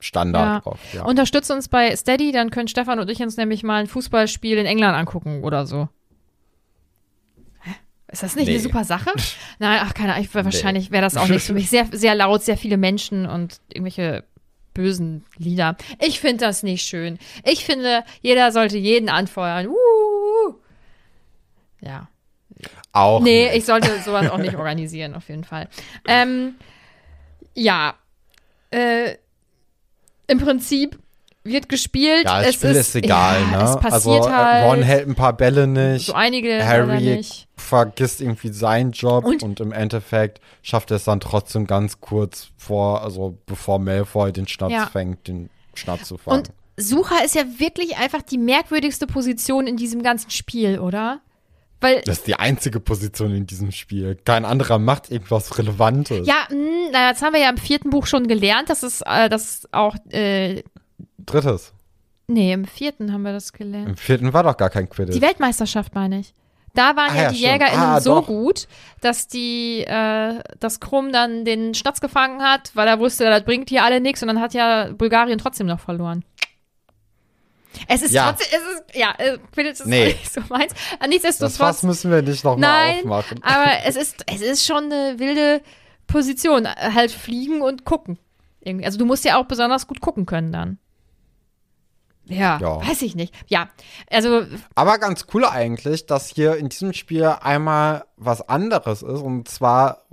Standard 0.01 0.65
Ja. 0.65 0.71
oft, 0.71 0.93
ja. 0.93 1.03
Unterstützt 1.05 1.49
uns 1.51 1.67
bei 1.69 1.95
Steady, 1.95 2.31
dann 2.31 2.49
können 2.49 2.67
Stefan 2.67 2.99
und 2.99 3.09
ich 3.09 3.19
uns 3.21 3.37
nämlich 3.37 3.63
mal 3.63 3.81
ein 3.81 3.87
Fußballspiel 3.87 4.57
in 4.57 4.65
England 4.65 4.95
angucken 4.97 5.43
oder 5.43 5.65
so. 5.65 5.87
Hä? 7.61 7.71
Ist 8.11 8.23
das 8.23 8.35
nicht 8.35 8.47
Nee. 8.47 8.53
eine 8.55 8.61
super 8.61 8.83
Sache? 8.83 9.11
Nein, 9.59 9.79
ach, 9.83 9.93
keine 9.93 10.13
Ahnung, 10.13 10.25
ich- 10.25 10.33
wahrscheinlich 10.35 10.91
wäre 10.91 11.01
das 11.03 11.17
auch 11.17 11.27
nichts 11.27 11.45
für 11.47 11.53
mich. 11.53 11.69
Sehr, 11.69 11.87
sehr 11.91 12.15
laut, 12.15 12.43
sehr 12.43 12.57
viele 12.57 12.77
Menschen 12.77 13.25
und 13.27 13.61
irgendwelche 13.71 14.23
bösen 14.73 15.25
Lieder. 15.37 15.75
Ich 15.99 16.19
finde 16.21 16.45
das 16.45 16.63
nicht 16.63 16.85
schön. 16.87 17.19
Ich 17.43 17.65
finde, 17.65 18.03
jeder 18.21 18.51
sollte 18.51 18.77
jeden 18.77 19.09
anfeuern. 19.09 19.67
Uh. 19.67 20.53
Ja. 21.81 22.07
auch 22.93 23.21
Nee, 23.21 23.45
nicht. 23.47 23.57
ich 23.57 23.65
sollte 23.65 23.89
sowas 24.05 24.29
auch 24.29 24.37
nicht 24.37 24.55
organisieren, 24.55 25.13
auf 25.13 25.27
jeden 25.29 25.43
Fall. 25.43 25.67
Ähm, 26.07 26.55
ja. 27.53 27.95
Äh, 28.69 29.15
Im 30.31 30.39
Prinzip 30.39 30.97
wird 31.43 31.69
gespielt. 31.69 32.25
ja, 32.25 32.39
das 32.39 32.49
es 32.49 32.55
Spiel 32.55 32.69
ist, 32.71 32.77
ist, 32.89 32.95
egal, 32.95 33.41
ja, 33.51 33.57
ne? 33.57 33.63
Es 33.63 33.79
passiert 33.79 34.21
also 34.25 34.31
halt. 34.31 34.65
Ron 34.65 34.83
hält 34.83 35.07
ein 35.07 35.15
paar 35.15 35.33
Bälle 35.33 35.65
nicht. 35.65 36.05
so 36.05 36.13
einige 36.13 36.63
Harry 36.65 37.01
nicht. 37.01 37.47
vergisst 37.57 38.21
irgendwie 38.21 38.49
seinen 38.49 38.91
Job 38.91 39.25
Und- 39.25 39.41
und, 39.43 39.59
im 39.59 39.71
Endeffekt 39.71 40.39
schafft 40.61 40.91
er 40.91 40.97
es 40.97 41.03
dann 41.05 41.19
trotzdem 41.19 41.65
ganz 41.65 41.99
kurz 41.99 42.49
vor, 42.57 43.01
also 43.03 43.37
bevor 43.47 43.79
Malfoy 43.79 44.31
den 44.31 44.47
Schnaps 44.47 44.73
Ja. 44.73 44.85
fängt, 44.85 45.27
den 45.27 45.49
Schnaps 45.73 46.07
zu 46.09 46.17
fangen. 46.17 46.39
Und 46.41 46.51
Sucher 46.77 47.23
ist 47.25 47.35
ja 47.35 47.43
wirklich 47.57 47.97
einfach 47.97 48.21
die 48.21 48.37
merkwürdigste 48.37 49.07
Position 49.07 49.65
in 49.67 49.77
diesem 49.77 50.03
ganzen 50.03 50.29
Spiel, 50.31 50.79
oder? 50.79 51.21
Weil 51.81 52.01
das 52.05 52.19
ist 52.19 52.27
die 52.27 52.35
einzige 52.35 52.79
Position 52.79 53.33
in 53.35 53.45
diesem 53.47 53.71
Spiel. 53.71 54.15
Kein 54.23 54.45
anderer 54.45 54.79
macht 54.79 55.11
irgendwas 55.11 55.57
Relevantes. 55.57 56.25
ja, 56.27 56.45
mh, 56.49 56.89
na, 56.91 57.11
das 57.11 57.21
haben 57.21 57.33
wir 57.33 57.41
ja 57.41 57.49
im 57.49 57.57
vierten 57.57 57.89
Buch 57.89 58.05
schon 58.05 58.27
gelernt, 58.27 58.69
dass 58.69 58.83
es, 58.83 59.01
äh, 59.05 59.27
dass 59.29 59.67
auch, 59.71 59.95
äh, 60.11 60.63
Drittes. 61.17 61.73
nee, 62.27 62.53
im 62.53 62.65
vierten 62.65 63.11
haben 63.11 63.23
wir 63.23 63.33
das 63.33 63.51
gelernt. 63.53 63.89
Im 63.89 63.97
vierten 63.97 64.31
war 64.33 64.43
doch 64.43 64.57
gar 64.57 64.69
kein 64.69 64.89
Quidditch. 64.89 65.15
Die 65.15 65.21
Weltmeisterschaft 65.21 65.93
meine 65.95 66.19
ich. 66.19 66.33
Da 66.73 66.95
waren 66.95 67.11
Ah, 67.11 67.15
ja, 67.15 67.21
ja, 67.23 67.29
die 67.31 67.35
stimmt. 67.37 67.51
JägerInnen 67.51 67.79
Ah, 67.79 67.99
so 67.99 68.15
doch. 68.21 68.27
gut, 68.27 68.67
dass 69.01 69.27
die, 69.27 69.81
äh, 69.85 70.39
dass 70.59 70.79
Krumm 70.79 71.11
dann 71.11 71.43
den 71.43 71.73
Schnatz 71.73 71.99
gefangen 71.99 72.41
hat, 72.41 72.71
weil 72.75 72.87
er 72.87 72.97
wusste, 72.99 73.25
das 73.25 73.43
bringt 73.43 73.69
hier 73.69 73.83
alle 73.83 73.99
nichts 73.99 74.21
und 74.21 74.27
dann 74.29 74.39
hat 74.39 74.53
ja 74.53 74.89
Bulgarien 74.93 75.37
trotzdem 75.37 75.67
noch 75.67 75.81
verloren. 75.81 76.23
Es 77.87 78.01
ist 78.01 78.11
Ja. 78.11 78.31
trotzdem, 78.31 78.47
es 78.59 78.73
ist, 78.79 78.95
ja, 78.95 79.13
äh, 79.17 79.37
Quidditch 79.53 79.79
ist 79.79 79.85
Nee. 79.87 80.05
nicht 80.07 80.31
so 80.33 80.41
meins. 80.49 80.71
Äh, 80.73 80.75
das 80.75 80.89
Fass 80.99 81.09
Nichtsdestotrotz, 81.09 81.83
müssen 81.83 82.11
wir 82.11 82.21
nicht 82.21 82.43
nochmal 82.43 82.95
aufmachen. 82.99 83.41
aber 83.43 83.71
es 83.85 83.95
ist, 83.95 84.23
es 84.27 84.41
ist 84.41 84.65
schon 84.65 84.85
eine 84.91 85.19
wilde 85.19 85.61
Position. 86.07 86.65
Äh, 86.65 86.91
Halt 86.93 87.11
fliegen 87.11 87.61
und 87.61 87.85
gucken. 87.85 88.19
Irgendwie. 88.59 88.85
Also 88.85 88.97
du 88.99 89.05
musst 89.05 89.25
ja 89.25 89.37
auch 89.39 89.45
besonders 89.45 89.87
gut 89.87 90.01
gucken 90.01 90.25
können 90.25 90.51
dann. 90.51 90.77
Ja, 92.25 92.59
Ja. 92.61 92.85
weiß 92.87 93.01
ich 93.01 93.15
nicht. 93.15 93.33
Ja, 93.47 93.69
also 94.09 94.43
Aber 94.75 94.99
ganz 94.99 95.25
cool 95.33 95.43
eigentlich, 95.45 96.05
dass 96.05 96.29
hier 96.29 96.55
in 96.57 96.69
diesem 96.69 96.93
Spiel 96.93 97.25
einmal 97.25 98.05
was 98.17 98.47
anderes 98.47 99.01
ist. 99.01 99.21
Und 99.21 99.47
zwar 99.49 100.03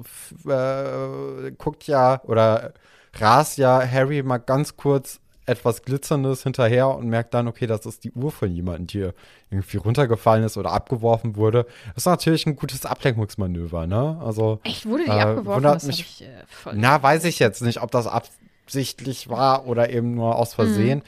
äh, 0.47 1.51
guckt 1.59 1.85
ja 1.87 2.23
oder 2.25 2.73
rast 3.14 3.59
ja 3.59 3.83
Harry 3.88 4.23
mal 4.23 4.38
ganz 4.38 4.77
kurz 4.77 5.21
etwas 5.48 5.82
Glitzerndes 5.82 6.42
hinterher 6.42 6.88
und 6.88 7.08
merkt 7.08 7.34
dann, 7.34 7.48
okay, 7.48 7.66
das 7.66 7.87
ist 7.87 8.04
die 8.04 8.12
Uhr 8.12 8.30
von 8.30 8.50
jemandem, 8.52 8.87
die 8.87 9.11
irgendwie 9.50 9.76
runtergefallen 9.78 10.44
ist 10.44 10.56
oder 10.56 10.72
abgeworfen 10.72 11.37
wurde. 11.37 11.64
Das 11.94 11.98
ist 12.02 12.06
natürlich 12.06 12.46
ein 12.46 12.56
gutes 12.56 12.84
Ablenkungsmanöver, 12.87 13.87
ne? 13.87 14.20
Also, 14.22 14.61
Echt, 14.64 14.87
wurde 14.87 15.04
die 15.04 15.11
Äh, 15.11 15.20
abgeworfen? 15.20 15.62
Das 15.62 15.84
mich- 15.84 16.00
ich, 16.00 16.22
äh, 16.26 16.30
voll 16.46 16.74
na, 16.76 17.02
weiß 17.02 17.24
ich 17.24 17.38
jetzt 17.38 17.62
nicht, 17.62 17.80
ob 17.82 17.90
das 17.90 18.06
absichtlich 18.06 19.28
war 19.28 19.66
oder 19.66 19.90
eben 19.90 20.14
nur 20.14 20.37
aus 20.37 20.54
Versehen. 20.54 21.02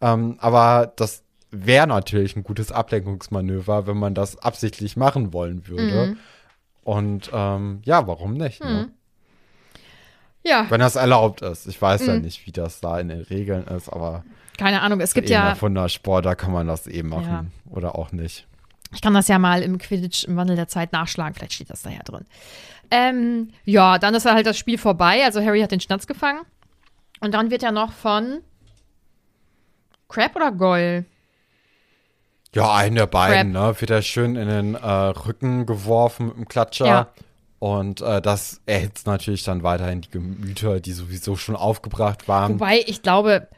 Ähm, 0.00 0.36
aber 0.40 0.92
das 0.96 1.22
wäre 1.50 1.86
natürlich 1.86 2.34
ein 2.36 2.42
gutes 2.42 2.72
Ablenkungsmanöver, 2.72 3.86
wenn 3.86 3.96
man 3.96 4.14
das 4.14 4.36
absichtlich 4.38 4.96
machen 4.96 5.32
wollen 5.32 5.68
würde. 5.68 6.16
Und 6.82 7.30
ähm, 7.32 7.80
ja, 7.84 8.06
warum 8.06 8.34
nicht? 8.34 8.62
Mhm. 8.62 8.70
Ne? 8.70 8.88
Ja, 10.46 10.66
Wenn 10.68 10.80
das 10.80 10.96
erlaubt 10.96 11.40
ist. 11.42 11.66
Ich 11.66 11.80
weiß 11.80 12.06
ja 12.06 12.14
Mhm. 12.14 12.20
nicht, 12.22 12.46
wie 12.46 12.52
das 12.52 12.80
da 12.80 12.98
in 13.00 13.08
den 13.08 13.22
Regeln 13.22 13.64
ist, 13.68 13.88
aber 13.88 14.24
keine 14.58 14.82
Ahnung. 14.82 15.00
Es 15.00 15.14
gibt 15.14 15.28
ja, 15.30 15.52
der 15.52 15.62
Wundersport, 15.62 16.24
da 16.26 16.34
kann 16.34 16.52
man 16.52 16.66
das 16.66 16.86
eh 16.86 17.02
machen. 17.02 17.50
Oder 17.70 17.96
auch 17.96 18.12
nicht. 18.12 18.46
ich 18.92 19.00
kann 19.02 19.14
das 19.14 19.26
ja 19.26 19.38
mal 19.40 19.62
im 19.62 19.78
Quidditch 19.78 20.24
im 20.24 20.36
Wandel 20.36 20.54
der 20.54 20.68
Zeit 20.68 20.92
nachschlagen. 20.92 21.34
Vielleicht 21.34 21.54
steht 21.54 21.70
das 21.70 21.82
da 21.82 21.90
ja 21.90 21.98
drin. 22.04 22.24
Ähm, 22.90 23.48
ja, 23.64 23.98
dann 23.98 24.14
ist 24.14 24.26
halt 24.26 24.46
das 24.46 24.56
Spiel 24.58 24.78
vorbei. 24.78 25.24
Also 25.24 25.40
Harry 25.42 25.60
hat 25.62 25.72
den 25.72 25.80
Schnatz 25.80 26.06
gefangen. 26.06 26.42
Und 27.20 27.32
dann 27.34 27.50
wird 27.50 27.62
er 27.64 27.72
noch 27.72 27.90
von 27.92 28.40
Crab 30.08 30.36
oder 30.36 30.52
Goyle? 30.52 31.04
Ja, 32.54 32.72
einen 32.74 32.94
der 32.96 33.06
beiden, 33.06 33.52
Crap. 33.54 33.72
ne? 33.74 33.80
Wird 33.80 33.90
er 33.90 34.02
schön 34.02 34.36
in 34.36 34.48
den 34.48 34.74
äh, 34.76 34.86
Rücken 34.88 35.66
geworfen 35.66 36.26
mit 36.28 36.36
dem 36.36 36.48
Klatscher. 36.48 36.86
Ja. 36.86 37.08
Und 37.58 38.00
äh, 38.02 38.20
das 38.20 38.60
erhitzt 38.66 39.06
natürlich 39.06 39.44
dann 39.44 39.62
weiterhin 39.62 40.02
die 40.02 40.10
Gemüter, 40.10 40.80
die 40.80 40.92
sowieso 40.92 41.36
schon 41.36 41.56
aufgebracht 41.56 42.28
waren. 42.28 42.54
Wobei 42.54 42.80
ich 42.86 43.02
glaube, 43.02 43.48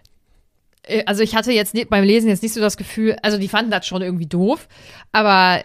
äh, 0.82 1.02
also 1.06 1.22
ich 1.22 1.34
hatte 1.34 1.52
jetzt 1.52 1.74
beim 1.90 2.04
Lesen 2.04 2.28
jetzt 2.28 2.42
nicht 2.42 2.54
so 2.54 2.60
das 2.60 2.76
Gefühl, 2.76 3.16
also 3.22 3.38
die 3.38 3.48
fanden 3.48 3.70
das 3.70 3.86
schon 3.86 4.02
irgendwie 4.02 4.26
doof, 4.26 4.68
aber 5.12 5.62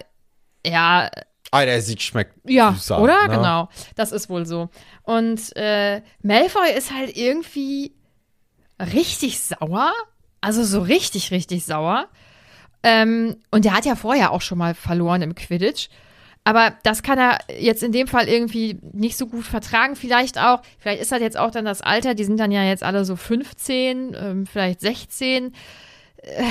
ja, 0.66 1.10
Ah, 1.54 1.66
der 1.66 1.82
sieht 1.82 2.02
schmeckt 2.02 2.34
ja, 2.46 2.72
süßer. 2.74 3.02
oder? 3.02 3.28
Ne? 3.28 3.36
Genau, 3.36 3.68
das 3.96 4.14
ist 4.14 4.30
wohl 4.30 4.46
so. 4.46 4.70
Und 5.04 5.54
äh, 5.58 6.02
Malfoy 6.22 6.72
ist 6.78 6.94
halt 6.94 7.18
irgendwie 7.18 7.94
richtig 8.80 9.42
sauer, 9.42 9.92
also 10.40 10.64
so 10.64 10.82
richtig, 10.82 11.32
richtig 11.32 11.66
sauer. 11.66 12.08
Ähm, 12.84 13.36
und 13.52 13.66
der 13.66 13.76
hat 13.76 13.86
ja 13.86 13.96
vorher 13.96 14.32
auch 14.32 14.42
schon 14.42 14.58
mal 14.58 14.74
verloren 14.74 15.22
im 15.22 15.36
Quidditch. 15.36 15.90
Aber 16.44 16.74
das 16.84 17.04
kann 17.04 17.20
er 17.20 17.38
jetzt 17.60 17.84
in 17.84 17.92
dem 17.92 18.08
Fall 18.08 18.28
irgendwie 18.28 18.80
nicht 18.94 19.16
so 19.18 19.28
gut 19.28 19.46
vertragen. 19.46 19.96
Vielleicht 19.96 20.40
auch, 20.40 20.62
vielleicht 20.80 21.02
ist 21.02 21.12
das 21.12 21.22
jetzt 21.22 21.38
auch 21.38 21.52
dann 21.52 21.66
das 21.66 21.82
Alter, 21.82 22.16
die 22.16 22.24
sind 22.24 22.40
dann 22.40 22.52
ja 22.52 22.64
jetzt 22.64 22.84
alle 22.84 23.06
so 23.06 23.16
15, 23.16 24.16
ähm, 24.20 24.46
vielleicht 24.48 24.82
16. 24.82 25.54
Äh, 26.18 26.44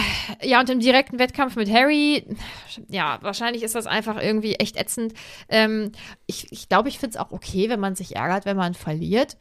ja, 0.46 0.60
und 0.60 0.70
im 0.70 0.80
direkten 0.80 1.18
Wettkampf 1.18 1.56
mit 1.56 1.70
Harry, 1.72 2.24
ja, 2.88 3.18
wahrscheinlich 3.22 3.64
ist 3.64 3.74
das 3.74 3.86
einfach 3.86 4.20
irgendwie 4.20 4.54
echt 4.54 4.76
ätzend. 4.76 5.14
Ähm, 5.48 5.90
ich 6.26 6.42
glaube, 6.42 6.54
ich, 6.54 6.68
glaub, 6.68 6.86
ich 6.86 6.98
finde 6.98 7.16
es 7.16 7.20
auch 7.24 7.32
okay, 7.32 7.68
wenn 7.68 7.80
man 7.80 7.96
sich 7.96 8.14
ärgert, 8.14 8.44
wenn 8.44 8.56
man 8.56 8.74
verliert. 8.74 9.36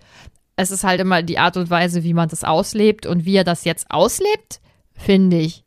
Es 0.55 0.71
ist 0.71 0.83
halt 0.83 0.99
immer 0.99 1.21
die 1.21 1.39
Art 1.39 1.57
und 1.57 1.69
Weise, 1.69 2.03
wie 2.03 2.13
man 2.13 2.27
das 2.27 2.43
auslebt. 2.43 3.05
Und 3.05 3.25
wie 3.25 3.35
er 3.35 3.43
das 3.43 3.65
jetzt 3.65 3.91
auslebt, 3.91 4.61
finde 4.93 5.37
ich 5.37 5.63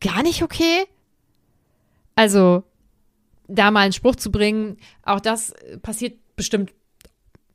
gar 0.00 0.22
nicht 0.22 0.42
okay. 0.42 0.84
Also, 2.14 2.64
da 3.48 3.70
mal 3.70 3.80
einen 3.80 3.92
Spruch 3.92 4.16
zu 4.16 4.30
bringen, 4.30 4.78
auch 5.02 5.20
das 5.20 5.52
passiert 5.82 6.14
bestimmt 6.36 6.72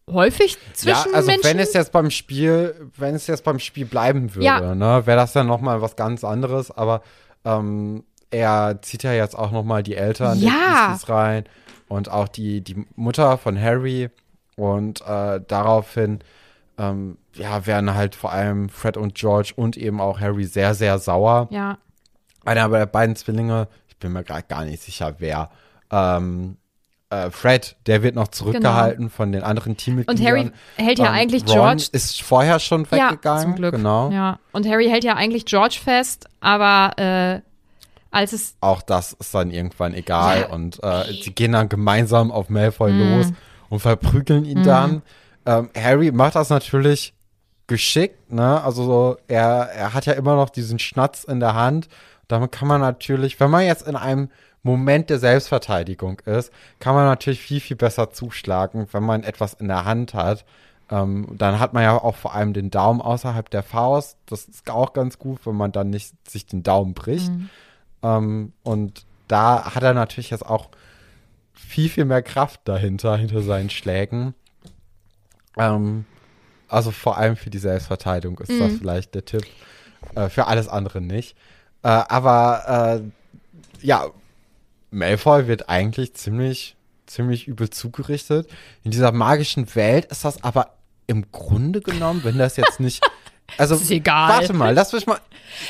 häufig 0.09 0.57
zwischen 0.73 1.09
ja, 1.11 1.15
also 1.15 1.27
Menschen. 1.29 1.43
wenn 1.45 1.59
es 1.59 1.73
jetzt 1.73 1.91
beim 1.91 2.09
Spiel, 2.09 2.89
wenn 2.97 3.15
es 3.15 3.27
jetzt 3.27 3.43
beim 3.43 3.59
Spiel 3.59 3.85
bleiben 3.85 4.33
würde, 4.33 4.45
Ja. 4.45 4.75
ne, 4.75 5.05
wäre 5.05 5.17
das 5.17 5.33
dann 5.33 5.47
noch 5.47 5.61
mal 5.61 5.81
was 5.81 5.95
ganz 5.95 6.23
anderes. 6.23 6.71
Aber 6.71 7.01
ähm, 7.45 8.03
er 8.31 8.79
zieht 8.81 9.03
ja 9.03 9.13
jetzt 9.13 9.37
auch 9.37 9.51
noch 9.51 9.63
mal 9.63 9.83
die 9.83 9.95
Eltern 9.95 10.39
Ja. 10.39 10.97
Rein 11.07 11.43
und 11.87 12.09
auch 12.09 12.27
die 12.27 12.61
die 12.61 12.85
Mutter 12.95 13.37
von 13.37 13.59
Harry 13.59 14.09
und 14.55 15.01
äh, 15.01 15.41
daraufhin 15.47 16.19
ähm, 16.77 17.17
ja 17.35 17.65
werden 17.65 17.93
halt 17.95 18.15
vor 18.15 18.31
allem 18.31 18.69
Fred 18.69 18.97
und 18.97 19.15
George 19.15 19.53
und 19.55 19.77
eben 19.77 19.99
auch 20.01 20.19
Harry 20.19 20.45
sehr 20.45 20.73
sehr 20.73 20.97
sauer. 20.99 21.47
ja, 21.51 21.77
Einer 22.45 22.67
der 22.69 22.85
beiden 22.87 23.15
Zwillinge, 23.15 23.67
ich 23.87 23.97
bin 23.97 24.11
mir 24.13 24.23
gerade 24.23 24.43
gar 24.47 24.65
nicht 24.65 24.81
sicher, 24.81 25.15
wer. 25.19 25.49
Ähm, 25.91 26.57
äh, 27.11 27.31
Fred, 27.31 27.75
der 27.87 28.03
wird 28.03 28.13
noch 28.15 28.27
zurückgehalten 28.27 29.09
von 29.09 29.31
den 29.31 29.41
anderen 29.41 29.75
Genau. 29.75 30.01
und 30.11 30.17
Teammitgliedern. 30.17 30.27
Harry 30.27 30.51
hält 30.75 30.99
ja 30.99 31.05
Ähm, 31.07 31.13
eigentlich 31.13 31.41
Ron 31.47 31.53
George. 31.55 31.87
ist 31.91 32.21
vorher 32.21 32.59
schon 32.59 32.85
Ja, 32.91 33.09
weggegangen. 33.11 33.41
zum 33.41 33.55
Glück. 33.55 33.71
Genau. 33.75 34.11
Ja, 34.11 34.37
und 34.51 34.67
Harry 34.67 34.87
hält 34.89 35.03
ja 35.03 35.15
eigentlich 35.15 35.45
George 35.45 35.79
fest, 35.83 36.27
aber 36.39 36.91
äh, 36.99 37.41
als 38.11 38.33
es 38.33 38.55
Auch 38.61 38.81
das 38.83 39.13
ist 39.13 39.33
dann 39.33 39.49
irgendwann 39.51 39.93
egal. 39.95 40.41
Ja. 40.41 40.47
Und 40.49 40.83
äh, 40.83 41.05
sie 41.23 41.33
gehen 41.33 41.53
dann 41.53 41.67
gemeinsam 41.69 42.31
auf 42.31 42.49
Malfoy 42.49 42.91
Mhm. 42.91 43.17
los 43.17 43.27
und 43.69 43.79
verprügeln 43.79 44.45
ihn 44.45 44.63
dann. 44.63 45.01
Ähm, 45.47 45.69
Harry 45.75 46.11
macht 46.11 46.35
das 46.35 46.49
natürlich 46.49 47.13
geschickt, 47.67 48.31
ne? 48.31 48.61
Also 48.63 48.83
so, 48.83 49.17
er, 49.27 49.69
er 49.75 49.93
hat 49.93 50.05
ja 50.05 50.13
immer 50.13 50.35
noch 50.35 50.49
diesen 50.49 50.77
Schnatz 50.79 51.23
in 51.23 51.39
der 51.39 51.53
Hand. 51.55 51.87
Damit 52.27 52.51
kann 52.51 52.67
man 52.67 52.81
natürlich, 52.81 53.39
wenn 53.39 53.49
man 53.49 53.63
jetzt 53.65 53.87
in 53.87 53.95
einem 53.95 54.29
Moment 54.63 55.09
der 55.09 55.19
Selbstverteidigung 55.19 56.19
ist, 56.25 56.51
kann 56.79 56.95
man 56.95 57.05
natürlich 57.05 57.41
viel, 57.41 57.59
viel 57.59 57.77
besser 57.77 58.11
zuschlagen, 58.11 58.87
wenn 58.91 59.03
man 59.03 59.23
etwas 59.23 59.53
in 59.53 59.67
der 59.67 59.85
Hand 59.85 60.13
hat. 60.13 60.45
Ähm, 60.91 61.27
dann 61.37 61.59
hat 61.59 61.73
man 61.73 61.83
ja 61.83 61.95
auch 61.97 62.15
vor 62.15 62.33
allem 62.33 62.53
den 62.53 62.71
Daumen 62.71 63.01
außerhalb 63.01 63.49
der 63.49 63.63
Faust. 63.63 64.17
Das 64.25 64.45
ist 64.45 64.69
auch 64.69 64.93
ganz 64.93 65.19
gut, 65.19 65.45
wenn 65.45 65.55
man 65.55 65.71
dann 65.71 65.89
nicht 65.89 66.13
sich 66.29 66.45
den 66.45 66.63
Daumen 66.63 66.93
bricht. 66.93 67.31
Ähm, 68.01 68.53
und 68.63 69.05
da 69.27 69.75
hat 69.75 69.83
er 69.83 69.93
natürlich 69.93 70.31
jetzt 70.31 70.45
auch 70.45 70.69
viel, 71.53 71.89
viel 71.89 72.05
mehr 72.05 72.23
Kraft 72.23 72.61
dahinter, 72.65 73.15
hinter 73.17 73.41
seinen 73.41 73.69
Schlägen. 73.69 74.33
Ähm, 75.57 76.05
also 76.67 76.91
vor 76.91 77.17
allem 77.17 77.35
für 77.35 77.49
die 77.49 77.59
Selbstverteidigung 77.59 78.39
ist 78.39 78.59
das 78.59 78.73
vielleicht 78.77 79.15
der 79.15 79.25
Tipp. 79.25 79.45
Äh, 80.15 80.29
für 80.29 80.47
alles 80.47 80.67
andere 80.67 81.01
nicht. 81.01 81.35
Äh, 81.83 81.89
aber 81.89 83.01
äh, 83.01 83.85
ja, 83.85 84.07
Malfoy 84.91 85.47
wird 85.47 85.69
eigentlich 85.69 86.13
ziemlich, 86.13 86.75
ziemlich 87.05 87.47
übel 87.47 87.69
zugerichtet. 87.69 88.47
In 88.83 88.91
dieser 88.91 89.11
magischen 89.11 89.73
Welt 89.75 90.05
ist 90.05 90.25
das 90.25 90.43
aber 90.43 90.73
im 91.07 91.31
Grunde 91.31 91.81
genommen, 91.81 92.21
wenn 92.23 92.37
das 92.37 92.57
jetzt 92.57 92.79
nicht. 92.79 93.01
Also, 93.57 93.73
ist 93.73 93.89
egal. 93.89 94.29
warte 94.29 94.53
mal, 94.53 94.75
lass 94.75 94.93
mich 94.93 95.07
mal. 95.07 95.17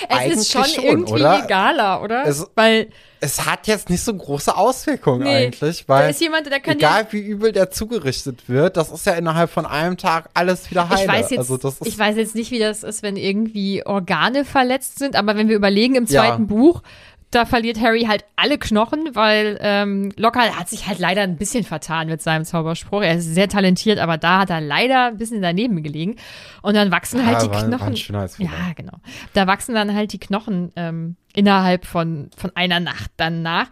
es 0.09 0.35
ist 0.35 0.51
schon, 0.51 0.65
irgendwie 0.83 1.13
oder? 1.13 1.45
egaler, 1.45 2.03
oder? 2.03 2.25
Es- 2.27 2.45
Weil 2.53 2.89
Es 3.21 3.45
hat 3.45 3.67
jetzt 3.67 3.89
nicht 3.89 4.03
so 4.03 4.13
große 4.13 4.53
Auswirkungen 4.53 5.23
Nee, 5.23 5.45
eigentlich, 5.45 5.85
da 5.87 5.93
weil 5.93 6.09
ist 6.09 6.19
jemand, 6.19 6.47
der 6.51 6.59
kann 6.59 6.75
egal 6.75 7.07
wie 7.11 7.21
übel 7.21 7.53
der 7.53 7.71
zugerichtet 7.71 8.49
wird, 8.49 8.75
das 8.75 8.91
ist 8.91 9.05
ja 9.05 9.13
innerhalb 9.13 9.49
von 9.49 9.65
einem 9.65 9.95
Tag 9.95 10.29
alles 10.33 10.69
wieder 10.69 10.89
heile. 10.89 11.03
ich 11.03 11.07
weiß 11.07 11.29
jetzt, 11.29 11.39
also 11.39 11.55
das 11.55 11.75
ist, 11.79 11.87
ich 11.87 11.97
weiß 11.97 12.17
jetzt 12.17 12.35
nicht, 12.35 12.51
wie 12.51 12.59
das 12.59 12.83
ist, 12.83 13.01
wenn 13.01 13.15
irgendwie 13.15 13.85
Organe 13.85 14.43
verletzt 14.43 14.99
sind, 14.99 15.15
aber 15.15 15.37
wenn 15.37 15.47
wir 15.47 15.55
überlegen 15.55 15.95
im 15.95 16.03
Ja. 16.05 16.23
zweiten 16.25 16.47
Buch, 16.47 16.83
da 17.31 17.45
verliert 17.45 17.79
Harry 17.79 18.05
halt 18.05 18.25
alle 18.35 18.57
Knochen, 18.57 19.09
weil 19.13 19.57
ähm, 19.61 20.11
Lockhart 20.17 20.57
hat 20.59 20.67
sich 20.67 20.87
halt 20.87 20.97
leider 20.99 21.21
ein 21.21 21.37
bisschen 21.37 21.63
vertan 21.63 22.07
mit 22.07 22.21
seinem 22.21 22.43
Zauberspruch. 22.45 23.01
Er 23.03 23.15
ist 23.15 23.25
sehr 23.33 23.47
talentiert, 23.47 23.99
aber 23.99 24.17
da 24.17 24.39
hat 24.39 24.49
er 24.49 24.61
leider 24.61 25.05
ein 25.07 25.17
bisschen 25.17 25.41
daneben 25.41 25.83
gelegen. 25.83 26.15
Und 26.63 26.75
dann 26.75 26.91
wachsen 26.91 27.25
halt 27.25 27.37
Ja, 27.37 27.43
die 27.47 27.49
war- 27.53 27.61
war 27.61 27.67
Knochen. 27.77 27.95
Schönheitsfehler. 27.97 28.49
ja, 28.49 28.73
genau. 28.75 28.97
Da 29.33 29.45
wachsen 29.47 29.75
dann 29.75 29.93
halt 29.93 30.11
die 30.13 30.19
Knochen 30.19 30.71
ähm, 30.75 31.17
innerhalb 31.35 31.85
von, 31.85 32.29
von 32.35 32.51
einer 32.55 32.79
Nacht 32.79 33.11
dann 33.17 33.41
nach. 33.43 33.67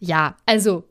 Ja, 0.00 0.36
also 0.46 0.84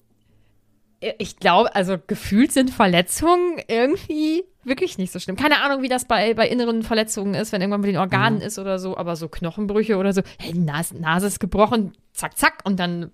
ich 1.18 1.38
glaube, 1.38 1.76
also 1.76 1.97
gefühlt 2.06 2.52
sind 2.52 2.70
Verletzungen 2.70 3.60
irgendwie 3.68 4.43
wirklich 4.64 4.97
nicht 4.99 5.12
so 5.12 5.20
schlimm. 5.20 5.36
Keine 5.36 5.62
Ahnung, 5.64 5.82
wie 5.82 5.89
das 5.89 6.06
bei, 6.06 6.34
bei 6.36 6.47
inneren 6.47 6.84
Verletzungen 6.84 7.34
ist, 7.34 7.52
wenn 7.52 7.62
irgendwann 7.62 7.82
mit 7.82 7.89
den 7.89 7.97
Organen 7.97 8.38
Mhm. 8.39 8.45
ist 8.45 8.60
oder 8.60 8.78
so, 8.78 8.95
aber 8.95 9.16
so 9.16 9.28
Knochenbrüche 9.28 9.97
oder 9.97 10.14
so, 10.14 10.22
hey, 10.38 10.54
die 10.54 10.60
Nase, 10.60 10.95
Nase 10.99 11.28
ist 11.28 11.39
gebrochen, 11.39 11.93
zack, 12.14 12.38
zack, 12.38 12.60
und 12.64 12.80
dann 12.80 13.12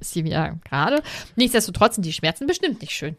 ist 0.00 0.12
sie 0.12 0.24
wieder 0.24 0.58
gerade. 0.68 1.02
Nichtsdestotrotz 1.36 1.96
sind 1.96 2.06
die 2.06 2.12
Schmerzen 2.14 2.46
bestimmt 2.46 2.80
nicht 2.80 2.92
schön. 2.92 3.16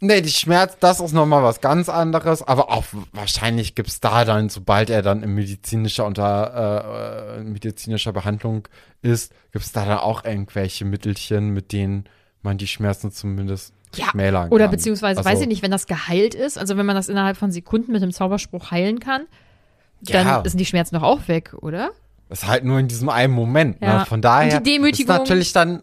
Nee, 0.00 0.20
die 0.20 0.28
Schmerz, 0.28 0.76
das 0.78 1.00
ist 1.00 1.14
nochmal 1.14 1.42
was 1.42 1.62
ganz 1.62 1.88
anderes, 1.88 2.42
aber 2.42 2.70
auch 2.70 2.84
wahrscheinlich 3.12 3.74
gibt's 3.74 3.98
da 4.00 4.26
dann, 4.26 4.50
sobald 4.50 4.90
er 4.90 5.00
dann 5.00 5.22
in 5.22 5.34
medizinischer 5.34 6.04
unter 6.04 7.38
äh, 7.38 7.40
äh, 7.40 7.42
medizinischer 7.44 8.12
Behandlung 8.12 8.68
ist, 9.00 9.32
gibt's 9.52 9.72
da 9.72 9.86
dann 9.86 9.98
auch 9.98 10.24
irgendwelche 10.24 10.84
Mittelchen, 10.84 11.48
mit 11.54 11.72
denen 11.72 12.04
man 12.46 12.56
die 12.58 12.66
Schmerzen 12.66 13.12
zumindest 13.12 13.74
schmälern 13.94 14.48
Oder 14.50 14.64
kann. 14.64 14.70
beziehungsweise, 14.72 15.18
Also, 15.18 15.30
weiß 15.30 15.40
ich 15.42 15.48
nicht, 15.48 15.62
wenn 15.62 15.70
das 15.70 15.86
geheilt 15.86 16.34
ist, 16.34 16.58
also 16.58 16.76
wenn 16.76 16.86
man 16.86 16.96
das 16.96 17.08
innerhalb 17.08 17.36
von 17.36 17.50
Sekunden 17.50 17.92
mit 17.92 18.02
dem 18.02 18.12
Zauberspruch 18.12 18.70
heilen 18.70 19.00
kann, 19.00 19.22
dann 20.02 20.26
Ja. 20.26 20.42
sind 20.44 20.58
die 20.58 20.66
Schmerzen 20.66 20.94
doch 20.94 21.02
auch 21.02 21.28
weg, 21.28 21.54
oder? 21.60 21.90
Das 22.28 22.42
ist 22.42 22.48
halt 22.48 22.64
nur 22.64 22.78
in 22.78 22.88
diesem 22.88 23.08
einen 23.08 23.32
Moment. 23.32 23.80
Ja. 23.80 24.00
Ne? 24.00 24.06
Von 24.06 24.20
daher 24.20 24.58
Und 24.58 24.66
die 24.66 24.72
Demütigung- 24.72 25.14
ist 25.14 25.18
natürlich 25.18 25.52
dann 25.52 25.82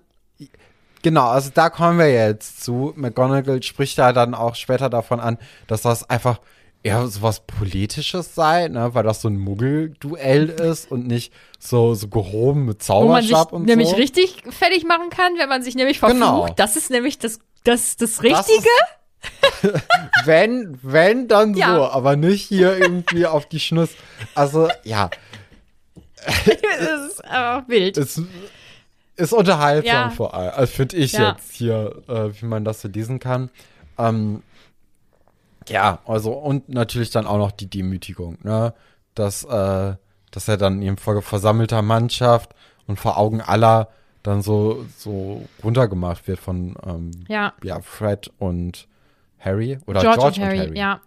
genau, 1.01 1.27
also 1.29 1.49
da 1.53 1.69
kommen 1.69 1.97
wir 1.99 2.11
jetzt 2.11 2.63
zu. 2.63 2.93
McGonagall 2.95 3.61
spricht 3.63 3.97
da 3.97 4.13
dann 4.13 4.33
auch 4.33 4.55
später 4.55 4.89
davon 4.89 5.19
an, 5.19 5.37
dass 5.67 5.81
das 5.81 6.09
einfach 6.09 6.39
eher 6.83 7.07
so 7.07 7.21
was 7.21 7.39
Politisches 7.41 8.35
sei, 8.35 8.67
ne? 8.67 8.93
weil 8.93 9.03
das 9.03 9.21
so 9.21 9.29
ein 9.29 9.37
Muggelduell 9.37 10.49
ist 10.49 10.91
und 10.91 11.07
nicht 11.07 11.33
so, 11.59 11.95
so 11.95 12.09
gehoben 12.09 12.65
mit 12.65 12.87
Wo 12.89 13.05
man 13.07 13.21
sich 13.21 13.31
Zauberstab 13.31 13.53
und 13.53 13.65
nämlich 13.65 13.89
so. 13.89 13.95
richtig 13.95 14.43
fertig 14.49 14.85
machen 14.85 15.09
kann, 15.09 15.33
wenn 15.37 15.47
man 15.49 15.63
sich 15.63 15.75
nämlich 15.75 15.99
verflucht. 15.99 16.19
Genau. 16.21 16.47
Das 16.57 16.75
ist 16.75 16.89
nämlich 16.89 17.17
das, 17.19 17.39
das, 17.63 17.95
das 17.97 18.15
Das 18.15 18.23
Richtige. 18.23 18.67
ist- 19.61 19.81
wenn, 20.25 20.77
wenn, 20.81 21.29
dann 21.29 21.53
Ja. 21.55 21.75
so, 21.75 21.83
aber 21.85 22.17
nicht 22.17 22.43
hier 22.45 22.77
irgendwie 22.77 23.25
auf 23.25 23.47
die 23.47 23.61
Schnuss. 23.61 23.91
Also, 24.35 24.67
ja, 24.83 25.09
das 26.25 27.07
ist 27.11 27.23
einfach 27.23 27.67
wild. 27.69 27.97
es, 27.97 28.21
ist 29.15 29.31
unterhaltsam 29.33 29.85
Ja. 29.93 30.09
vor 30.09 30.33
allem. 30.33 30.51
Also 30.55 30.73
finde 30.73 30.97
ich 30.97 31.13
Ja. 31.13 31.31
jetzt 31.31 31.53
hier, 31.53 32.01
äh, 32.09 32.29
wie 32.41 32.45
man 32.45 32.65
das 32.65 32.81
so 32.81 32.87
lesen 32.87 33.19
kann. 33.19 33.49
Ähm, 33.97 34.41
ja, 35.69 35.99
also 36.05 36.33
und 36.33 36.69
natürlich 36.69 37.09
dann 37.11 37.27
auch 37.27 37.37
noch 37.37 37.51
die 37.51 37.69
Demütigung, 37.69 38.37
ne? 38.43 38.73
Dass, 39.15 39.43
äh, 39.43 39.95
dass 40.31 40.47
er 40.47 40.57
dann 40.57 40.81
eben 40.81 40.97
vor 40.97 41.21
versammelter 41.21 41.81
Mannschaft 41.81 42.53
und 42.87 42.99
vor 42.99 43.17
Augen 43.17 43.41
aller 43.41 43.89
dann 44.23 44.41
so, 44.41 44.85
so 44.97 45.45
runtergemacht 45.63 46.27
wird 46.27 46.39
von 46.39 46.75
ähm, 46.85 47.11
Ja. 47.27 47.53
ja, 47.63 47.81
Fred 47.81 48.31
und 48.39 48.87
Harry 49.39 49.77
oder 49.85 50.01
George, 50.01 50.19
George, 50.19 50.41
und 50.41 50.47
Harry, 50.47 50.77
ja. 50.77 51.01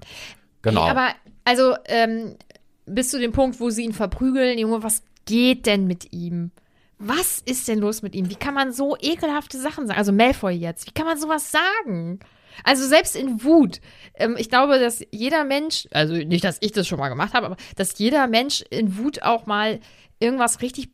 Genau. 0.63 0.85
Ey, 0.85 0.91
aber, 0.91 1.09
also, 1.45 1.75
ähm, 1.87 2.37
bis 2.85 3.11
zu 3.11 3.19
dem 3.19 3.33
Punkt, 3.33 3.59
wo 3.59 3.71
sie 3.71 3.85
ihn 3.85 3.93
verprügeln, 3.93 4.59
Junge, 4.59 4.83
was 4.83 5.03
geht 5.25 5.67
denn 5.67 5.87
mit 5.87 6.13
ihm? 6.13 6.51
Was 6.99 7.41
ist 7.45 7.69
denn 7.69 7.79
los 7.79 8.03
mit 8.03 8.15
ihm? 8.15 8.31
Wie 8.31 8.37
kann 8.37 8.55
man 8.55 8.73
so 8.73 8.97
ekelhafte 8.99 9.59
Sachen 9.59 9.87
sagen? 9.87 9.99
Also 9.99 10.13
Malfoy 10.13 10.55
jetzt, 10.55 10.87
wie 10.87 10.93
kann 10.93 11.07
man 11.07 11.19
sowas 11.19 11.51
sagen? 11.51 12.21
Also 12.65 12.87
selbst 12.87 13.17
in 13.17 13.43
Wut. 13.45 13.81
Ähm, 14.15 14.37
ich 14.39 14.49
glaube, 14.49 14.79
dass 14.79 15.05
jeder 15.11 15.45
Mensch, 15.45 15.87
also 15.93 16.15
nicht, 16.15 16.45
dass 16.45 16.59
ich 16.61 16.73
das 16.73 16.87
schon 16.87 16.99
mal 16.99 17.09
gemacht 17.09 17.35
habe, 17.35 17.47
aber 17.47 17.57
dass 17.77 17.99
jeder 17.99 18.27
Mensch 18.27 18.63
in 18.71 18.99
Wut 18.99 19.23
auch 19.23 19.47
mal 19.47 19.81
irgendwas 20.19 20.63
richtig, 20.63 20.91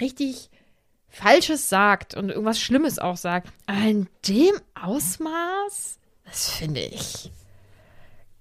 richtig 0.00 0.50
Falsches 1.08 1.68
sagt 1.68 2.14
und 2.16 2.30
irgendwas 2.30 2.60
Schlimmes 2.60 2.98
auch 2.98 3.16
sagt. 3.16 3.52
Aber 3.66 3.80
in 3.82 4.08
dem 4.26 4.54
Ausmaß, 4.74 5.98
das 6.24 6.50
finde 6.50 6.80
ich 6.80 7.30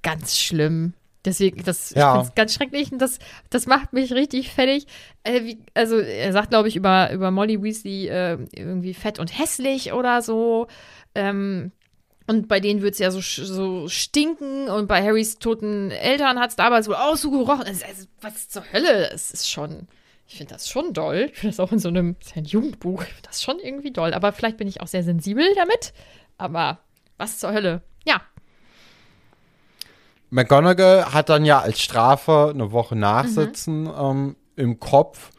ganz 0.02 0.38
schlimm. 0.38 0.94
Deswegen, 1.26 1.64
das 1.64 1.92
Ja. 1.92 2.22
ich 2.22 2.36
ganz 2.36 2.54
schrecklich 2.54 2.92
und 2.92 3.00
das, 3.00 3.18
das 3.50 3.66
macht 3.66 3.94
mich 3.94 4.12
richtig 4.12 4.52
fertig. 4.52 4.88
Äh, 5.24 5.44
wie, 5.44 5.58
also, 5.74 5.98
er 5.98 6.34
sagt, 6.34 6.50
glaube 6.50 6.68
ich, 6.68 6.76
über, 6.76 7.12
über 7.14 7.32
Molly 7.32 7.62
Weasley 7.64 8.08
äh, 8.08 8.38
irgendwie 8.52 8.94
fett 8.94 9.20
und 9.20 9.38
hässlich 9.38 9.94
oder 9.94 10.22
so. 10.22 10.68
Ähm, 11.16 11.72
und 12.28 12.48
bei 12.48 12.60
denen 12.60 12.82
wird 12.82 12.94
es 12.94 13.00
ja 13.00 13.12
so, 13.12 13.20
so 13.22 13.88
stinken 13.88 14.70
und 14.70 14.88
bei 14.88 15.04
Harrys 15.04 15.40
toten 15.40 15.92
Eltern 15.92 16.40
hat 16.40 16.52
es 16.52 16.56
damals 16.56 16.88
wohl 16.88 16.96
auch 16.96 17.16
so 17.16 17.32
gerochen. 17.32 17.64
Also, 17.64 17.86
also, 17.86 18.08
was 18.22 18.50
zur 18.50 18.64
Hölle? 18.72 19.10
Es 19.12 19.32
ist 19.32 19.50
schon, 19.50 19.88
ich 20.28 20.38
finde 20.38 20.54
das 20.54 20.70
schon 20.70 20.94
doll. 20.94 21.30
Ich 21.32 21.40
finde 21.40 21.56
das 21.56 21.60
auch 21.60 21.72
in 21.72 21.80
so 21.80 21.90
einem, 21.90 22.16
ja 22.34 22.42
ein 22.42 22.46
Jugendbuch, 22.46 23.04
ich 23.04 23.10
finde 23.10 23.28
das 23.28 23.44
schon 23.44 23.60
irgendwie 23.60 23.92
doll. 23.92 24.14
Aber 24.14 24.32
vielleicht 24.32 24.58
bin 24.58 24.68
ich 24.68 24.82
auch 24.82 24.88
sehr 24.88 25.04
sensibel 25.04 25.46
damit. 25.56 25.94
Aber 26.38 26.80
was 27.18 27.40
zur 27.40 27.54
Hölle? 27.54 27.82
Ja, 28.06 28.22
McGonagall 30.34 31.14
hat 31.14 31.30
dann 31.30 31.46
ja 31.46 31.60
als 31.60 31.80
Strafe 31.80 32.50
eine 32.52 32.72
Woche 32.72 32.96
Nachsitzen 32.96 33.88
ähm, 33.96 34.36
im 34.56 34.80
Kopf, 34.80 35.30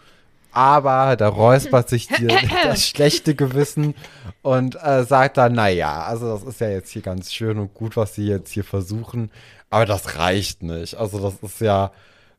aber 0.55 1.17
da 1.17 1.29
räuspert 1.29 1.89
sich 1.89 2.09
die, 2.09 2.27
das 2.65 2.87
schlechte 2.87 3.35
Gewissen 3.35 3.95
und 4.43 4.77
äh, 4.83 5.05
sagt 5.05 5.37
dann, 5.37 5.55
naja, 5.55 6.05
also 6.05 6.29
das 6.29 6.45
ist 6.45 6.61
ja 6.61 6.69
jetzt 6.69 6.91
hier 6.91 7.03
ganz 7.03 7.33
schön 7.33 7.59
und 7.59 7.75
gut, 7.75 7.97
was 7.97 8.15
sie 8.15 8.27
jetzt 8.27 8.53
hier 8.53 8.65
versuchen, 8.65 9.31
aber 9.71 9.87
das 9.87 10.17
reicht 10.17 10.63
nicht. 10.63 10.97
Also 10.97 11.19
das 11.19 11.35
ist 11.43 11.61
ja 11.61 11.93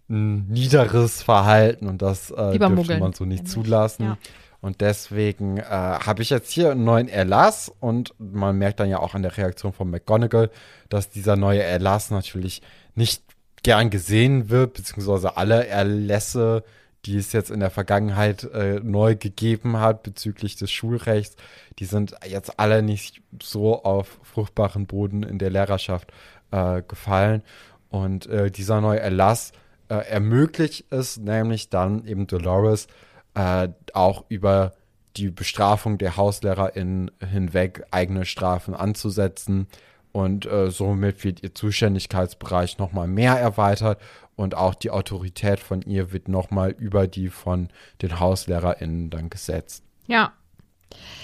ein 0.09 0.47
niederes 0.47 1.21
Verhalten 1.21 1.87
und 1.87 2.01
das 2.01 2.31
äh, 2.31 2.51
Lieber 2.51 2.67
dürfte 2.67 2.75
muggeln, 2.75 2.99
man 2.99 3.13
so 3.13 3.25
nicht 3.25 3.47
zulassen. 3.47 4.03
Ja. 4.03 4.17
Und 4.61 4.81
deswegen 4.81 5.57
äh, 5.57 5.63
habe 5.63 6.21
ich 6.21 6.31
jetzt 6.31 6.51
hier 6.51 6.71
einen 6.71 6.85
neuen 6.85 7.07
Erlass 7.07 7.71
und 7.79 8.13
man 8.17 8.57
merkt 8.57 8.79
dann 8.79 8.89
ja 8.89 8.99
auch 8.99 9.13
an 9.13 9.21
der 9.21 9.37
Reaktion 9.37 9.73
von 9.73 9.91
McGonagall, 9.91 10.49
dass 10.89 11.09
dieser 11.09 11.35
neue 11.35 11.61
Erlass 11.61 12.09
natürlich 12.09 12.61
nicht 12.95 13.21
gern 13.61 13.89
gesehen 13.89 14.49
wird, 14.49 14.73
beziehungsweise 14.73 15.37
alle 15.37 15.67
Erlässe, 15.67 16.63
die 17.05 17.17
es 17.17 17.33
jetzt 17.33 17.51
in 17.51 17.59
der 17.59 17.69
Vergangenheit 17.69 18.43
äh, 18.45 18.79
neu 18.81 19.15
gegeben 19.15 19.79
hat 19.79 20.03
bezüglich 20.03 20.55
des 20.55 20.71
Schulrechts, 20.71 21.35
die 21.79 21.85
sind 21.85 22.15
jetzt 22.25 22.59
alle 22.59 22.81
nicht 22.81 23.21
so 23.41 23.83
auf 23.83 24.19
fruchtbaren 24.23 24.87
Boden 24.87 25.23
in 25.23 25.37
der 25.37 25.51
Lehrerschaft 25.51 26.11
äh, 26.51 26.81
gefallen. 26.81 27.43
Und 27.89 28.27
äh, 28.27 28.49
dieser 28.49 28.81
neue 28.81 28.99
Erlass 28.99 29.51
äh, 29.89 29.95
ermöglicht 29.95 30.91
es 30.91 31.17
nämlich 31.17 31.69
dann 31.69 32.05
eben 32.05 32.27
Dolores 32.27 32.87
äh, 33.35 33.69
auch 33.93 34.25
über 34.29 34.73
die 35.15 35.29
Bestrafung 35.29 35.97
der 35.97 36.17
HauslehrerInnen 36.17 37.11
hinweg 37.31 37.85
eigene 37.91 38.25
Strafen 38.25 38.73
anzusetzen. 38.73 39.67
Und 40.15 40.45
äh, 40.45 40.71
somit 40.71 41.25
wird 41.25 41.43
ihr 41.43 41.53
Zuständigkeitsbereich 41.53 42.77
nochmal 42.77 43.05
mehr 43.05 43.33
erweitert 43.37 43.99
und 44.37 44.55
auch 44.55 44.73
die 44.73 44.89
Autorität 44.89 45.59
von 45.59 45.81
ihr 45.81 46.13
wird 46.13 46.29
nochmal 46.29 46.71
über 46.71 47.05
die 47.05 47.27
von 47.27 47.67
den 48.01 48.17
HauslehrerInnen 48.17 49.09
dann 49.09 49.29
gesetzt. 49.29 49.83
ja. 50.07 50.31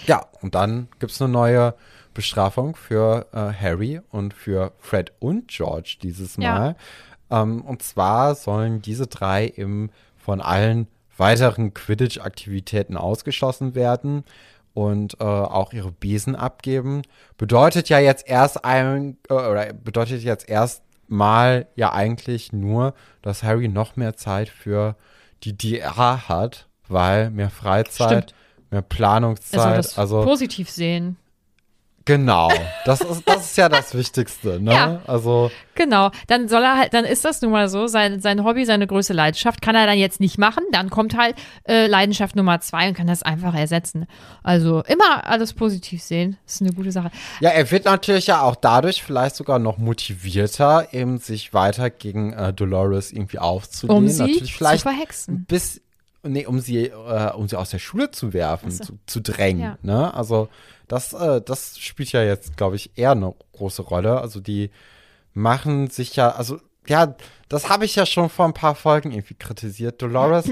Ja, 0.06 0.26
und 0.42 0.56
dann 0.56 0.90
gibt 1.00 1.14
es 1.14 1.22
eine 1.22 1.32
neue 1.32 1.76
Bestrafung 2.14 2.76
für 2.76 3.28
äh, 3.32 3.54
Harry 3.54 4.02
und 4.10 4.34
für 4.34 4.74
Fred 4.80 5.14
und 5.20 5.48
George 5.48 5.98
dieses 6.02 6.36
Ja. 6.36 6.54
Mal. 6.54 6.76
Ähm, 7.30 7.62
und 7.62 7.82
zwar 7.84 8.36
sollen 8.36 8.82
diese 8.82 9.08
drei 9.08 9.54
eben 9.56 9.90
von 10.18 10.42
allen 10.42 10.88
weiteren 11.16 11.74
Quidditch-Aktivitäten 11.74 12.98
ausgeschlossen 12.98 13.74
werden 13.74 14.26
und 14.74 15.20
äh, 15.20 15.24
auch 15.24 15.74
ihre 15.74 15.92
Besen 15.92 16.36
abgeben. 16.36 17.02
Bedeutet 17.38 17.90
ja 17.90 18.00
jetzt 18.00 18.28
erst 18.28 18.64
ein, 18.64 19.18
äh, 19.30 19.34
oder 19.34 19.74
bedeutet 19.74 20.24
jetzt 20.24 20.48
erst 20.50 20.84
mal 21.08 21.68
ja 21.76 21.92
eigentlich 21.92 22.54
nur, 22.54 22.94
dass 23.22 23.44
Harry 23.44 23.68
noch 23.68 23.96
mehr 23.96 24.16
Zeit 24.16 24.50
für 24.50 24.96
die 25.44 25.58
DA 25.58 26.30
hat, 26.30 26.68
weil 26.88 27.30
mehr 27.32 27.50
Freizeit, 27.50 28.32
Stimmt. 28.32 28.36
mehr 28.70 28.82
Planungszeit, 28.82 29.78
das 29.78 29.98
also 29.98 30.24
positiv 30.24 30.70
sehen. 30.70 31.18
Genau, 32.06 32.50
das 32.86 33.02
ist, 33.02 33.24
das 33.28 33.46
ist 33.46 33.58
ja 33.58 33.70
das 33.70 33.94
Wichtigste, 33.96 34.60
ne? 34.62 34.74
Ja. 34.74 35.02
Also 35.08 35.52
Genau, 35.76 36.12
dann 36.28 36.48
soll 36.50 36.64
er 36.64 36.78
halt, 36.78 36.94
dann 36.94 37.06
ist 37.06 37.24
das 37.24 37.42
nun 37.42 37.52
mal 37.52 37.70
so, 37.70 37.88
sein, 37.88 38.20
sein 38.20 38.44
Hobby, 38.44 38.66
seine 38.66 38.88
größte 38.88 39.14
Leidenschaft 39.14 39.62
kann 39.62 39.74
er 39.76 39.86
dann 39.88 39.98
jetzt 39.98 40.20
nicht 40.20 40.38
machen, 40.38 40.64
dann 40.72 40.90
kommt 40.90 41.18
halt 41.18 41.36
äh, 41.68 41.88
Leidenschaft 41.88 42.36
Nummer 42.36 42.60
zwei 42.60 42.90
und 42.90 42.94
kann 42.94 43.08
das 43.08 43.24
einfach 43.24 43.56
ersetzen. 43.56 44.06
Also 44.44 44.84
immer 44.84 45.26
alles 45.28 45.54
positiv 45.54 46.04
sehen, 46.04 46.38
ist 46.46 46.62
eine 46.62 46.74
gute 46.74 46.92
Sache. 46.92 47.10
Ja, 47.40 47.50
er 47.52 47.72
wird 47.72 47.86
natürlich 47.86 48.28
ja 48.28 48.42
auch 48.42 48.56
dadurch 48.56 49.02
vielleicht 49.02 49.36
sogar 49.36 49.60
noch 49.60 49.78
motivierter, 49.78 50.94
eben 50.94 51.18
sich 51.20 51.54
weiter 51.54 51.90
gegen 51.90 52.34
äh, 52.34 52.54
Dolores 52.54 53.12
irgendwie 53.12 53.40
aufzulehnen. 53.40 54.04
Um 54.04 54.10
sie 54.10 54.22
natürlich 54.22 54.52
zu 54.52 54.58
vielleicht 54.58 54.84
verhexen. 54.84 55.46
bis 55.48 55.82
nee, 56.24 56.46
um 56.46 56.60
sie 56.60 56.86
äh, 56.88 57.32
um 57.34 57.48
sie 57.48 57.58
aus 57.58 57.70
der 57.72 57.80
Schule 57.80 58.12
zu 58.12 58.34
werfen, 58.34 58.72
so. 58.72 58.84
zu, 58.84 59.00
zu 59.08 59.22
drängen, 59.22 59.62
Ja. 59.64 59.78
ne? 59.82 60.14
Also 60.14 60.50
das 60.92 61.14
äh, 61.14 61.42
das 61.42 61.80
spielt 61.80 62.12
ja 62.12 62.24
jetzt 62.24 62.58
glaube 62.58 62.76
ich 62.76 62.92
eher 62.96 63.12
eine 63.12 63.34
große 63.54 63.82
Rolle, 63.82 64.20
also 64.20 64.40
die 64.40 64.72
machen 65.34 65.90
sich 65.90 66.16
ja 66.16 66.30
also 66.30 66.60
ja, 66.88 67.16
das 67.48 67.70
habe 67.70 67.86
ich 67.86 67.96
ja 67.96 68.06
schon 68.06 68.30
vor 68.30 68.46
ein 68.46 68.54
paar 68.54 68.76
Folgen 68.76 69.12
irgendwie 69.12 69.36
kritisiert. 69.36 70.02
Dolores 70.02 70.50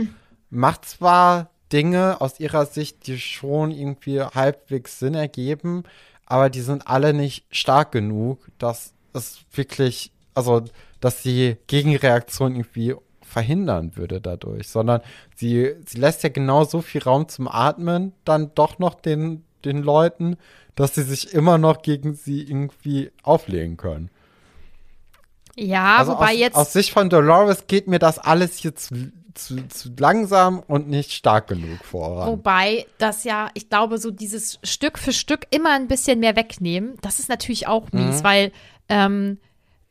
macht 0.50 0.86
zwar 0.86 1.50
Dinge 1.72 2.22
aus 2.22 2.40
ihrer 2.40 2.66
Sicht, 2.66 3.08
die 3.08 3.20
schon 3.20 3.72
irgendwie 3.72 4.22
halbwegs 4.22 5.00
Sinn 5.00 5.14
ergeben, 5.14 5.84
aber 6.26 6.50
die 6.50 6.62
sind 6.62 6.88
alle 6.88 7.14
nicht 7.14 7.46
stark 7.52 7.92
genug, 7.92 8.48
dass 8.58 8.94
es 9.14 9.40
wirklich, 9.52 10.12
also, 10.34 10.64
dass 11.00 11.22
die 11.22 11.58
Gegenreaktion 11.68 12.56
irgendwie 12.56 12.96
verhindern 13.22 13.96
würde 13.96 14.22
dadurch, 14.22 14.70
sondern 14.70 15.02
sie, 15.36 15.76
sie 15.86 16.00
lässt 16.00 16.24
ja 16.24 16.30
genau 16.30 16.64
so 16.64 16.82
viel 16.82 17.04
Raum 17.04 17.28
zum 17.28 17.48
Atmen 17.48 18.14
dann 18.26 18.52
doch 18.56 18.80
noch 18.80 18.96
den, 18.96 19.46
den 19.66 19.82
Leuten, 19.84 20.38
dass 20.76 20.96
sie 20.96 21.04
sich 21.04 21.34
immer 21.34 21.58
noch 21.58 21.82
gegen 21.82 22.14
sie 22.14 22.42
irgendwie 22.44 23.12
auflegen 23.24 23.78
können. 23.78 24.10
Ja, 25.56 25.98
Also 25.98 26.14
wobei 26.14 26.34
aus, 26.34 26.40
jetzt. 26.40 26.56
aus 26.56 26.74
Sicht 26.74 26.92
von 26.92 27.10
Dolores 27.10 27.68
geht 27.68 27.88
mir 27.88 28.00
das 28.00 28.18
alles 28.18 28.56
hier 28.58 28.76
zu, 28.76 29.12
zu, 29.34 29.58
langsam 29.98 30.60
und 30.60 30.88
nicht 30.90 31.12
stark 31.12 31.48
genug 31.48 31.84
voran. 31.84 32.30
Wobei 32.30 32.86
das 32.98 33.24
ja, 33.26 33.50
ich 33.54 33.70
glaube, 33.70 33.98
so 33.98 34.12
dieses 34.12 34.60
Stück 34.64 34.98
für 34.98 35.12
Stück 35.14 35.48
immer 35.50 35.72
ein 35.72 35.88
bisschen 35.88 36.20
mehr 36.20 36.36
wegnehmen, 36.36 36.96
das 37.02 37.20
ist 37.20 37.30
natürlich 37.30 37.68
auch 37.68 37.88
Mhm. 37.92 38.06
mies, 38.06 38.24
weil 38.24 38.52
ähm, 38.88 39.38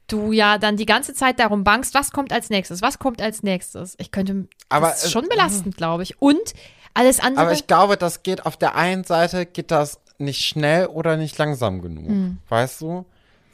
du 0.06 0.32
ja 0.32 0.56
dann 0.56 0.76
die 0.78 0.86
ganze 0.86 1.12
Zeit 1.12 1.38
darum 1.38 1.64
bangst, 1.64 1.92
was 1.94 2.12
kommt 2.12 2.32
als 2.32 2.48
nächstes, 2.48 2.80
was 2.80 2.98
kommt 2.98 3.20
als 3.20 3.42
nächstes. 3.42 3.94
Ich 3.98 4.10
könnte, 4.10 4.46
Aber 4.70 4.88
das 4.88 5.04
ist 5.04 5.12
schon 5.12 5.28
belastend, 5.28 5.76
glaube 5.76 6.02
ich. 6.02 6.20
Und 6.22 6.54
alles 6.94 7.20
andere. 7.20 7.44
Aber 7.44 7.52
ich 7.52 7.66
glaube, 7.66 7.96
das 7.96 8.22
geht 8.22 8.46
auf 8.46 8.56
der 8.56 8.74
einen 8.74 9.04
Seite 9.04 9.46
geht 9.46 9.70
das 9.70 10.00
nicht 10.18 10.44
schnell 10.44 10.86
oder 10.86 11.16
nicht 11.16 11.38
langsam 11.38 11.80
genug. 11.80 12.08
Hm. 12.08 12.38
Weißt 12.48 12.80
du? 12.80 13.06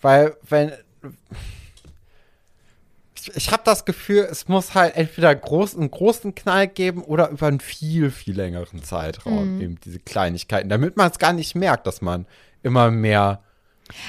Weil, 0.02 0.36
wenn. 0.42 0.72
Ich, 3.16 3.36
ich 3.36 3.52
habe 3.52 3.62
das 3.64 3.84
Gefühl, 3.84 4.26
es 4.30 4.48
muss 4.48 4.74
halt 4.74 4.96
entweder 4.96 5.34
groß, 5.34 5.76
einen 5.76 5.90
großen 5.90 6.34
Knall 6.34 6.68
geben 6.68 7.02
oder 7.02 7.30
über 7.30 7.46
einen 7.46 7.60
viel, 7.60 8.10
viel 8.10 8.36
längeren 8.36 8.82
Zeitraum 8.82 9.38
Hm. 9.38 9.60
eben 9.60 9.80
diese 9.80 9.98
Kleinigkeiten, 9.98 10.68
damit 10.68 10.96
man 10.96 11.10
es 11.10 11.18
gar 11.18 11.32
nicht 11.32 11.54
merkt, 11.54 11.86
dass 11.86 12.02
man 12.02 12.26
immer 12.62 12.90
mehr 12.90 13.42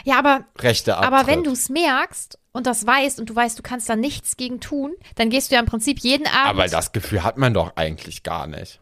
ja, 0.06 0.18
aber 0.20 0.46
Rechte 0.58 0.96
abtritt. 0.96 1.14
Aber 1.14 1.28
wenn 1.28 1.44
du 1.44 1.52
es 1.52 1.70
merkst 1.70 2.40
und 2.54 2.66
das 2.66 2.88
weißt 2.88 3.20
und 3.20 3.30
du 3.30 3.36
weißt, 3.36 3.60
du 3.60 3.64
kannst 3.64 3.90
da 3.90 3.96
nichts 3.96 4.38
gegen 4.38 4.60
tun, 4.62 4.94
dann 5.16 5.30
gehst 5.30 5.52
du 5.52 5.56
ja 5.56 5.60
im 5.60 5.66
Prinzip 5.66 6.00
jeden 6.00 6.28
Abend. 6.28 6.50
Aber 6.50 6.68
das 6.68 6.92
Gefühl 6.92 7.24
hat 7.24 7.38
man 7.38 7.54
doch 7.54 7.76
eigentlich 7.76 8.24
gar 8.24 8.48
nicht. 8.48 8.80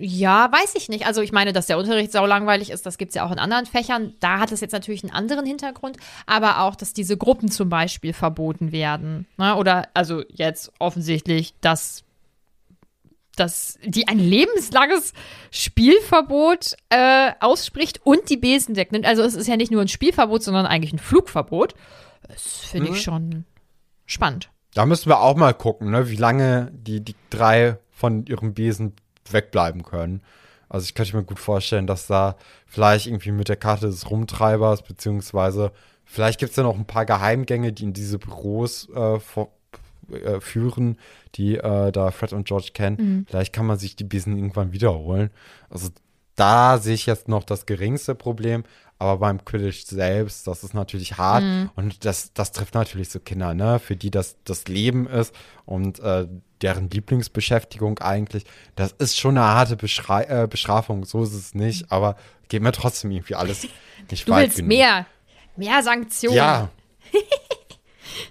Ja, 0.00 0.52
weiß 0.52 0.76
ich 0.76 0.88
nicht. 0.88 1.06
Also 1.06 1.22
ich 1.22 1.32
meine, 1.32 1.52
dass 1.52 1.66
der 1.66 1.76
Unterricht 1.78 2.12
saulangweilig 2.12 2.70
ist, 2.70 2.86
das 2.86 2.98
gibt 2.98 3.10
es 3.10 3.14
ja 3.16 3.26
auch 3.26 3.32
in 3.32 3.38
anderen 3.40 3.66
Fächern. 3.66 4.14
Da 4.20 4.38
hat 4.38 4.52
es 4.52 4.60
jetzt 4.60 4.70
natürlich 4.72 5.02
einen 5.02 5.12
anderen 5.12 5.44
Hintergrund, 5.44 5.96
aber 6.26 6.60
auch, 6.62 6.76
dass 6.76 6.92
diese 6.92 7.16
Gruppen 7.16 7.50
zum 7.50 7.68
Beispiel 7.68 8.12
verboten 8.12 8.70
werden. 8.70 9.26
Ne? 9.38 9.56
Oder 9.56 9.88
also 9.94 10.22
jetzt 10.28 10.70
offensichtlich, 10.78 11.54
dass, 11.60 12.04
dass 13.34 13.76
die 13.84 14.06
ein 14.06 14.20
lebenslanges 14.20 15.14
Spielverbot 15.50 16.76
äh, 16.90 17.32
ausspricht 17.40 18.00
und 18.04 18.30
die 18.30 18.36
Besen 18.36 18.76
wegnimmt. 18.76 19.04
Also 19.04 19.22
es 19.22 19.34
ist 19.34 19.48
ja 19.48 19.56
nicht 19.56 19.72
nur 19.72 19.82
ein 19.82 19.88
Spielverbot, 19.88 20.44
sondern 20.44 20.66
eigentlich 20.66 20.92
ein 20.92 21.00
Flugverbot. 21.00 21.74
Das 22.28 22.42
finde 22.42 22.90
Mhm. 22.90 22.94
ich 22.94 23.02
schon 23.02 23.44
spannend. 24.06 24.50
Da 24.74 24.86
müssen 24.86 25.08
wir 25.10 25.18
auch 25.20 25.34
mal 25.36 25.54
gucken, 25.54 25.90
ne, 25.90 26.08
wie 26.08 26.16
lange 26.16 26.70
die, 26.72 27.00
die 27.00 27.16
drei 27.30 27.78
von 27.98 28.24
ihrem 28.26 28.54
Besen 28.54 28.92
wegbleiben 29.30 29.82
können. 29.82 30.22
Also 30.68 30.84
ich 30.84 30.94
könnte 30.94 31.16
mir 31.16 31.24
gut 31.24 31.38
vorstellen, 31.38 31.86
dass 31.86 32.06
da 32.06 32.36
vielleicht 32.66 33.06
irgendwie 33.06 33.32
mit 33.32 33.48
der 33.48 33.56
Karte 33.56 33.86
des 33.86 34.08
Rumtreibers, 34.10 34.82
beziehungsweise 34.82 35.72
vielleicht 36.04 36.38
gibt 36.38 36.50
es 36.50 36.56
ja 36.56 36.62
noch 36.62 36.78
ein 36.78 36.86
paar 36.86 37.06
Geheimgänge, 37.06 37.72
die 37.72 37.84
in 37.84 37.92
diese 37.92 38.18
Büros 38.18 38.88
äh, 38.90 39.18
vor, 39.18 39.50
äh, 40.12 40.40
führen, 40.40 40.98
die 41.34 41.56
äh, 41.56 41.90
da 41.90 42.10
Fred 42.10 42.32
und 42.32 42.46
George 42.46 42.70
kennen. 42.72 42.96
Vielleicht 43.28 43.52
kann 43.52 43.66
man 43.66 43.78
sich 43.78 43.96
die 43.96 44.04
Besen 44.04 44.36
irgendwann 44.36 44.72
wiederholen. 44.72 45.30
Also 45.70 45.88
da 46.36 46.78
sehe 46.78 46.94
ich 46.94 47.06
jetzt 47.06 47.28
noch 47.28 47.44
das 47.44 47.66
geringste 47.66 48.14
Problem. 48.14 48.62
Aber 49.00 49.18
beim 49.18 49.44
Quidditch 49.44 49.84
selbst, 49.84 50.46
das 50.48 50.64
ist 50.64 50.74
natürlich 50.74 51.18
hart 51.18 51.44
und 51.76 52.04
das, 52.04 52.32
das 52.32 52.50
trifft 52.50 52.74
natürlich 52.74 53.10
so 53.10 53.20
Kinder, 53.20 53.54
ne, 53.54 53.78
für 53.78 53.94
die 53.94 54.10
das 54.10 54.36
das 54.42 54.66
Leben 54.66 55.06
ist 55.06 55.32
und 55.66 56.00
äh, 56.00 56.26
deren 56.62 56.90
Lieblingsbeschäftigung 56.90 57.98
eigentlich. 58.00 58.44
Das 58.76 58.92
ist 58.92 59.18
schon 59.18 59.36
eine 59.38 59.46
harte 59.46 59.76
Beschrei 59.76 60.24
äh, 60.24 60.46
Bestrafung, 60.48 61.04
so 61.04 61.22
ist 61.22 61.32
es 61.34 61.54
nicht, 61.54 61.90
aber 61.90 62.16
geht 62.48 62.62
mir 62.62 62.72
trotzdem 62.72 63.10
irgendwie 63.10 63.34
alles 63.34 63.66
nicht 64.10 64.26
Du 64.28 64.32
weit 64.32 64.44
willst 64.46 64.56
genug. 64.56 64.68
mehr. 64.68 65.06
Mehr 65.56 65.82
Sanktionen. 65.82 66.36
Ja. 66.36 66.68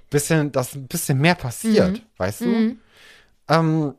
bisschen, 0.10 0.52
dass 0.52 0.76
ein 0.76 0.88
bisschen 0.88 1.18
mehr 1.20 1.36
passiert, 1.36 1.98
Mhm. 1.98 2.02
weißt 2.18 2.42
du? 2.42 2.76
Ähm, 3.50 3.96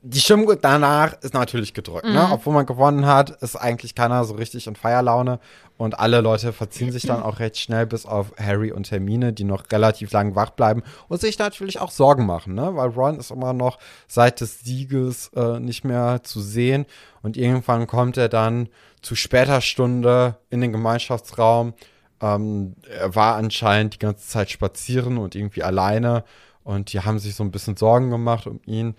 die 0.00 0.20
Stimmung 0.20 0.50
danach 0.62 1.12
ist 1.20 1.34
natürlich 1.34 1.74
gedrückt, 1.74 2.06
Mhm. 2.06 2.14
ne? 2.14 2.28
Obwohl 2.32 2.54
man 2.54 2.64
gewonnen 2.64 3.04
hat, 3.04 3.30
ist 3.42 3.56
eigentlich 3.56 3.94
keiner 3.94 4.24
so 4.24 4.34
richtig 4.34 4.66
in 4.66 4.76
Feierlaune 4.76 5.40
und 5.76 5.98
alle 5.98 6.22
Leute 6.22 6.54
verziehen 6.54 6.90
sich 6.90 7.02
dann 7.02 7.22
auch 7.22 7.38
recht 7.38 7.58
schnell, 7.58 7.84
bis 7.86 8.06
auf 8.06 8.32
Harry 8.38 8.72
und 8.72 8.90
Hermine, 8.90 9.34
die 9.34 9.44
noch 9.44 9.64
relativ 9.70 10.10
lang 10.12 10.34
wach 10.34 10.50
bleiben 10.50 10.82
und 11.08 11.20
sich 11.20 11.38
natürlich 11.38 11.80
auch 11.80 11.90
Sorgen 11.90 12.24
machen, 12.24 12.54
ne? 12.54 12.74
Weil 12.76 12.88
Ron 12.90 13.18
ist 13.18 13.30
immer 13.30 13.52
noch 13.52 13.78
seit 14.08 14.40
des 14.40 14.60
Sieges 14.60 15.30
äh, 15.36 15.60
nicht 15.60 15.84
mehr 15.84 16.20
zu 16.22 16.40
sehen 16.40 16.86
und 17.22 17.36
irgendwann 17.36 17.86
kommt 17.86 18.16
er 18.16 18.30
dann 18.30 18.70
zu 19.02 19.14
später 19.14 19.60
Stunde 19.60 20.38
in 20.48 20.62
den 20.62 20.72
Gemeinschaftsraum. 20.72 21.74
Ähm, 22.22 22.74
er 22.88 23.14
war 23.14 23.34
anscheinend 23.36 23.94
die 23.94 23.98
ganze 23.98 24.26
Zeit 24.26 24.50
spazieren 24.50 25.18
und 25.18 25.34
irgendwie 25.34 25.62
alleine 25.62 26.24
und 26.62 26.94
die 26.94 27.00
haben 27.00 27.18
sich 27.18 27.34
so 27.34 27.44
ein 27.44 27.50
bisschen 27.50 27.76
Sorgen 27.76 28.08
gemacht 28.08 28.46
um 28.46 28.60
ihn. 28.64 28.94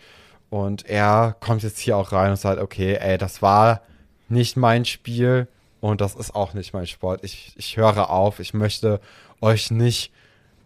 Und 0.55 0.85
er 0.85 1.35
kommt 1.41 1.63
jetzt 1.63 1.79
hier 1.79 1.97
auch 1.97 2.13
rein 2.13 2.31
und 2.31 2.37
sagt, 2.37 2.61
okay, 2.61 2.95
ey, 2.95 3.17
das 3.17 3.41
war 3.41 3.81
nicht 4.29 4.55
mein 4.55 4.85
Spiel 4.85 5.49
und 5.81 5.99
das 5.99 6.15
ist 6.15 6.33
auch 6.33 6.53
nicht 6.53 6.73
mein 6.73 6.87
Sport. 6.87 7.25
Ich, 7.25 7.51
ich 7.57 7.75
höre 7.75 8.09
auf, 8.09 8.39
ich 8.39 8.53
möchte 8.53 9.01
euch 9.41 9.69
nicht 9.69 10.13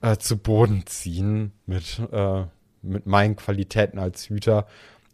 äh, 0.04 0.18
zu 0.18 0.38
Boden 0.38 0.86
ziehen 0.86 1.54
mit, 1.66 2.04
äh, 2.12 2.44
mit 2.84 3.08
meinen 3.08 3.36
Qualitäten 3.36 3.98
als 3.98 4.30
Hüter. 4.30 4.68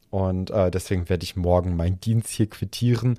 Und 0.10 0.52
äh, 0.52 0.72
deswegen 0.72 1.08
werde 1.08 1.24
ich 1.24 1.38
morgen 1.38 1.78
meinen 1.78 2.02
Dienst 2.02 2.32
hier 2.32 2.50
quittieren. 2.50 3.18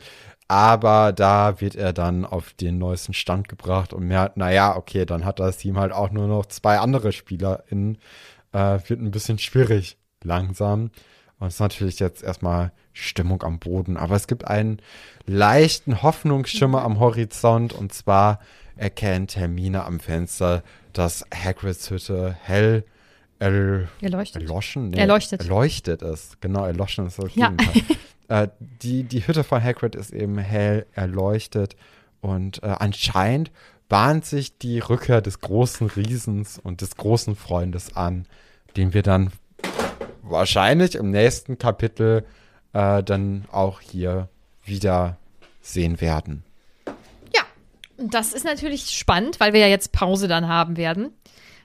Aber 0.48 1.14
da 1.14 1.58
wird 1.62 1.74
er 1.74 1.94
dann 1.94 2.26
auf 2.26 2.52
den 2.52 2.76
neuesten 2.76 3.14
Stand 3.14 3.48
gebracht 3.48 3.94
und 3.94 4.06
merkt, 4.06 4.36
naja, 4.36 4.76
okay, 4.76 5.06
dann 5.06 5.24
hat 5.24 5.40
das 5.40 5.56
Team 5.56 5.78
halt 5.78 5.92
auch 5.92 6.10
nur 6.10 6.26
noch 6.26 6.44
zwei 6.44 6.80
andere 6.80 7.12
SpielerInnen. 7.12 7.96
Äh, 8.52 8.78
wird 8.88 9.00
ein 9.00 9.10
bisschen 9.10 9.38
schwierig 9.38 9.96
langsam. 10.22 10.90
Und 11.38 11.48
es 11.48 11.54
ist 11.54 11.60
natürlich 11.60 11.98
jetzt 11.98 12.22
erstmal 12.22 12.72
Stimmung 12.92 13.42
am 13.42 13.58
Boden. 13.58 13.96
Aber 13.96 14.16
es 14.16 14.26
gibt 14.26 14.46
einen 14.46 14.80
leichten 15.26 16.02
Hoffnungsschimmer 16.02 16.82
am 16.82 16.98
Horizont. 16.98 17.72
Und 17.72 17.92
zwar 17.92 18.40
erkennt 18.76 19.36
Hermine 19.36 19.84
am 19.84 20.00
Fenster, 20.00 20.62
dass 20.92 21.24
Hagrids 21.34 21.90
Hütte 21.90 22.36
hell 22.42 22.84
erl 23.38 23.88
Erleuchtet. 24.00 24.42
erloschen? 24.42 24.94
Erleuchtet. 24.94 25.42
Erleuchtet 25.42 26.02
ist. 26.02 26.40
Genau, 26.40 26.64
erloschen 26.64 27.06
ist 27.06 27.18
das 27.18 27.34
Ja. 27.34 27.52
Äh, 28.28 28.48
die, 28.82 29.04
die 29.04 29.24
Hütte 29.24 29.44
von 29.44 29.62
Hagrid 29.62 29.94
ist 29.94 30.12
eben 30.12 30.36
hell 30.36 30.84
erleuchtet. 30.94 31.76
Und 32.20 32.60
äh, 32.64 32.66
anscheinend 32.66 33.52
bahnt 33.88 34.24
sich 34.24 34.58
die 34.58 34.80
Rückkehr 34.80 35.20
des 35.20 35.38
großen 35.40 35.86
Riesens 35.86 36.58
und 36.58 36.80
des 36.80 36.96
großen 36.96 37.36
Freundes 37.36 37.94
an, 37.94 38.26
den 38.76 38.94
wir 38.94 39.02
dann 39.02 39.30
wahrscheinlich 40.28 40.94
im 40.94 41.10
nächsten 41.10 41.58
Kapitel 41.58 42.24
äh, 42.72 43.02
dann 43.02 43.44
auch 43.50 43.80
hier 43.80 44.28
wieder 44.64 45.16
sehen 45.62 46.00
werden. 46.00 46.42
Ja, 47.34 47.42
das 47.98 48.32
ist 48.32 48.44
natürlich 48.44 48.90
spannend, 48.90 49.40
weil 49.40 49.52
wir 49.52 49.60
ja 49.60 49.66
jetzt 49.68 49.92
Pause 49.92 50.28
dann 50.28 50.48
haben 50.48 50.76
werden. 50.76 51.10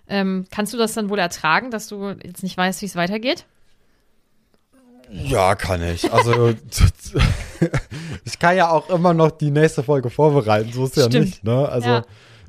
Ähm, 0.07 0.45
kannst 0.51 0.73
du 0.73 0.77
das 0.77 0.93
dann 0.93 1.09
wohl 1.09 1.19
ertragen, 1.19 1.71
dass 1.71 1.87
du 1.87 2.09
jetzt 2.23 2.43
nicht 2.43 2.57
weißt, 2.57 2.81
wie 2.81 2.85
es 2.87 2.95
weitergeht? 2.95 3.45
Ja, 5.09 5.55
kann 5.55 5.81
ich. 5.83 6.11
Also 6.11 6.49
ich 8.25 8.39
kann 8.39 8.55
ja 8.55 8.69
auch 8.71 8.89
immer 8.89 9.13
noch 9.13 9.31
die 9.31 9.51
nächste 9.51 9.83
Folge 9.83 10.09
vorbereiten, 10.09 10.71
so 10.71 10.85
ist 10.85 10.95
ja 10.95 11.05
Stimmt. 11.05 11.25
nicht. 11.25 11.43
Ne? 11.43 11.67
Also 11.69 11.89
Ja. 11.89 12.05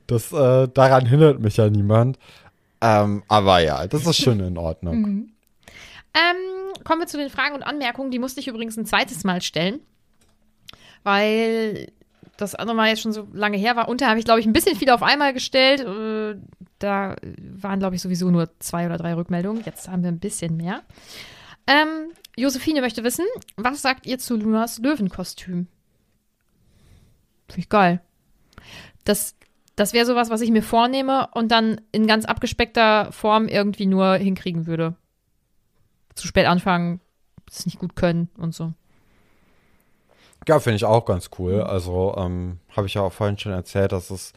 das 0.06 0.32
äh, 0.32 0.68
daran 0.68 1.06
hindert 1.06 1.40
mich 1.40 1.56
ja 1.56 1.68
niemand. 1.68 2.18
Ähm, 2.80 3.22
aber 3.28 3.60
ja, 3.60 3.86
das 3.86 4.06
ist 4.06 4.22
schon 4.22 4.40
in 4.40 4.58
Ordnung. 4.58 5.00
Mhm. 5.00 5.31
Ähm, 6.14 6.82
kommen 6.84 7.00
wir 7.00 7.06
zu 7.06 7.16
den 7.16 7.30
Fragen 7.30 7.54
und 7.54 7.62
Anmerkungen. 7.62 8.10
Die 8.10 8.18
musste 8.18 8.40
ich 8.40 8.48
übrigens 8.48 8.76
ein 8.76 8.86
zweites 8.86 9.24
Mal 9.24 9.40
stellen, 9.40 9.80
weil 11.04 11.90
das 12.36 12.54
andere 12.54 12.76
Mal 12.76 12.88
jetzt 12.88 13.02
schon 13.02 13.12
so 13.12 13.28
lange 13.32 13.56
her 13.56 13.76
war. 13.76 13.94
Da 13.96 14.08
habe 14.08 14.18
ich, 14.18 14.24
glaube 14.24 14.40
ich, 14.40 14.46
ein 14.46 14.52
bisschen 14.52 14.76
viel 14.76 14.90
auf 14.90 15.02
einmal 15.02 15.32
gestellt. 15.32 15.80
Äh, 15.80 16.38
da 16.78 17.16
waren, 17.56 17.78
glaube 17.78 17.94
ich, 17.94 18.02
sowieso 18.02 18.30
nur 18.30 18.50
zwei 18.58 18.86
oder 18.86 18.98
drei 18.98 19.14
Rückmeldungen. 19.14 19.62
Jetzt 19.64 19.88
haben 19.88 20.02
wir 20.02 20.10
ein 20.10 20.18
bisschen 20.18 20.56
mehr. 20.56 20.82
Ähm, 21.66 22.12
Josephine 22.36 22.80
möchte 22.80 23.04
wissen, 23.04 23.24
was 23.56 23.82
sagt 23.82 24.06
ihr 24.06 24.18
zu 24.18 24.36
Lunas 24.36 24.78
Löwenkostüm? 24.78 25.68
Finde 27.48 27.60
ich 27.60 27.68
geil. 27.68 28.00
Das, 29.04 29.36
das 29.76 29.92
wäre 29.92 30.06
sowas, 30.06 30.30
was 30.30 30.40
ich 30.40 30.50
mir 30.50 30.62
vornehme 30.62 31.28
und 31.34 31.52
dann 31.52 31.80
in 31.92 32.06
ganz 32.06 32.24
abgespeckter 32.24 33.12
Form 33.12 33.48
irgendwie 33.48 33.86
nur 33.86 34.14
hinkriegen 34.14 34.66
würde. 34.66 34.96
Zu 36.14 36.26
spät 36.26 36.46
anfangen, 36.46 37.00
es 37.50 37.66
nicht 37.66 37.78
gut 37.78 37.96
können 37.96 38.28
und 38.38 38.54
so. 38.54 38.72
Ja, 40.48 40.58
finde 40.58 40.76
ich 40.76 40.84
auch 40.84 41.04
ganz 41.04 41.30
cool. 41.38 41.62
Also 41.62 42.14
ähm, 42.16 42.58
habe 42.76 42.86
ich 42.86 42.94
ja 42.94 43.02
auch 43.02 43.12
vorhin 43.12 43.38
schon 43.38 43.52
erzählt, 43.52 43.92
dass 43.92 44.10
es 44.10 44.32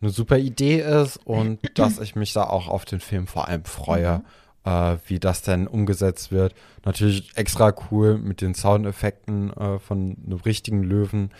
eine 0.00 0.10
super 0.10 0.38
Idee 0.38 0.80
ist 0.80 1.18
und 1.24 1.58
dass 1.78 1.98
ich 1.98 2.16
mich 2.16 2.32
da 2.32 2.44
auch 2.44 2.68
auf 2.68 2.84
den 2.84 3.00
Film 3.00 3.26
vor 3.26 3.48
allem 3.48 3.64
freue, 3.64 4.22
äh, 4.64 4.96
wie 5.06 5.18
das 5.18 5.42
denn 5.42 5.66
umgesetzt 5.66 6.32
wird. 6.32 6.54
Natürlich 6.84 7.36
extra 7.36 7.74
cool 7.90 8.16
mit 8.18 8.40
den 8.40 8.54
Soundeffekten 8.54 9.52
äh, 9.52 9.78
von 9.78 10.16
einem 10.24 10.40
richtigen 10.40 10.82
Löwen. 10.82 11.30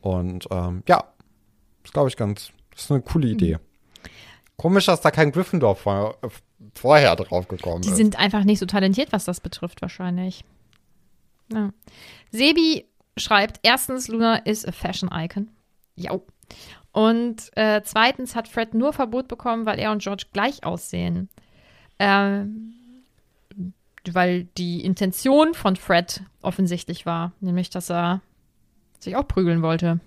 Und 0.00 0.48
ähm, 0.50 0.82
ja, 0.88 1.04
ist 1.84 1.92
glaube 1.92 2.08
ich 2.08 2.16
ganz, 2.16 2.52
das 2.70 2.84
ist 2.84 2.90
eine 2.90 3.02
coole 3.02 3.28
Idee. 3.28 3.58
Komisch, 4.56 4.86
dass 4.86 5.02
da 5.02 5.10
kein 5.10 5.32
Gryffindor 5.32 5.76
vor, 5.76 6.16
äh, 6.22 6.28
vorher 6.74 7.14
drauf 7.16 7.48
gekommen 7.48 7.82
Die 7.82 7.88
ist. 7.88 7.96
sind 7.96 8.18
einfach 8.18 8.44
nicht 8.44 8.58
so 8.58 8.66
talentiert, 8.66 9.12
was 9.12 9.24
das 9.24 9.40
betrifft, 9.40 9.82
wahrscheinlich. 9.82 10.44
Ja. 11.52 11.72
Sebi 12.30 12.86
schreibt: 13.16 13.60
Erstens, 13.62 14.08
Luna 14.08 14.36
is 14.36 14.64
a 14.66 14.72
Fashion 14.72 15.10
Icon. 15.12 15.48
Ja. 15.94 16.18
Und 16.92 17.50
äh, 17.56 17.82
zweitens 17.84 18.34
hat 18.34 18.48
Fred 18.48 18.74
nur 18.74 18.92
Verbot 18.92 19.28
bekommen, 19.28 19.66
weil 19.66 19.78
er 19.78 19.92
und 19.92 20.02
George 20.02 20.24
gleich 20.32 20.64
aussehen. 20.64 21.28
Ähm, 21.98 22.72
weil 24.12 24.44
die 24.56 24.84
Intention 24.84 25.54
von 25.54 25.76
Fred 25.76 26.22
offensichtlich 26.42 27.06
war, 27.06 27.32
nämlich, 27.40 27.70
dass 27.70 27.90
er 27.90 28.22
sich 28.98 29.16
auch 29.16 29.26
prügeln 29.26 29.62
wollte. 29.62 30.00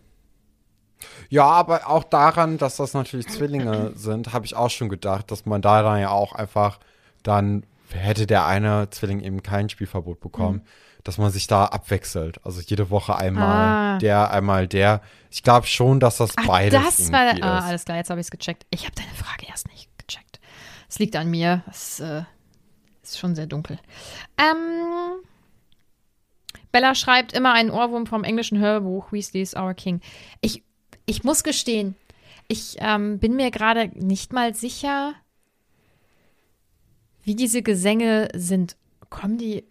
Ja, 1.29 1.45
aber 1.45 1.87
auch 1.89 2.03
daran, 2.03 2.57
dass 2.57 2.77
das 2.77 2.93
natürlich 2.93 3.27
Zwillinge 3.27 3.91
sind, 3.95 4.33
habe 4.33 4.45
ich 4.45 4.55
auch 4.55 4.69
schon 4.69 4.89
gedacht, 4.89 5.31
dass 5.31 5.45
man 5.45 5.61
da 5.61 5.81
dann 5.81 5.99
ja 5.99 6.09
auch 6.09 6.33
einfach 6.33 6.79
dann 7.23 7.63
hätte 7.91 8.27
der 8.27 8.45
eine 8.45 8.89
Zwilling 8.91 9.19
eben 9.21 9.41
kein 9.43 9.69
Spielverbot 9.69 10.19
bekommen, 10.19 10.61
dass 11.03 11.17
man 11.17 11.31
sich 11.31 11.47
da 11.47 11.65
abwechselt. 11.65 12.43
Also 12.45 12.61
jede 12.61 12.89
Woche 12.89 13.15
einmal 13.15 13.95
Ah. 13.95 13.97
der, 13.99 14.31
einmal 14.31 14.67
der. 14.67 15.01
Ich 15.31 15.43
glaube 15.43 15.65
schon, 15.67 15.99
dass 15.99 16.17
das 16.17 16.31
Ach, 16.35 16.45
beides 16.47 16.97
das 16.97 17.11
war. 17.11 17.21
Ah, 17.41 17.59
ist. 17.59 17.65
alles 17.65 17.85
klar, 17.85 17.97
jetzt 17.97 18.09
habe 18.09 18.19
ich 18.19 18.27
es 18.27 18.31
gecheckt. 18.31 18.65
Ich 18.69 18.83
habe 18.85 18.95
deine 18.95 19.13
Frage 19.15 19.45
erst 19.47 19.67
nicht 19.69 19.89
gecheckt. 19.97 20.39
Es 20.89 20.99
liegt 20.99 21.15
an 21.15 21.29
mir. 21.29 21.63
Es 21.69 21.99
äh, 21.99 22.23
ist 23.01 23.17
schon 23.17 23.33
sehr 23.35 23.47
dunkel. 23.47 23.79
Ähm, 24.37 25.21
Bella 26.71 26.93
schreibt 26.95 27.33
immer 27.33 27.53
einen 27.53 27.71
Ohrwurm 27.71 28.05
vom 28.05 28.23
englischen 28.23 28.59
Hörbuch 28.59 29.11
Weasley 29.11 29.41
is 29.41 29.55
Our 29.55 29.73
King. 29.73 30.01
Ich, 30.41 30.63
ich 31.09 31.23
muss 31.23 31.43
gestehen, 31.43 31.95
ich 32.47 32.77
ähm, 32.79 33.19
bin 33.19 33.35
mir 33.35 33.51
gerade 33.51 33.87
nicht 33.95 34.31
mal 34.33 34.53
sicher, 34.53 35.13
wie 37.23 37.35
diese 37.35 37.61
Gesänge 37.61 38.29
sind. 38.35 38.75
Kommen 39.09 39.37
die. 39.37 39.63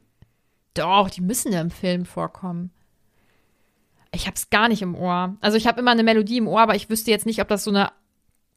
Doch, 0.75 1.11
die 1.11 1.21
müssen 1.21 1.53
im 1.53 1.71
Film 1.71 2.05
vorkommen. 2.05 2.71
Ich 4.13 4.27
habe 4.27 4.37
es 4.37 4.51
gar 4.51 4.69
nicht 4.69 4.83
im 4.83 4.95
Ohr. 4.95 5.37
Also 5.41 5.57
ich 5.57 5.67
habe 5.67 5.81
immer 5.81 5.91
eine 5.91 6.03
Melodie 6.05 6.39
im 6.39 6.49
Ohr, 6.49 6.61
aber 6.61 6.75
ich 6.77 6.89
wüsste 6.89 7.11
jetzt 7.11 7.27
nicht, 7.27 7.41
ob 7.41 7.49
das 7.49 7.65
so 7.65 7.71
eine 7.71 7.91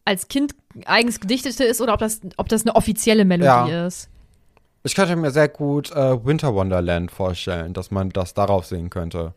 als 0.06 0.28
Kind 0.28 0.56
eigens 0.86 1.20
gedichtete 1.20 1.64
ist 1.64 1.82
oder 1.82 1.94
ob 1.94 2.00
das, 2.00 2.22
ob 2.38 2.50
das 2.50 2.64
eine 2.64 2.76
offizielle 2.76 3.26
Melodie 3.26 3.46
Ja. 3.72 3.88
ist. 3.88 4.10
Ich 4.84 4.96
könnte 4.96 5.16
mir 5.16 5.30
sehr 5.32 5.48
gut 5.48 5.92
äh, 5.92 6.26
Winter 6.26 6.56
Wonderland 6.56 7.12
vorstellen, 7.12 7.74
dass 7.74 7.92
man 7.92 8.10
das 8.10 8.34
darauf 8.34 8.66
singen 8.66 8.90
könnte. 8.90 9.34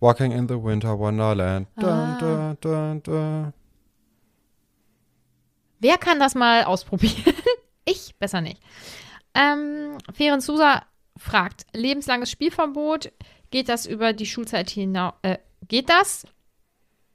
Walking 0.00 0.32
in 0.32 0.46
the 0.48 0.62
Winter 0.62 0.98
Wonderland. 0.98 1.66
Dun, 1.78 1.88
Ah. 1.88 2.16
dun, 2.18 2.56
dun, 2.60 3.02
dun. 3.02 3.52
Wer 5.80 5.98
kann 5.98 6.18
das 6.18 6.34
mal 6.34 6.64
ausprobieren? 6.64 7.34
ich 7.84 8.14
besser 8.18 8.40
nicht. 8.40 8.60
Ähm, 9.34 9.98
Ferenc 10.12 10.42
Sousa 10.42 10.82
fragt: 11.16 11.66
Lebenslanges 11.74 12.30
Spielverbot, 12.30 13.12
geht 13.50 13.68
das 13.68 13.86
über 13.86 14.12
die 14.12 14.26
Schulzeit 14.26 14.70
hinaus? 14.70 15.14
Äh, 15.22 15.38
geht 15.68 15.88
das 15.88 16.26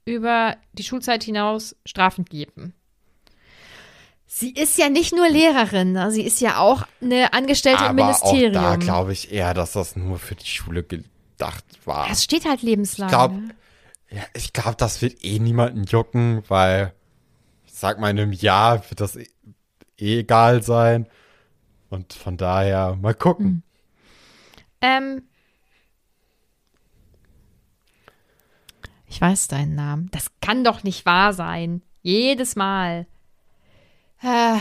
über 0.04 0.56
die 0.72 0.82
Schulzeit 0.84 1.22
hinaus 1.24 1.76
Strafen 1.86 2.24
geben? 2.24 2.74
Sie 4.26 4.50
ist 4.50 4.78
ja 4.78 4.88
nicht 4.88 5.14
nur 5.14 5.28
Lehrerin, 5.28 5.92
ne? 5.92 6.10
sie 6.10 6.22
ist 6.22 6.40
ja 6.40 6.56
auch 6.58 6.84
eine 7.02 7.34
Angestellte 7.34 7.84
im 7.84 7.90
Aber 7.90 8.04
Ministerium. 8.04 8.56
auch 8.56 8.70
da 8.70 8.76
glaube 8.76 9.12
ich 9.12 9.30
eher, 9.30 9.52
dass 9.52 9.72
das 9.72 9.94
nur 9.94 10.18
für 10.18 10.34
die 10.34 10.46
Schule 10.46 10.82
gedacht 11.42 11.64
war. 11.86 12.10
es 12.10 12.22
steht 12.24 12.44
halt 12.44 12.62
lebenslang. 12.62 13.08
Ich 13.08 13.12
glaube, 13.12 13.34
ne? 13.34 13.54
ja, 14.10 14.22
ich 14.34 14.52
glaube, 14.52 14.76
das 14.76 15.02
wird 15.02 15.24
eh 15.24 15.38
niemanden 15.38 15.84
jucken, 15.84 16.42
weil 16.48 16.92
ich 17.66 17.74
sag 17.74 17.98
mal, 17.98 18.10
in 18.10 18.20
einem 18.20 18.32
Jahr 18.32 18.88
wird 18.90 19.00
das 19.00 19.16
eh, 19.16 19.28
eh 19.98 20.20
egal 20.20 20.62
sein. 20.62 21.08
Und 21.90 22.12
von 22.12 22.36
daher 22.36 22.96
mal 22.96 23.14
gucken. 23.14 23.62
Ähm, 24.80 25.22
ich 29.06 29.20
weiß 29.20 29.48
deinen 29.48 29.74
Namen. 29.74 30.08
Das 30.10 30.28
kann 30.40 30.64
doch 30.64 30.84
nicht 30.84 31.04
wahr 31.04 31.34
sein. 31.34 31.82
Jedes 32.02 32.56
Mal. 32.56 33.06
Äh, 34.22 34.58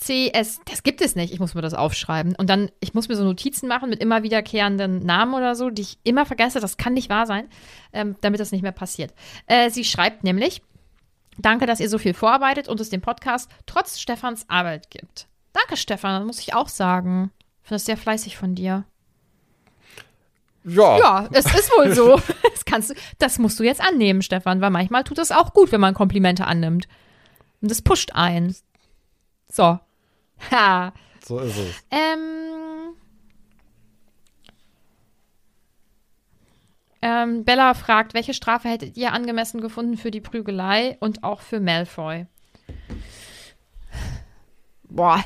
JCS, 0.00 0.60
das 0.64 0.82
gibt 0.82 1.00
es 1.00 1.14
nicht. 1.14 1.32
Ich 1.32 1.40
muss 1.40 1.54
mir 1.54 1.62
das 1.62 1.74
aufschreiben. 1.74 2.34
Und 2.36 2.48
dann, 2.48 2.70
ich 2.80 2.94
muss 2.94 3.08
mir 3.08 3.16
so 3.16 3.24
Notizen 3.24 3.68
machen 3.68 3.90
mit 3.90 4.00
immer 4.00 4.22
wiederkehrenden 4.22 5.00
Namen 5.00 5.34
oder 5.34 5.54
so, 5.54 5.70
die 5.70 5.82
ich 5.82 5.98
immer 6.04 6.26
vergesse. 6.26 6.60
Das 6.60 6.76
kann 6.76 6.94
nicht 6.94 7.10
wahr 7.10 7.26
sein, 7.26 7.48
ähm, 7.92 8.16
damit 8.20 8.40
das 8.40 8.52
nicht 8.52 8.62
mehr 8.62 8.72
passiert. 8.72 9.14
Äh, 9.46 9.70
sie 9.70 9.84
schreibt 9.84 10.24
nämlich, 10.24 10.62
danke, 11.38 11.66
dass 11.66 11.80
ihr 11.80 11.88
so 11.88 11.98
viel 11.98 12.14
vorarbeitet 12.14 12.68
und 12.68 12.80
es 12.80 12.90
den 12.90 13.00
Podcast 13.00 13.50
trotz 13.66 13.98
Stefans 13.98 14.48
Arbeit 14.48 14.90
gibt. 14.90 15.28
Danke, 15.52 15.76
Stefan, 15.76 16.20
das 16.20 16.26
muss 16.26 16.40
ich 16.40 16.54
auch 16.54 16.68
sagen. 16.68 17.30
Ich 17.62 17.68
finde 17.68 17.76
das 17.76 17.84
sehr 17.84 17.96
fleißig 17.96 18.36
von 18.36 18.54
dir. 18.54 18.84
Ja. 20.64 20.98
Ja, 20.98 21.28
es 21.32 21.46
ist 21.46 21.70
wohl 21.76 21.94
so. 21.94 22.20
Das, 22.50 22.64
kannst 22.66 22.90
du, 22.90 22.94
das 23.18 23.38
musst 23.38 23.58
du 23.58 23.64
jetzt 23.64 23.80
annehmen, 23.80 24.22
Stefan, 24.22 24.60
weil 24.60 24.70
manchmal 24.70 25.02
tut 25.02 25.18
es 25.18 25.32
auch 25.32 25.54
gut, 25.54 25.72
wenn 25.72 25.80
man 25.80 25.94
Komplimente 25.94 26.46
annimmt. 26.46 26.88
Und 27.62 27.70
das 27.70 27.82
pusht 27.82 28.10
ein. 28.14 28.54
So. 29.48 29.80
Ha. 30.50 30.92
So 31.24 31.38
ist 31.38 31.58
es. 31.58 31.84
Ähm. 31.90 32.94
Ähm, 37.02 37.44
Bella 37.44 37.74
fragt, 37.74 38.14
welche 38.14 38.34
Strafe 38.34 38.68
hättet 38.68 38.96
ihr 38.96 39.12
angemessen 39.12 39.60
gefunden 39.60 39.96
für 39.96 40.10
die 40.10 40.20
Prügelei 40.20 40.96
und 41.00 41.24
auch 41.24 41.40
für 41.40 41.60
Malfoy? 41.60 42.26
Boah. 44.84 45.24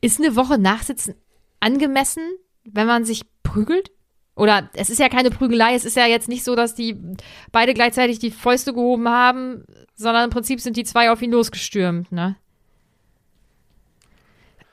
Ist 0.00 0.20
eine 0.20 0.36
Woche 0.36 0.58
Nachsitzen 0.58 1.14
angemessen, 1.60 2.22
wenn 2.64 2.86
man 2.86 3.04
sich 3.04 3.22
prügelt? 3.42 3.90
Oder 4.36 4.68
es 4.74 4.90
ist 4.90 4.98
ja 4.98 5.08
keine 5.08 5.30
Prügelei, 5.30 5.74
es 5.74 5.84
ist 5.84 5.96
ja 5.96 6.06
jetzt 6.06 6.28
nicht 6.28 6.44
so, 6.44 6.56
dass 6.56 6.74
die 6.74 7.00
beide 7.52 7.72
gleichzeitig 7.72 8.18
die 8.18 8.32
Fäuste 8.32 8.74
gehoben 8.74 9.08
haben, 9.08 9.64
sondern 9.94 10.24
im 10.24 10.30
Prinzip 10.30 10.60
sind 10.60 10.76
die 10.76 10.84
zwei 10.84 11.10
auf 11.10 11.22
ihn 11.22 11.30
losgestürmt, 11.30 12.10
ne? 12.10 12.36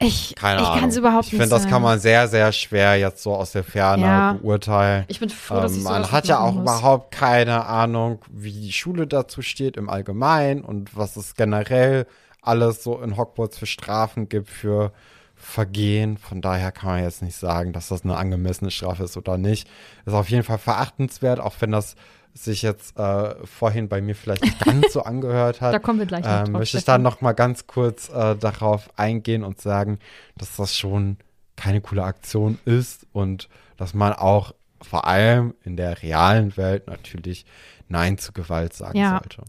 Ich, 0.02 0.36
Keine 0.36 0.62
ich 0.62 0.68
kann 0.80 0.90
es 0.90 0.98
überhaupt 0.98 1.28
ich 1.28 1.34
nicht 1.34 1.42
finde, 1.42 1.56
das 1.56 1.68
kann 1.68 1.82
man 1.82 2.00
sehr, 2.00 2.28
sehr 2.28 2.52
schwer 2.52 2.98
jetzt 2.98 3.22
so 3.24 3.34
aus 3.34 3.52
der 3.52 3.64
Ferne 3.64 4.04
Ja. 4.04 4.34
beurteilen. 4.34 5.06
Ich 5.08 5.20
bin 5.20 5.30
froh, 5.30 5.56
dass 5.56 5.72
ich 5.74 5.78
Ähm, 5.80 5.84
sowas 5.84 6.02
man 6.02 6.12
hat 6.12 6.28
ja 6.28 6.40
auch 6.40 6.54
muss. 6.54 6.62
überhaupt 6.64 7.12
keine 7.12 7.66
Ahnung, 7.66 8.20
wie 8.32 8.52
die 8.52 8.72
Schule 8.74 9.08
dazu 9.08 9.42
steht 9.42 9.78
im 9.78 9.90
Allgemeinen 9.90 10.62
und 10.62 10.96
was 10.98 11.16
es 11.18 11.36
generell 11.36 12.06
alles 12.42 12.84
so 12.84 13.00
in 13.02 13.18
Hogwarts 13.18 13.58
für 13.58 13.66
Strafen 13.68 14.28
gibt 14.30 14.50
für 14.50 14.92
Vergehen. 15.36 16.18
Von 16.18 16.40
daher 16.42 16.72
kann 16.72 16.90
man 16.92 17.04
jetzt 17.04 17.24
nicht 17.24 17.36
sagen, 17.36 17.74
dass 17.74 17.88
das 17.88 18.04
eine 18.04 18.16
angemessene 18.16 18.70
Strafe 18.70 19.04
ist 19.06 19.18
oder 19.18 19.38
nicht. 19.40 19.68
Ist 20.06 20.14
auf 20.14 20.30
jeden 20.30 20.44
Fall 20.44 20.60
verachtenswert, 20.60 21.40
auch 21.40 21.56
wenn 21.60 21.72
das 21.72 21.96
sich 22.34 22.62
jetzt 22.62 22.98
äh, 22.98 23.36
vorhin 23.46 23.90
bei 23.90 24.02
mir 24.02 24.16
vielleicht 24.16 24.44
nicht 24.46 24.60
ganz 24.64 24.94
so 24.94 25.02
angehört 25.04 25.62
hat. 25.62 25.74
Da 25.74 25.80
kommen 25.80 26.00
wir 26.00 26.06
gleich 26.06 26.24
noch 26.26 26.48
ähm, 26.48 26.54
Möchte 26.54 26.78
ich 26.78 26.86
dann 26.86 27.02
noch 27.02 27.22
mal 27.22 27.34
ganz 27.34 27.68
kurz 27.68 28.10
äh, 28.10 28.36
darauf 28.36 28.90
eingehen 28.98 29.44
und 29.44 29.60
sagen, 29.62 30.00
dass 30.38 30.56
das 30.56 30.78
schon 30.78 31.18
keine 31.56 31.82
coole 31.82 32.04
Aktion 32.04 32.58
ist 32.66 33.06
und 33.12 33.50
dass 33.78 33.94
man 33.94 34.14
auch 34.14 34.54
vor 34.82 35.06
allem 35.06 35.54
in 35.64 35.78
der 35.78 36.02
realen 36.02 36.58
Welt 36.58 36.88
natürlich 36.88 37.46
Nein 37.88 38.18
zu 38.18 38.32
Gewalt 38.32 38.74
sagen 38.74 38.98
Ja. 38.98 39.20
sollte. 39.20 39.44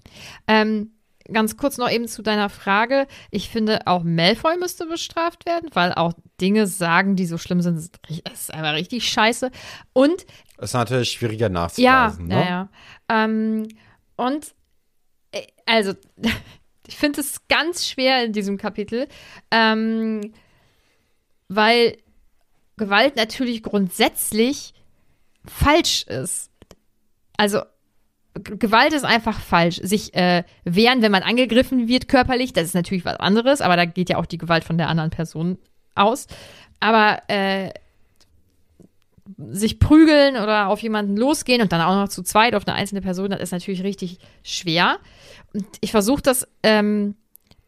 Ähm, 0.47 0.91
ganz 1.31 1.57
kurz 1.57 1.79
noch 1.79 1.91
eben 1.91 2.09
zu 2.09 2.23
deiner 2.23 2.49
Frage. 2.49 3.07
Ich 3.31 3.49
finde, 3.51 3.87
auch 3.87 4.03
Malfoy 4.03 4.57
müsste 4.57 4.87
bestraft 4.87 5.47
werden, 5.47 5.69
weil 5.73 5.93
auch 5.93 6.13
Dinge 6.41 6.67
sagen, 6.67 7.17
die 7.17 7.27
so 7.27 7.39
schlimm 7.39 7.61
sind, 7.61 7.79
ist 8.33 8.53
einfach 8.55 8.75
richtig 8.75 9.09
scheiße. 9.09 9.51
Und 9.93 10.27
Ist 10.59 10.75
natürlich 10.75 11.13
schwieriger 11.13 11.47
ja, 11.47 11.49
nachzuweisen. 11.51 12.31
ja, 12.31 12.39
ne? 12.39 12.49
ja. 12.49 12.69
Ähm, 13.09 13.69
und 14.17 14.55
äh, 15.33 15.47
also, 15.67 15.95
ich 16.87 16.97
finde 16.97 17.21
es 17.21 17.47
ganz 17.49 17.87
schwer 17.87 18.25
in 18.25 18.33
diesem 18.33 18.59
Kapitel, 18.59 19.09
ähm, 19.51 20.33
weil 21.49 21.99
Gewalt 22.77 23.17
natürlich 23.17 23.63
grundsätzlich 23.63 24.75
falsch 25.45 26.05
ist. 26.05 26.51
Also 27.37 27.63
Gewalt 28.35 28.93
ist 28.93 29.05
einfach 29.05 29.41
falsch. 29.41 29.81
Sich 29.83 30.15
äh, 30.15 30.45
wehren, 30.65 31.03
wenn 31.03 31.13
man 31.13 31.23
angegriffen 31.23 31.89
wird 31.89 32.09
körperlich, 32.09 32.53
das 32.53 32.65
ist 32.65 32.75
natürlich 32.75 33.05
was 33.05 33.21
anderes, 33.21 33.61
aber 33.61 33.77
da 33.77 33.85
geht 33.85 34.09
ja 34.09 34.19
auch 34.19 34.27
die 34.27 34.39
Gewalt 34.39 34.65
von 34.65 34.79
der 34.79 34.89
anderen 34.89 35.11
Person 35.11 35.59
aus. 35.95 36.27
Aber 36.81 37.23
äh, 37.29 37.71
sich 39.51 39.79
prügeln 39.79 40.37
oder 40.37 40.69
auf 40.69 40.81
jemanden 40.81 41.17
losgehen 41.17 41.63
und 41.63 41.73
dann 41.73 41.81
auch 41.81 41.95
noch 41.95 42.09
zu 42.09 42.23
zweit 42.23 42.55
auf 42.55 42.67
eine 42.67 42.77
einzelne 42.77 43.03
Person, 43.03 43.31
das 43.31 43.41
ist 43.41 43.53
natürlich 43.53 43.83
richtig 43.83 44.19
schwer. 44.43 44.99
Und 45.53 45.67
ich 45.81 45.91
versuche 45.91 46.23
das 46.23 46.49
ähm, 46.63 47.15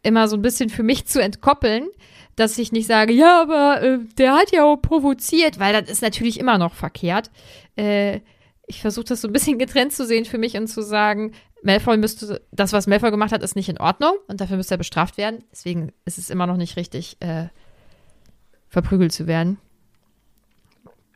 immer 0.02 0.28
so 0.28 0.36
ein 0.36 0.42
bisschen 0.42 0.70
für 0.70 0.82
mich 0.82 1.06
zu 1.06 1.20
entkoppeln, 1.20 1.88
dass 2.36 2.58
ich 2.58 2.72
nicht 2.72 2.86
sage, 2.86 3.12
ja, 3.12 3.42
aber 3.42 3.82
äh, 3.82 3.98
der 4.18 4.34
hat 4.34 4.50
ja 4.50 4.64
auch 4.64 4.76
provoziert, 4.76 5.58
weil 5.58 5.72
das 5.72 5.90
ist 5.90 6.02
natürlich 6.02 6.40
immer 6.40 6.58
noch 6.58 6.74
verkehrt. 6.74 7.30
Äh, 7.76 8.20
ich 8.66 8.80
versuche 8.80 9.04
das 9.04 9.20
so 9.20 9.28
ein 9.28 9.32
bisschen 9.32 9.58
getrennt 9.58 9.92
zu 9.92 10.06
sehen 10.06 10.24
für 10.24 10.38
mich 10.38 10.56
und 10.56 10.68
zu 10.68 10.82
sagen, 10.82 11.32
Malfoy 11.62 11.96
müsste, 11.96 12.42
das, 12.52 12.72
was 12.72 12.86
Malfoy 12.86 13.10
gemacht 13.10 13.32
hat, 13.32 13.42
ist 13.42 13.56
nicht 13.56 13.68
in 13.68 13.78
Ordnung 13.78 14.14
und 14.28 14.40
dafür 14.40 14.56
müsste 14.56 14.74
er 14.74 14.78
bestraft 14.78 15.16
werden. 15.16 15.44
Deswegen 15.50 15.92
ist 16.04 16.18
es 16.18 16.30
immer 16.30 16.46
noch 16.46 16.56
nicht 16.56 16.76
richtig, 16.76 17.16
äh, 17.20 17.46
verprügelt 18.68 19.12
zu 19.12 19.26
werden. 19.26 19.58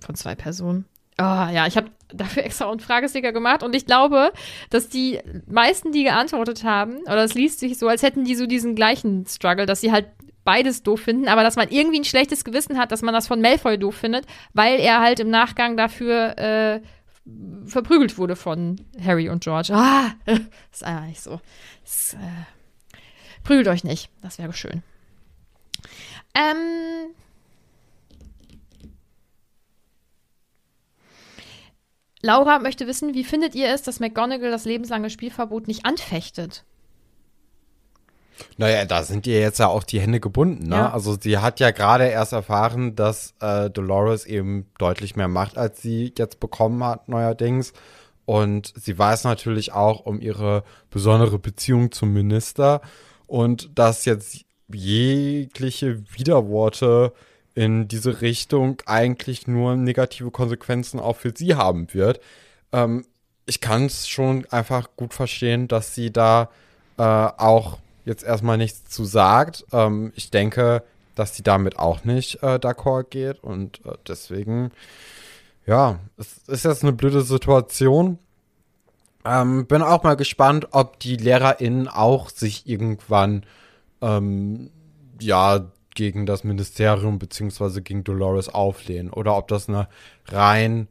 Von 0.01 0.15
zwei 0.15 0.35
Personen. 0.35 0.87
Oh, 1.21 1.25
ja, 1.25 1.67
ich 1.67 1.77
habe 1.77 1.91
dafür 2.13 2.45
extra 2.45 2.71
einen 2.71 2.81
Fragesticker 2.81 3.33
gemacht 3.33 3.63
und 3.63 3.75
ich 3.75 3.87
glaube, 3.87 4.33
dass 4.71 4.89
die 4.89 5.19
meisten, 5.47 5.91
die 5.91 6.05
geantwortet 6.05 6.63
haben, 6.63 6.99
oder 7.03 7.25
es 7.25 7.35
liest 7.35 7.59
sich 7.59 7.77
so, 7.77 7.89
als 7.89 8.03
hätten 8.03 8.25
die 8.25 8.37
so 8.37 8.47
diesen 8.47 8.77
gleichen 8.77 9.27
Struggle, 9.27 9.67
dass 9.67 9.81
sie 9.81 9.91
halt 9.91 10.07
beides 10.45 10.83
doof 10.83 11.01
finden, 11.01 11.29
aber 11.29 11.43
dass 11.43 11.57
man 11.57 11.69
irgendwie 11.69 12.01
ein 12.01 12.05
schlechtes 12.05 12.45
Gewissen 12.45 12.79
hat, 12.79 12.93
dass 12.93 13.03
man 13.03 13.13
das 13.13 13.27
von 13.27 13.41
Malfoy 13.41 13.77
doof 13.77 13.97
findet, 13.97 14.25
weil 14.55 14.79
er 14.81 15.01
halt 15.01 15.21
im 15.21 15.29
Nachgang 15.29 15.77
dafür 15.77 16.39
äh, 16.39 16.81
verprügelt 17.67 18.19
wurde 18.19 18.37
von 18.37 18.81
Harry 19.01 19.29
und 19.29 19.43
George. 19.45 19.73
Ah, 19.73 20.13
ist 20.73 20.85
nicht 21.07 21.21
so. 21.21 21.41
Das, 21.83 22.15
äh, 22.15 22.99
prügelt 23.45 23.69
euch 23.69 23.85
nicht, 23.85 24.11
das 24.23 24.39
wäre 24.39 24.53
schön. 24.53 24.83
Ähm, 26.35 27.15
Laura 32.21 32.59
möchte 32.59 32.87
wissen, 32.87 33.15
wie 33.15 33.25
findet 33.25 33.55
ihr 33.55 33.69
es, 33.73 33.83
dass 33.83 34.01
McGonagall 34.01 34.51
das 34.51 34.65
lebenslange 34.65 35.11
Spielverbot 35.11 35.69
nicht 35.69 35.87
anfechtet? 35.87 36.65
Naja, 38.57 38.85
da 38.85 39.03
sind 39.03 39.27
ihr 39.27 39.41
jetzt 39.41 39.59
ja 39.59 39.69
auch 39.69 39.85
die 39.85 40.01
Hände 40.01 40.21
gebunden. 40.21 40.69
Ne? 40.69 40.77
Ja. 40.77 40.93
Also 40.93 41.17
sie 41.21 41.39
hat 41.39 41.61
ja 41.61 41.71
gerade 41.71 42.07
erst 42.07 42.33
erfahren, 42.33 42.95
dass 42.97 43.35
äh, 43.41 43.71
Dolores 43.71 44.25
eben 44.25 44.67
deutlich 44.79 45.17
mehr 45.17 45.29
Macht, 45.29 45.59
als 45.59 45.83
sie 45.83 46.13
jetzt 46.17 46.41
bekommen 46.41 46.83
hat, 46.85 47.09
neuerdings. 47.09 47.73
Und 48.25 48.75
sie 48.77 48.99
weiß 48.99 49.25
natürlich 49.25 49.73
auch 49.73 50.01
um 50.01 50.21
ihre 50.21 50.63
besondere 50.91 51.39
Beziehung 51.39 51.93
zum 51.93 52.13
Minister 52.13 52.83
und 53.27 53.71
dass 53.75 54.05
jetzt 54.05 54.45
jegliche 54.69 56.03
Widerworte 56.13 57.13
in 57.55 57.89
diese 57.89 58.21
Richtung 58.21 58.83
eigentlich 58.87 59.47
nur 59.47 59.77
negative 59.77 60.31
Konsequenzen 60.31 61.01
auch 61.01 61.17
für 61.17 61.33
sie 61.35 61.55
haben 61.55 61.93
wird. 61.95 62.21
Ähm, 62.73 63.07
ich 63.47 63.61
kann 63.61 63.87
es 63.87 64.09
schon 64.09 64.45
einfach 64.51 64.91
gut 64.97 65.15
verstehen, 65.15 65.67
dass 65.67 65.95
sie 65.95 66.13
da 66.13 66.51
äh, 66.99 67.03
auch 67.03 67.79
jetzt 68.09 68.25
erstmal 68.25 68.59
nichts 68.59 68.85
zu 68.91 69.05
sagt. 69.05 69.65
Ähm, 69.73 70.13
ich 70.17 70.31
denke, 70.31 70.83
dass 71.15 71.37
sie 71.37 71.43
damit 71.43 71.79
auch 71.79 72.05
nicht 72.05 72.43
äh, 72.43 72.57
d'accord 72.57 73.11
geht 73.11 73.43
und 73.43 73.85
äh, 73.85 73.93
deswegen, 74.07 74.71
ja, 75.67 76.01
es 76.17 76.39
ist 76.49 76.65
jetzt 76.65 76.83
eine 76.83 76.93
blöde 76.93 77.23
Situation. 77.23 78.19
Ähm, 79.25 79.67
bin 79.67 79.83
auch 79.83 80.03
mal 80.03 80.17
gespannt, 80.17 80.69
ob 80.71 80.99
die 81.01 81.17
LehrerInnen 81.17 81.89
auch 81.89 82.31
sich 82.31 82.67
irgendwann, 82.67 83.45
ähm, 84.01 84.71
ja, 85.21 85.67
gegen 85.95 86.27
das 86.27 86.45
Ministerium 86.45 87.19
beziehungsweise 87.19 87.83
gegen 87.83 88.05
Dolores 88.05 88.49
auflehnen 88.49 89.11
oder 89.11 89.37
ob 89.37 89.49
das 89.49 89.69
eine 89.69 89.89
rein 90.27 90.87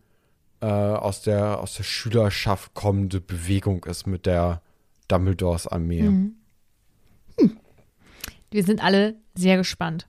äh, 0.59 0.65
aus, 0.65 1.21
der, 1.21 1.61
aus 1.61 1.75
der 1.75 1.83
Schülerschaft 1.83 2.73
kommende 2.73 3.21
Bewegung 3.21 3.85
ist 3.85 4.05
mit 4.05 4.25
der 4.25 4.61
Dumbledores 5.07 5.65
Armee. 5.65 6.01
Wir 8.51 8.63
sind 8.63 8.83
alle 8.83 9.15
sehr 9.35 9.57
gespannt. 9.57 10.07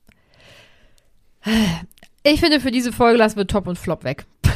Ich 2.22 2.41
finde, 2.41 2.61
für 2.61 2.70
diese 2.70 2.93
Folge 2.93 3.18
lassen 3.18 3.36
wir 3.36 3.47
Top 3.47 3.66
und 3.66 3.78
Flop 3.78 4.05
weg. 4.05 4.26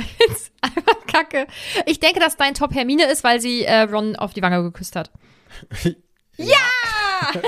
Ich 0.00 0.16
finde 0.16 0.32
es 0.34 0.50
einfach 0.60 1.06
kacke. 1.06 1.46
Ich 1.86 2.00
denke, 2.00 2.18
dass 2.18 2.36
dein 2.36 2.54
Top 2.54 2.74
Hermine 2.74 3.04
ist, 3.10 3.22
weil 3.22 3.40
sie 3.40 3.62
äh, 3.64 3.82
Ron 3.82 4.16
auf 4.16 4.32
die 4.32 4.42
Wange 4.42 4.62
geküsst 4.62 4.96
hat. 4.96 5.10
ja! 6.36 6.56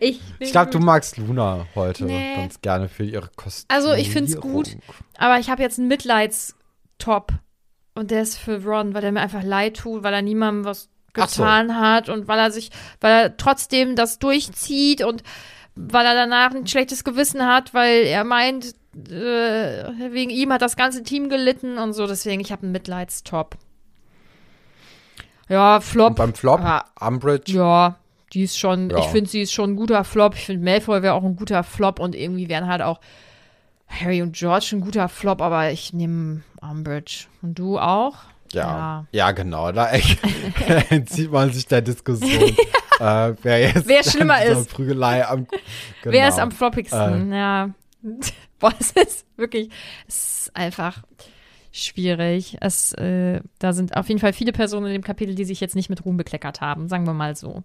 ich 0.00 0.20
Ich 0.38 0.52
glaube, 0.52 0.70
du 0.70 0.78
magst 0.78 1.16
Luna 1.16 1.66
heute 1.74 2.04
Nee. 2.04 2.34
ganz 2.36 2.60
gerne 2.60 2.88
für 2.88 3.04
ihre 3.04 3.30
Kostüme. 3.36 3.66
Also, 3.68 3.92
ich 3.94 4.10
find's 4.10 4.38
gut. 4.40 4.76
Aber 5.16 5.38
ich 5.38 5.48
habe 5.48 5.62
jetzt 5.62 5.78
einen 5.78 5.88
Mitleidstop. 5.88 7.32
Und 7.94 8.10
der 8.10 8.20
ist 8.22 8.36
für 8.36 8.62
Ron, 8.62 8.92
weil 8.92 9.04
er 9.04 9.12
mir 9.12 9.20
einfach 9.20 9.42
leid 9.42 9.78
tut, 9.78 10.02
weil 10.02 10.12
er 10.12 10.20
niemandem 10.22 10.66
was 10.66 10.90
Ach 11.18 11.28
so. 11.28 11.42
getan 11.42 11.78
hat 11.80 12.08
und 12.08 12.28
weil 12.28 12.38
er 12.38 12.50
sich, 12.50 12.70
weil 13.00 13.12
er 13.24 13.36
trotzdem 13.36 13.96
das 13.96 14.18
durchzieht 14.18 15.02
und 15.04 15.22
weil 15.74 16.06
er 16.06 16.14
danach 16.14 16.52
ein 16.54 16.66
schlechtes 16.66 17.04
Gewissen 17.04 17.46
hat, 17.46 17.74
weil 17.74 18.04
er 18.04 18.24
meint, 18.24 18.74
äh, 19.10 20.10
wegen 20.10 20.30
ihm 20.30 20.52
hat 20.52 20.62
das 20.62 20.76
ganze 20.76 21.02
Team 21.02 21.28
gelitten 21.28 21.76
und 21.78 21.92
so. 21.92 22.06
Deswegen, 22.06 22.40
ich 22.40 22.50
habe 22.52 22.62
einen 22.62 22.72
Mitleidstop. 22.72 23.56
Ja, 25.48 25.80
Flop. 25.80 26.10
Und 26.10 26.16
beim 26.16 26.34
Flop, 26.34 26.60
Ah, 26.60 26.84
Umbridge. 27.00 27.52
ja, 27.52 27.96
die 28.32 28.42
ist 28.42 28.58
schon, 28.58 28.90
Ja. 28.90 28.98
ich 28.98 29.04
finde, 29.06 29.30
sie 29.30 29.42
ist 29.42 29.52
schon 29.52 29.70
ein 29.72 29.76
guter 29.76 30.02
Flop. 30.04 30.34
Ich 30.34 30.44
finde, 30.46 30.64
Malfoy 30.64 31.02
wäre 31.02 31.14
auch 31.14 31.22
ein 31.24 31.36
guter 31.36 31.62
Flop 31.62 32.00
und 32.00 32.14
irgendwie 32.14 32.48
wären 32.48 32.66
halt 32.66 32.82
auch 32.82 33.00
Harry 33.88 34.22
und 34.22 34.34
George 34.34 34.70
ein 34.72 34.80
guter 34.80 35.08
Flop, 35.08 35.40
aber 35.40 35.70
ich 35.70 35.92
nehme 35.92 36.42
Umbridge. 36.60 37.26
Und 37.42 37.56
du 37.58 37.78
auch? 37.78 38.14
Ja, 38.52 39.06
ja, 39.12 39.30
genau. 39.32 39.72
Da 39.72 39.88
entzieht 40.90 41.30
man 41.30 41.52
sich 41.52 41.66
der 41.66 41.82
Diskussion, 41.82 42.30
äh, 43.00 43.34
wer 43.42 43.60
jetzt 43.60 43.86
Wer 43.86 44.04
schlimmer 44.04 44.42
ist. 44.42 44.70
Prügelei 44.70 45.26
am. 45.26 45.46
Genau. 46.02 46.18
Wer 46.18 46.28
ist 46.28 46.38
am 46.38 46.52
floppigsten? 46.52 47.32
Äh. 47.32 47.36
Ja. 47.36 47.70
Boah, 48.60 48.72
es 48.78 48.92
ist 48.92 49.26
wirklich, 49.36 49.70
es 50.06 50.42
ist 50.46 50.56
einfach 50.56 51.02
schwierig. 51.72 52.56
Es, 52.60 52.92
äh, 52.92 53.40
da 53.58 53.72
sind 53.72 53.96
auf 53.96 54.08
jeden 54.08 54.20
Fall 54.20 54.32
viele 54.32 54.52
Personen 54.52 54.86
in 54.86 54.92
dem 54.92 55.02
Kapitel, 55.02 55.34
die 55.34 55.44
sich 55.44 55.60
jetzt 55.60 55.74
nicht 55.74 55.90
mit 55.90 56.04
Ruhm 56.04 56.16
bekleckert 56.16 56.60
haben, 56.60 56.88
sagen 56.88 57.06
wir 57.06 57.12
mal 57.12 57.36
so. 57.36 57.64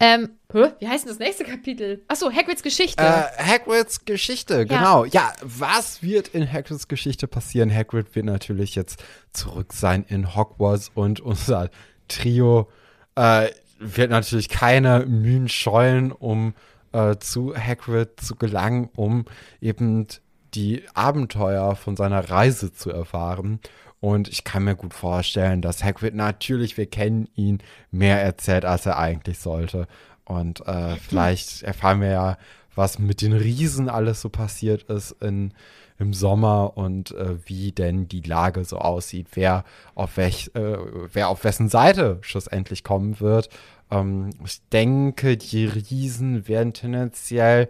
Ähm, 0.00 0.30
hä? 0.50 0.72
wie 0.78 0.88
heißt 0.88 1.04
denn 1.04 1.10
das 1.10 1.18
nächste 1.18 1.44
Kapitel? 1.44 2.02
Achso, 2.08 2.32
Hagrids 2.32 2.62
Geschichte. 2.62 3.02
Äh, 3.02 3.42
Hagrids 3.42 4.06
Geschichte, 4.06 4.64
genau. 4.64 5.04
Ja, 5.04 5.32
was 5.42 6.02
wird 6.02 6.28
in 6.28 6.50
Hagrids 6.50 6.88
Geschichte 6.88 7.28
passieren? 7.28 7.72
Hagrid 7.72 8.14
wird 8.14 8.24
natürlich 8.24 8.74
jetzt 8.74 9.02
zurück 9.32 9.74
sein 9.74 10.04
in 10.08 10.34
Hogwarts 10.34 10.90
und 10.94 11.20
unser 11.20 11.70
Trio 12.08 12.70
äh, 13.14 13.48
wird 13.78 14.10
natürlich 14.10 14.48
keine 14.48 15.04
Mühen 15.06 15.48
scheuen, 15.50 16.12
um 16.12 16.54
äh, 16.92 17.16
zu 17.18 17.54
Hagrid 17.54 18.20
zu 18.20 18.36
gelangen, 18.36 18.88
um 18.96 19.26
eben 19.60 20.06
die 20.54 20.82
Abenteuer 20.94 21.76
von 21.76 21.96
seiner 21.96 22.30
Reise 22.30 22.72
zu 22.72 22.90
erfahren. 22.90 23.60
Und 24.00 24.28
ich 24.28 24.44
kann 24.44 24.64
mir 24.64 24.76
gut 24.76 24.94
vorstellen, 24.94 25.60
dass 25.60 25.84
Hagrid 25.84 26.14
natürlich, 26.14 26.76
wir 26.78 26.86
kennen 26.86 27.28
ihn, 27.34 27.58
mehr 27.90 28.22
erzählt, 28.22 28.64
als 28.64 28.86
er 28.86 28.98
eigentlich 28.98 29.38
sollte. 29.38 29.86
Und 30.24 30.66
äh, 30.66 30.96
vielleicht 30.96 31.62
erfahren 31.62 32.00
wir 32.00 32.10
ja, 32.10 32.38
was 32.74 32.98
mit 32.98 33.20
den 33.20 33.32
Riesen 33.32 33.88
alles 33.88 34.20
so 34.22 34.28
passiert 34.30 34.84
ist 34.84 35.10
in, 35.20 35.52
im 35.98 36.14
Sommer 36.14 36.76
und 36.76 37.10
äh, 37.12 37.36
wie 37.44 37.72
denn 37.72 38.08
die 38.08 38.22
Lage 38.22 38.64
so 38.64 38.78
aussieht, 38.78 39.26
wer 39.34 39.64
auf, 39.94 40.16
welch, 40.16 40.50
äh, 40.54 40.78
wer 41.12 41.28
auf 41.28 41.44
wessen 41.44 41.68
Seite 41.68 42.18
schlussendlich 42.22 42.84
kommen 42.84 43.20
wird. 43.20 43.50
Ähm, 43.90 44.30
ich 44.44 44.62
denke, 44.72 45.36
die 45.36 45.66
Riesen 45.66 46.48
werden 46.48 46.72
tendenziell 46.72 47.68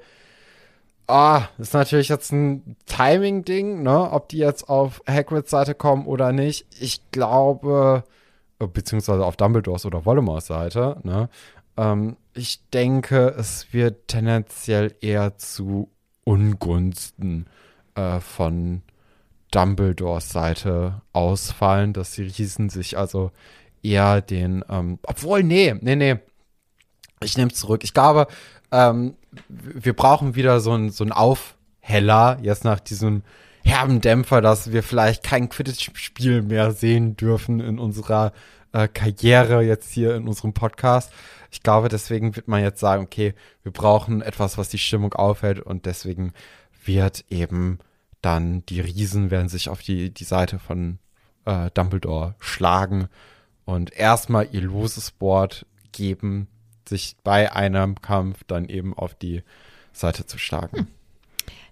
Ah, 1.11 1.49
ist 1.59 1.75
natürlich 1.75 2.09
jetzt 2.09 2.31
ein 2.31 2.77
Timing-Ding, 2.87 3.83
ne? 3.83 4.13
Ob 4.13 4.29
die 4.29 4.39
jetzt 4.39 4.69
auf 4.69 5.03
Hagrids 5.09 5.51
Seite 5.51 5.75
kommen 5.75 6.07
oder 6.07 6.31
nicht. 6.31 6.67
Ich 6.79 7.11
glaube, 7.11 8.05
äh, 8.61 8.67
beziehungsweise 8.69 9.25
auf 9.25 9.37
Dumbledores 9.37 9.85
oder 9.87 10.05
Voldemorts 10.05 10.47
Seite, 10.47 10.99
ne? 11.03 11.29
Ähm, 11.77 12.17
ich 12.33 12.61
denke, 12.71 13.35
es 13.37 13.73
wird 13.73 14.07
tendenziell 14.07 14.95
eher 15.01 15.37
zu 15.37 15.91
Ungunsten 16.23 17.47
äh, 17.97 18.21
von 18.21 18.83
Dumbledores 19.51 20.31
Seite 20.31 21.03
ausfallen, 21.13 21.93
dass 21.93 22.13
die 22.13 22.23
Riesen 22.23 22.71
sich 22.71 22.97
also 22.97 23.33
eher 23.83 24.21
den, 24.21 24.65
ähm, 24.69 25.01
obwohl, 25.03 25.43
nee, 25.43 25.75
nee, 25.81 25.97
nee, 25.97 26.17
ich 27.21 27.37
nehme 27.37 27.51
zurück. 27.51 27.83
Ich 27.83 27.95
glaube, 27.95 28.29
ähm, 28.71 29.17
wir 29.49 29.95
brauchen 29.95 30.35
wieder 30.35 30.61
so 30.61 30.73
einen 30.73 30.91
so 30.91 31.05
Aufheller, 31.05 32.39
jetzt 32.43 32.65
nach 32.65 32.81
diesem 32.81 33.23
herben 33.63 34.01
Dämpfer, 34.01 34.41
dass 34.41 34.73
wir 34.73 34.83
vielleicht 34.83 35.23
kein 35.23 35.49
Quidditch-Spiel 35.49 36.43
mehr 36.43 36.73
sehen 36.73 37.17
dürfen 37.17 37.61
in 37.61 37.79
unserer 37.79 38.33
äh, 38.73 38.89
Karriere 38.89 39.63
jetzt 39.63 39.93
hier 39.93 40.15
in 40.17 40.27
unserem 40.27 40.53
Podcast. 40.53 41.13
Ich 41.51 41.63
glaube, 41.63 41.89
deswegen 41.89 42.37
wird 42.37 42.49
man 42.49 42.63
jetzt 42.63 42.81
sagen, 42.81 43.03
okay, 43.03 43.35
wir 43.63 43.73
brauchen 43.73 44.23
etwas, 44.23 44.57
was 44.57 44.69
die 44.69 44.79
Stimmung 44.79 45.13
aufhält 45.15 45.61
und 45.61 45.87
deswegen 45.87 46.33
wird 46.85 47.25
eben 47.29 47.79
dann 48.23 48.65
die 48.67 48.81
Riesen 48.81 49.31
werden 49.31 49.49
sich 49.49 49.69
auf 49.69 49.83
die, 49.83 50.11
die 50.11 50.25
Seite 50.25 50.59
von 50.59 50.99
äh, 51.45 51.71
Dumbledore 51.73 52.35
schlagen 52.39 53.09
und 53.65 53.93
erstmal 53.93 54.49
ihr 54.53 54.63
loses 54.63 55.11
Board 55.11 55.67
geben, 55.93 56.49
sich 56.91 57.17
bei 57.25 57.53
einem 57.53 58.01
Kampf 58.01 58.45
dann 58.47 58.69
eben 58.69 58.93
auf 58.97 59.15
die 59.15 59.43
Seite 59.93 60.27
zu 60.27 60.39
schlagen. 60.39 60.89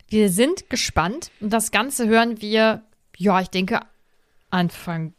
Wir 0.09 0.31
sind 0.31 0.71
gespannt 0.71 1.31
und 1.41 1.51
das 1.51 1.71
Ganze 1.71 2.09
hören 2.09 2.41
wir, 2.41 2.83
ja, 3.19 3.41
ich 3.41 3.51
denke, 3.51 3.81
Anfang 4.49 5.13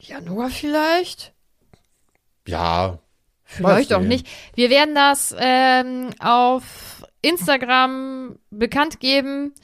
Januar 0.00 0.50
vielleicht. 0.50 1.32
Ja, 2.46 2.98
Vielleicht 3.44 3.92
auch 3.92 4.00
nicht. 4.00 4.26
Wir 4.54 4.70
werden 4.70 4.94
das 4.94 5.34
ähm, 5.38 6.10
auf 6.18 7.04
Instagram 7.22 8.38
bekannt 8.50 9.00
geben. 9.00 9.54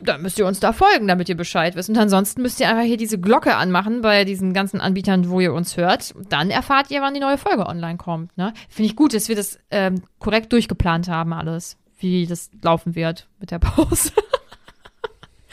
Dann 0.00 0.22
müsst 0.22 0.38
ihr 0.38 0.46
uns 0.46 0.60
da 0.60 0.72
folgen, 0.72 1.08
damit 1.08 1.28
ihr 1.28 1.36
Bescheid 1.36 1.74
wisst. 1.74 1.88
Und 1.88 1.98
ansonsten 1.98 2.42
müsst 2.42 2.60
ihr 2.60 2.68
einfach 2.68 2.84
hier 2.84 2.96
diese 2.96 3.18
Glocke 3.18 3.56
anmachen 3.56 4.02
bei 4.02 4.24
diesen 4.24 4.52
ganzen 4.52 4.80
Anbietern, 4.80 5.30
wo 5.30 5.40
ihr 5.40 5.54
uns 5.54 5.76
hört. 5.76 6.14
Dann 6.28 6.50
erfahrt 6.50 6.90
ihr, 6.90 7.00
wann 7.00 7.14
die 7.14 7.20
neue 7.20 7.38
Folge 7.38 7.66
online 7.66 7.96
kommt. 7.96 8.36
Ne? 8.36 8.52
Finde 8.68 8.90
ich 8.90 8.96
gut, 8.96 9.14
dass 9.14 9.28
wir 9.28 9.36
das 9.36 9.58
ähm, 9.70 10.02
korrekt 10.18 10.52
durchgeplant 10.52 11.08
haben, 11.08 11.32
alles. 11.32 11.78
Wie 11.98 12.26
das 12.26 12.50
laufen 12.62 12.94
wird 12.94 13.26
mit 13.40 13.50
der 13.50 13.58
Pause. 13.60 14.12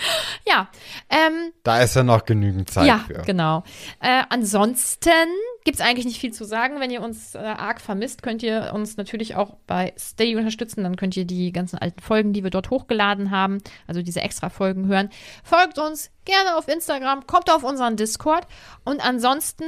ja, 0.47 0.69
ähm, 1.09 1.51
da 1.63 1.81
ist 1.81 1.95
ja 1.95 2.03
noch 2.03 2.25
genügend 2.25 2.69
Zeit 2.69 2.87
ja, 2.87 2.99
für. 2.99 3.21
genau. 3.21 3.63
Äh, 3.99 4.23
ansonsten 4.29 5.09
gibt 5.63 5.79
es 5.79 5.85
eigentlich 5.85 6.05
nicht 6.05 6.19
viel 6.19 6.33
zu 6.33 6.45
sagen. 6.45 6.79
Wenn 6.79 6.91
ihr 6.91 7.01
uns 7.01 7.35
äh, 7.35 7.39
arg 7.39 7.81
vermisst, 7.81 8.23
könnt 8.23 8.43
ihr 8.43 8.71
uns 8.73 8.97
natürlich 8.97 9.35
auch 9.35 9.55
bei 9.67 9.93
Steady 9.97 10.35
unterstützen. 10.35 10.83
Dann 10.83 10.95
könnt 10.95 11.15
ihr 11.15 11.25
die 11.25 11.51
ganzen 11.51 11.77
alten 11.77 12.01
Folgen, 12.01 12.33
die 12.33 12.43
wir 12.43 12.51
dort 12.51 12.69
hochgeladen 12.69 13.31
haben, 13.31 13.59
also 13.87 14.01
diese 14.01 14.21
extra 14.21 14.49
Folgen 14.49 14.87
hören. 14.87 15.09
Folgt 15.43 15.79
uns 15.79 16.11
gerne 16.25 16.55
auf 16.57 16.67
Instagram, 16.67 17.27
kommt 17.27 17.51
auf 17.51 17.63
unseren 17.63 17.95
Discord. 17.95 18.47
Und 18.83 19.05
ansonsten 19.05 19.65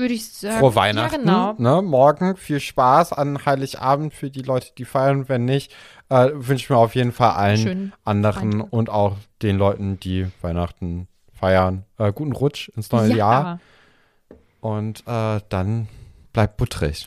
Würde 0.00 0.14
ich 0.14 0.32
sagen. 0.32 0.58
Frohe 0.58 0.74
Weihnachten. 0.74 1.26
Ja, 1.26 1.52
genau. 1.52 1.76
ne? 1.76 1.82
Morgen 1.82 2.36
viel 2.36 2.58
Spaß 2.58 3.12
an 3.12 3.44
Heiligabend 3.44 4.14
für 4.14 4.30
die 4.30 4.40
Leute, 4.40 4.68
die 4.78 4.86
feiern. 4.86 5.28
Wenn 5.28 5.44
nicht, 5.44 5.74
äh, 6.08 6.30
wünsche 6.32 6.64
ich 6.64 6.70
mir 6.70 6.78
auf 6.78 6.94
jeden 6.94 7.12
Fall 7.12 7.32
allen 7.32 7.58
Schönen 7.58 7.92
anderen 8.04 8.54
Weihnachten. 8.54 8.70
und 8.70 8.88
auch 8.88 9.16
den 9.42 9.58
Leuten, 9.58 10.00
die 10.00 10.26
Weihnachten 10.40 11.06
feiern, 11.38 11.84
äh, 11.98 12.12
guten 12.12 12.32
Rutsch 12.32 12.70
ins 12.70 12.90
neue 12.90 13.10
ja. 13.10 13.16
Jahr. 13.16 13.60
Und 14.60 15.04
äh, 15.06 15.40
dann 15.50 15.88
bleibt 16.32 16.56
butterig. 16.56 17.06